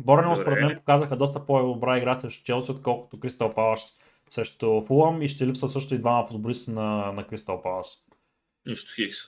Борнем 0.00 0.36
според 0.36 0.64
мен 0.64 0.76
показаха 0.76 1.16
доста 1.16 1.46
по-добра 1.46 1.98
игра 1.98 2.20
срещу 2.20 2.44
Челси, 2.44 2.70
отколкото 2.70 3.20
Кристал 3.20 3.54
Палас 3.54 3.98
срещу 4.30 4.84
Фулъм 4.86 5.22
и 5.22 5.28
ще 5.28 5.46
липса 5.46 5.68
също 5.68 5.94
и 5.94 5.98
двама 5.98 6.26
футболисти 6.26 6.70
на, 6.70 7.12
на 7.12 7.26
Кристал 7.26 7.62
Палас. 7.62 8.06
Нищо 8.66 8.92
Хикс. 8.94 9.18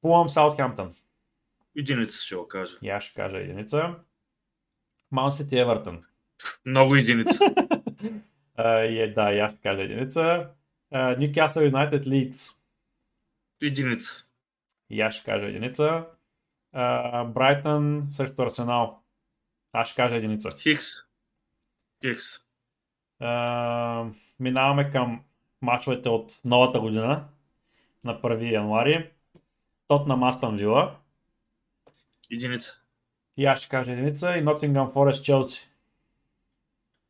Фулъм 0.00 0.28
Саутхемптън. 0.28 0.94
Единица 1.76 2.24
ще 2.24 2.36
го 2.36 2.48
кажа. 2.48 2.78
И 2.82 2.88
аз 2.88 3.04
ще 3.04 3.14
кажа 3.14 3.38
единица. 3.38 3.94
Ман 5.10 5.32
Сити 5.32 5.58
Евертън. 5.58 6.04
Много 6.66 6.96
единица. 6.96 7.38
И 8.60 8.98
е, 9.02 9.12
да, 9.14 9.32
и 9.32 9.38
аз 9.38 9.52
ще 9.52 9.62
кажа 9.62 9.82
единица. 9.82 10.50
Ньюкасъл 10.92 11.62
Юнайтед 11.62 12.06
Лидс. 12.06 12.50
Единица. 13.62 14.24
И 14.90 15.00
аз 15.00 15.14
ще 15.14 15.24
кажа 15.24 15.46
единица. 15.46 16.06
Брайтън 17.26 18.08
срещу 18.10 18.42
Арсенал. 18.42 19.02
Аз 19.72 19.88
ще 19.88 19.96
кажа 19.96 20.16
единица. 20.16 20.50
Хикс. 20.50 20.84
Хикс. 22.04 22.24
А, 23.20 24.06
минаваме 24.40 24.90
към 24.90 25.24
мачовете 25.62 26.08
от 26.08 26.32
новата 26.44 26.80
година 26.80 27.28
на 28.04 28.20
1 28.20 28.52
януари. 28.52 29.10
Тотнам 29.88 30.22
Астън 30.22 30.56
Вила. 30.56 30.96
Единица. 32.30 32.80
И 33.36 33.46
аз 33.46 33.58
ще 33.58 33.68
кажа 33.68 33.92
единица. 33.92 34.36
И 34.36 34.44
Nottingham 34.44 34.92
Forest 34.92 35.22
Челси. 35.22 35.70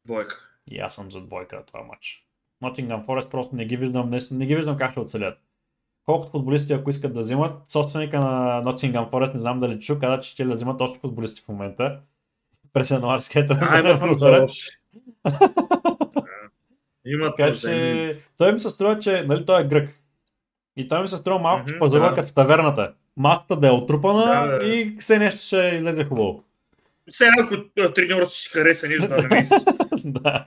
Двойка. 0.04 0.48
И 0.66 0.78
аз 0.78 0.94
съм 0.94 1.10
за 1.10 1.20
двойка 1.20 1.56
на 1.56 1.66
това 1.66 1.82
матч. 1.82 2.26
Nottingham 2.62 3.06
Forest 3.06 3.30
просто 3.30 3.56
не 3.56 3.64
ги 3.64 3.76
виждам, 3.76 4.10
не, 4.10 4.18
не 4.30 4.46
ги 4.46 4.56
виждам 4.56 4.76
как 4.76 4.90
ще 4.90 5.00
оцелят. 5.00 5.47
Колкото 6.08 6.30
футболисти, 6.30 6.72
ако 6.72 6.90
искат 6.90 7.14
да 7.14 7.20
взимат, 7.20 7.52
собственика 7.70 8.20
на 8.20 8.62
Nottingham 8.64 9.10
Forest, 9.10 9.34
не 9.34 9.40
знам 9.40 9.60
дали 9.60 9.80
чу, 9.80 9.98
каза, 9.98 10.20
че 10.20 10.30
ще 10.30 10.44
да 10.44 10.54
взимат 10.54 10.80
още 10.80 10.98
футболисти 10.98 11.42
в 11.44 11.48
момента. 11.48 12.00
През 12.72 12.90
януарския 12.90 13.46
прозорец. 14.00 14.52
Има 17.06 17.34
Така 17.36 17.54
че 17.54 18.16
той 18.38 18.52
ми 18.52 18.60
се 18.60 18.70
струва, 18.70 18.98
че 18.98 19.22
нали, 19.22 19.46
той 19.46 19.60
е 19.60 19.64
грък. 19.64 19.88
И 20.76 20.88
той 20.88 21.02
ми 21.02 21.08
се 21.08 21.16
струва 21.16 21.38
малко, 21.38 21.66
че 21.66 21.74
Мгм, 21.74 21.78
пазарува 21.78 22.08
да. 22.08 22.14
като 22.14 22.32
таверната. 22.32 22.92
Масата 23.16 23.56
да 23.56 23.68
е 23.68 23.70
отрупана 23.70 24.46
Да, 24.46 24.58
да. 24.58 24.66
и 24.66 24.96
все 24.98 25.18
нещо 25.18 25.40
ще 25.40 25.72
излезе 25.76 26.04
хубаво. 26.04 26.44
Сега 27.10 27.30
ако 27.38 27.56
треньорът 27.94 28.30
си 28.30 28.48
хареса 28.48 28.88
нещо 28.88 29.08
да 29.08 29.16
не 29.16 29.40
мисли. 29.40 29.56
да. 30.04 30.46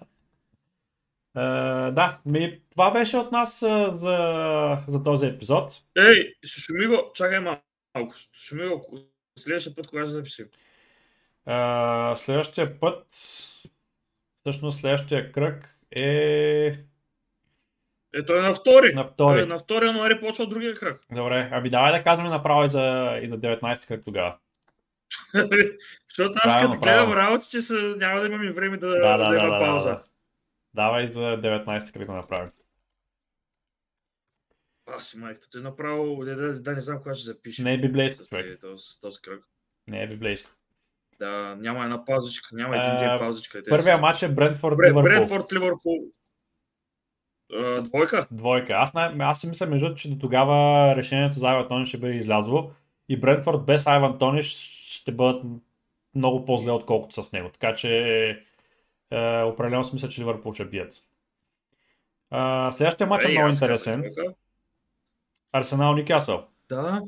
Uh, 1.37 1.91
да, 1.91 2.19
ми, 2.25 2.61
това 2.71 2.91
беше 2.91 3.17
от 3.17 3.31
нас 3.31 3.59
uh, 3.59 3.89
за, 3.89 4.77
за 4.87 5.03
този 5.03 5.25
епизод. 5.25 5.71
Ей, 5.97 6.33
Шумиго, 6.45 7.11
чакай 7.13 7.39
малко. 7.39 8.15
Шумиго, 8.33 8.99
следващия 9.39 9.75
път 9.75 9.87
кога 9.87 10.01
ще 10.01 10.11
запишем? 10.11 10.47
Uh, 11.47 12.15
следващия 12.15 12.79
път, 12.79 13.05
всъщност 14.39 14.79
следващия 14.79 15.31
кръг 15.31 15.75
е... 15.91 16.75
Е, 18.13 18.25
той 18.25 18.39
е 18.39 18.41
на 18.41 18.53
втори. 18.53 18.93
На 18.93 19.07
втори. 19.07 19.41
Е, 19.41 19.45
на 19.45 19.59
2 19.59 19.85
януари 19.85 20.19
почва 20.19 20.47
другия 20.47 20.73
кръг. 20.73 21.01
Добре, 21.11 21.49
ами 21.51 21.69
давай 21.69 21.91
да 21.91 22.03
казваме 22.03 22.29
направо 22.29 22.65
и 22.65 22.69
за, 22.69 23.19
и 23.21 23.29
за 23.29 23.39
19 23.39 23.87
кръг 23.87 24.01
тогава. 24.05 24.35
Защото 26.09 26.39
аз 26.43 26.61
като 26.61 26.79
гледам 26.79 27.13
работи, 27.13 27.47
че 27.51 27.61
са, 27.61 27.95
няма 27.97 28.19
да 28.19 28.27
имаме 28.27 28.51
време 28.51 28.77
да, 28.77 28.87
Да, 28.87 28.95
да, 28.95 29.17
да, 29.17 29.29
да, 29.29 29.35
има 29.35 29.53
да, 29.53 29.65
пауза. 29.65 29.89
да, 29.89 29.95
да. 29.95 30.03
Давай 30.73 31.07
за 31.07 31.21
19 31.21 31.93
кръг 31.93 32.07
да 32.07 32.13
направим. 32.13 32.51
Аз 34.85 35.15
майката, 35.15 35.49
той 35.51 35.61
направо, 35.61 36.25
да, 36.25 36.35
да, 36.35 36.61
да, 36.61 36.71
не 36.71 36.81
знам 36.81 36.97
кога 36.97 37.15
ще 37.15 37.25
запише. 37.25 37.63
Не 37.63 37.73
е 37.73 37.81
библейско, 37.81 38.23
човек. 38.25 38.59
този, 38.61 39.01
този 39.01 39.21
кръг. 39.21 39.43
Не 39.87 40.03
е 40.03 40.07
библейско. 40.07 40.51
Да, 41.19 41.55
няма 41.55 41.83
една 41.83 42.05
паузичка, 42.05 42.55
няма 42.55 42.77
един 42.77 42.97
ден 42.97 43.33
те 43.63 43.69
Първия 43.69 43.97
матч 43.97 44.23
е 44.23 44.29
Брентфорд 44.29 44.75
Бре- 44.75 44.89
Ливърпул. 44.89 45.03
Брентфорд, 45.03 45.53
Ливърпул. 45.53 45.97
Двойка? 47.81 48.27
Двойка. 48.31 48.73
Аз, 48.73 48.93
най- 48.93 49.15
аз 49.19 49.41
си 49.41 49.47
мисля, 49.47 49.67
между 49.67 49.95
че 49.95 50.09
до 50.09 50.19
тогава 50.19 50.95
решението 50.95 51.39
за 51.39 51.47
Айван 51.47 51.67
Тони 51.67 51.85
ще 51.85 51.97
бъде 51.97 52.13
излязло 52.13 52.71
и 53.09 53.19
Брентфорд 53.19 53.65
без 53.65 53.87
Айван 53.87 54.17
Тони 54.19 54.43
ще 54.43 55.11
бъдат 55.11 55.43
много 56.15 56.45
по-зле, 56.45 56.71
отколкото 56.71 57.23
с 57.23 57.31
него. 57.31 57.49
Така 57.49 57.73
че 57.73 58.45
е, 59.11 59.41
определено 59.43 59.83
си 59.83 59.93
мисля, 59.93 60.09
че 60.09 60.21
Ливърпул 60.21 60.53
ще 60.53 60.65
бият. 60.65 60.93
Следващия 62.71 63.07
матч 63.07 63.25
е 63.25 63.27
много 63.27 63.49
интересен. 63.49 64.03
Арсенал 65.53 65.93
Никасъл. 65.93 66.47
Да. 66.69 67.01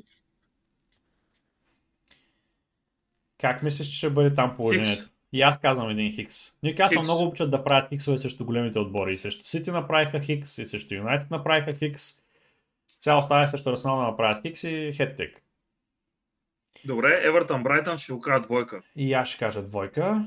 Как 3.42 3.64
мислиш, 3.64 3.88
че 3.88 3.98
ще 3.98 4.10
бъде 4.10 4.34
там 4.34 4.56
положението? 4.56 5.04
Хикс. 5.04 5.10
И 5.34 5.42
аз 5.42 5.60
казвам 5.60 5.90
един 5.90 6.12
Хикс. 6.12 6.62
Никасъл 6.64 6.90
Хикс. 6.90 7.04
много 7.04 7.24
обичат 7.24 7.52
да 7.52 7.64
правят 7.64 7.90
хиксове 7.90 8.18
срещу 8.18 8.46
големите 8.46 8.80
отбори. 8.80 9.14
И 9.14 9.18
срещу 9.18 9.46
Сити 9.46 9.72
направиха 9.72 10.20
Хикс, 10.20 10.58
и 10.58 10.66
срещу 10.66 10.96
Юнайтед 10.96 11.32
направиха 11.32 11.74
Хикс. 11.74 12.14
Сега 13.02 13.18
остава 13.18 13.48
срещу 13.48 13.70
Арсенал 13.70 13.98
да 13.98 14.04
направят 14.04 14.42
Хикс 14.42 14.64
и 14.64 14.94
хеттик. 14.96 15.42
Добре, 16.86 17.20
Евертън 17.22 17.64
Брайтън 17.64 17.98
ще 17.98 18.14
окажа 18.14 18.42
двойка. 18.42 18.82
И 18.96 19.14
аз 19.14 19.30
ще 19.30 19.40
кажа 19.40 19.62
двойка. 19.62 20.26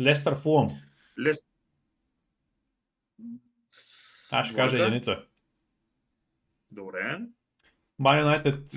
Лестър 0.00 0.34
Фулъм. 0.34 0.80
Лес... 1.18 1.46
Аз 4.32 4.46
ще 4.46 4.56
кажа 4.56 4.84
единица. 4.84 5.24
Добре. 6.70 7.20
Ман 7.98 8.18
Юнайтед. 8.18 8.70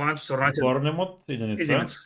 Борнемот 0.62 1.24
единица. 1.30 1.74
Единица. 1.74 1.98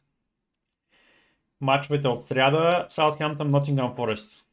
Мачовете 1.61 2.07
от 2.07 2.27
сряда 2.27 2.85
Саутхемптън 2.89 3.49
Нотингам 3.49 3.95
Форест. 3.95 4.47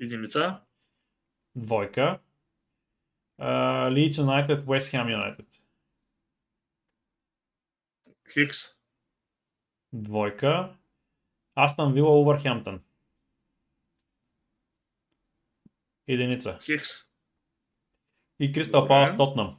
Единица. 0.00 0.60
Двойка. 1.56 2.20
Лийдс 3.90 4.18
Юнайтед 4.18 4.68
Уест 4.68 4.90
Хем 4.90 5.08
Юнайтед. 5.08 5.46
Хикс. 8.32 8.58
Двойка. 9.92 10.76
Астън 11.54 11.92
Вила 11.92 12.20
Увърхемптън. 12.20 12.82
Единица. 16.08 16.58
Хикс. 16.62 16.88
И 18.40 18.52
Кристал. 18.52 18.88
Палас 18.88 19.16
Тотнам. 19.16 19.56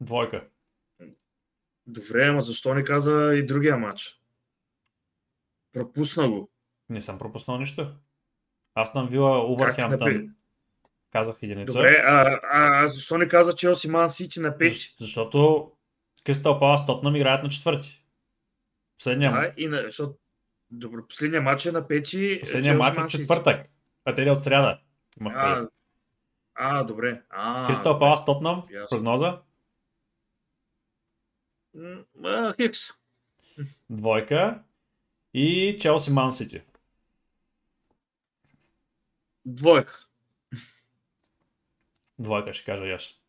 Двойка. 0.00 0.44
Добре, 1.86 2.28
ама 2.28 2.40
защо 2.40 2.74
не 2.74 2.84
каза 2.84 3.34
и 3.34 3.46
другия 3.46 3.76
матч? 3.76 4.20
Пропусна 5.72 6.28
го. 6.28 6.50
Не 6.88 7.02
съм 7.02 7.18
пропуснал 7.18 7.58
нищо. 7.58 7.94
Астън 8.74 9.08
Вила 9.08 9.40
Как 9.40 9.50
Увърхемптън. 9.50 10.34
Казах 11.10 11.36
единица. 11.42 11.78
Добре, 11.78 12.02
а, 12.06 12.40
а, 12.42 12.84
а 12.84 12.88
защо 12.88 13.18
не 13.18 13.28
каза 13.28 13.54
Челси 13.54 13.88
Ман 13.88 14.10
Сити 14.10 14.40
на 14.40 14.58
5? 14.58 14.70
Защ- 14.70 14.94
Защото 14.98 15.72
Кристал 16.24 16.58
Палас 16.60 16.86
Тотнам 16.86 17.16
играят 17.16 17.42
на 17.42 17.48
четвърти. 17.48 18.04
Последния, 18.98 19.32
Да, 19.32 19.52
и 19.56 19.66
на, 19.66 19.82
защото 19.82 20.18
Добре, 20.72 21.00
последния 21.08 21.42
матч 21.42 21.66
е 21.66 21.72
на 21.72 21.82
5. 21.82 22.40
последния 22.40 22.74
матч 22.74 22.98
от 22.98 23.10
четвъртък. 23.10 23.66
А 24.04 24.14
те 24.14 24.30
от 24.30 24.42
сряда. 24.42 24.80
Имах 25.20 25.34
А, 25.36 25.68
а, 26.54 26.84
добре. 26.84 27.22
Кристал 27.66 27.98
Палас 27.98 28.24
Тотнам. 28.24 28.62
Прогноза. 28.90 29.40
Хикс. 32.56 32.78
Двойка. 33.90 34.62
И 35.34 35.76
Челси 35.80 36.12
Ман 36.12 36.32
Сити. 36.32 36.62
Двойка. 39.46 40.06
Двойка 42.18 42.52
ще 42.52 42.64
кажа 42.64 42.94
аз. 42.94 43.20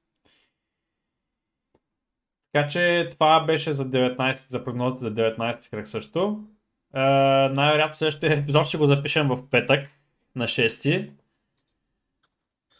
Така 2.52 2.68
че 2.68 3.10
това 3.12 3.46
беше 3.46 3.74
за 3.74 3.90
19, 3.90 4.34
за 4.34 4.64
прогнозите 4.64 5.00
за 5.00 5.14
19 5.14 5.70
кръг 5.70 5.88
също. 5.88 6.48
Най-вероятно 6.94 7.96
следващия 7.96 8.34
епизод 8.34 8.66
ще 8.68 8.78
го 8.78 8.86
запишем 8.86 9.28
в 9.28 9.50
петък 9.50 9.90
на 10.36 10.48
6. 10.48 11.10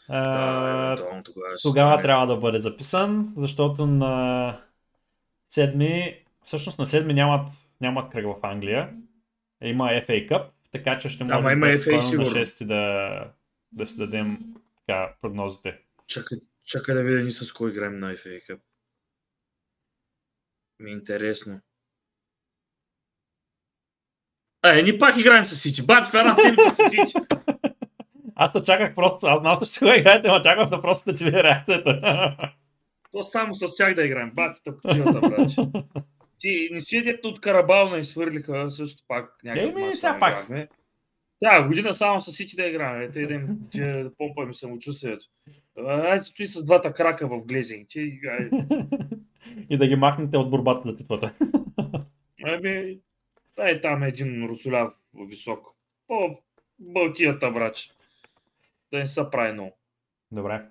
Е, 0.08 0.12
Да, 0.12 0.96
тогава 1.24 1.56
тогава 1.62 2.02
трябва 2.02 2.26
да 2.26 2.36
бъде 2.36 2.58
записан, 2.58 3.32
защото 3.36 3.86
на 3.86 4.60
7, 5.50 6.18
всъщност 6.44 6.78
на 6.78 6.86
7 6.86 7.12
нямат, 7.12 7.48
нямат 7.80 8.12
кръг 8.12 8.24
в 8.26 8.46
Англия. 8.46 8.90
Има 9.62 9.84
FA 9.84 10.28
Cup, 10.28 10.46
така 10.72 10.98
че 10.98 11.08
ще 11.08 11.24
можем 11.24 11.50
има 11.50 11.66
да 11.66 11.72
FA 11.72 11.80
спокойно 11.80 12.02
на 12.02 12.08
сигурно. 12.08 12.44
6 12.44 12.64
да, 12.64 13.32
да 13.72 13.86
си 13.86 13.96
дадем 13.96 14.38
така, 14.86 15.14
прогнозите. 15.20 15.78
Чакай, 16.06 16.38
чакай 16.64 16.94
да 16.94 17.02
видя 17.02 17.20
ни 17.20 17.30
с 17.30 17.52
кой 17.52 17.70
играем 17.70 17.98
на 17.98 18.12
FA 18.12 18.50
Cup. 18.50 18.58
Ми 20.78 20.90
е 20.90 20.94
интересно. 20.94 21.60
Е, 24.64 24.82
ни 24.82 24.98
пак 24.98 25.16
играем 25.16 25.46
с 25.46 25.56
Сити. 25.56 25.86
Бат, 25.86 26.06
в 26.06 26.14
една 26.14 26.34
седмица 26.34 26.70
с 26.70 26.90
Сити. 26.90 27.14
Аз 28.36 28.52
те 28.52 28.62
чаках 28.62 28.94
просто, 28.94 29.26
аз 29.26 29.40
знам, 29.40 29.58
че 29.58 29.72
ще 29.72 29.84
го 29.84 29.92
играете, 29.92 30.28
но 30.28 30.40
чакам 30.40 30.70
да 30.70 30.82
просто 30.82 31.10
да 31.10 31.16
ти 31.16 31.24
видя 31.24 31.42
реакцията. 31.42 32.00
То 33.12 33.22
само 33.22 33.54
с 33.54 33.74
тях 33.76 33.94
да 33.94 34.04
играем. 34.04 34.30
Бати 34.34 34.62
тъпотината, 34.64 35.20
брат. 35.20 35.50
Ти 36.38 36.68
не 36.72 36.80
си 36.80 37.02
дето 37.02 37.28
от 37.28 37.40
Карабална 37.40 37.98
и 37.98 38.04
свърлиха 38.04 38.70
също 38.70 39.02
пак 39.08 39.30
Еми, 39.46 39.96
сега 39.96 40.16
пак. 40.20 40.32
играхме. 40.32 40.68
Да, 41.42 41.62
година 41.62 41.94
само 41.94 42.20
с 42.20 42.32
Сити 42.32 42.56
да 42.56 42.66
играем. 42.66 43.12
Те 43.12 43.26
да 43.26 43.34
им 43.34 43.46
да 43.72 44.10
помпаме 44.18 44.54
самочувствието. 44.54 45.26
Ай, 45.88 46.20
стои 46.20 46.46
с 46.46 46.64
двата 46.64 46.92
крака 46.92 47.28
в 47.28 47.44
глезинг. 47.44 47.88
Ти, 47.88 48.20
И 49.70 49.78
да 49.78 49.86
ги 49.86 49.96
махнете 49.96 50.36
от 50.36 50.50
борбата 50.50 50.88
за 50.88 50.96
титлата. 50.96 51.32
Ами, 52.44 52.98
дай 53.56 53.80
там 53.80 54.02
един 54.02 54.46
русоляв 54.46 54.92
висок. 55.14 55.68
По 56.06 56.38
бълтията, 56.78 57.50
брач. 57.50 57.90
Да 58.92 58.98
не 58.98 59.08
се 59.08 59.30
прави 59.30 59.52
много. 59.52 59.76
Добре. 60.32 60.62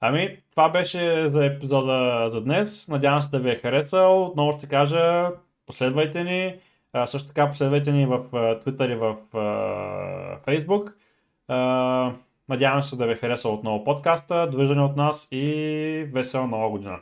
Ами, 0.00 0.38
това 0.50 0.68
беше 0.68 1.28
за 1.28 1.46
епизода 1.46 2.26
за 2.30 2.40
днес. 2.44 2.88
Надявам 2.88 3.22
се 3.22 3.30
да 3.30 3.38
ви 3.38 3.50
е 3.50 3.54
харесал. 3.54 4.26
Отново 4.26 4.58
ще 4.58 4.66
кажа, 4.66 5.30
последвайте 5.66 6.24
ни. 6.24 6.60
А, 6.92 7.06
също 7.06 7.28
така 7.28 7.48
последвайте 7.48 7.92
ни 7.92 8.06
в 8.06 8.24
Twitter 8.32 8.92
и 8.92 8.94
в 8.94 9.16
а, 9.38 10.52
Facebook. 10.52 10.92
А, 11.48 12.12
надявам 12.48 12.82
се 12.82 12.96
да 12.96 13.06
ви 13.06 13.12
е 13.12 13.16
харесал 13.16 13.54
отново 13.54 13.84
подкаста. 13.84 14.48
Довиждане 14.50 14.82
от 14.82 14.96
нас 14.96 15.28
и 15.32 16.08
весела 16.12 16.46
нова 16.46 16.70
година! 16.70 16.98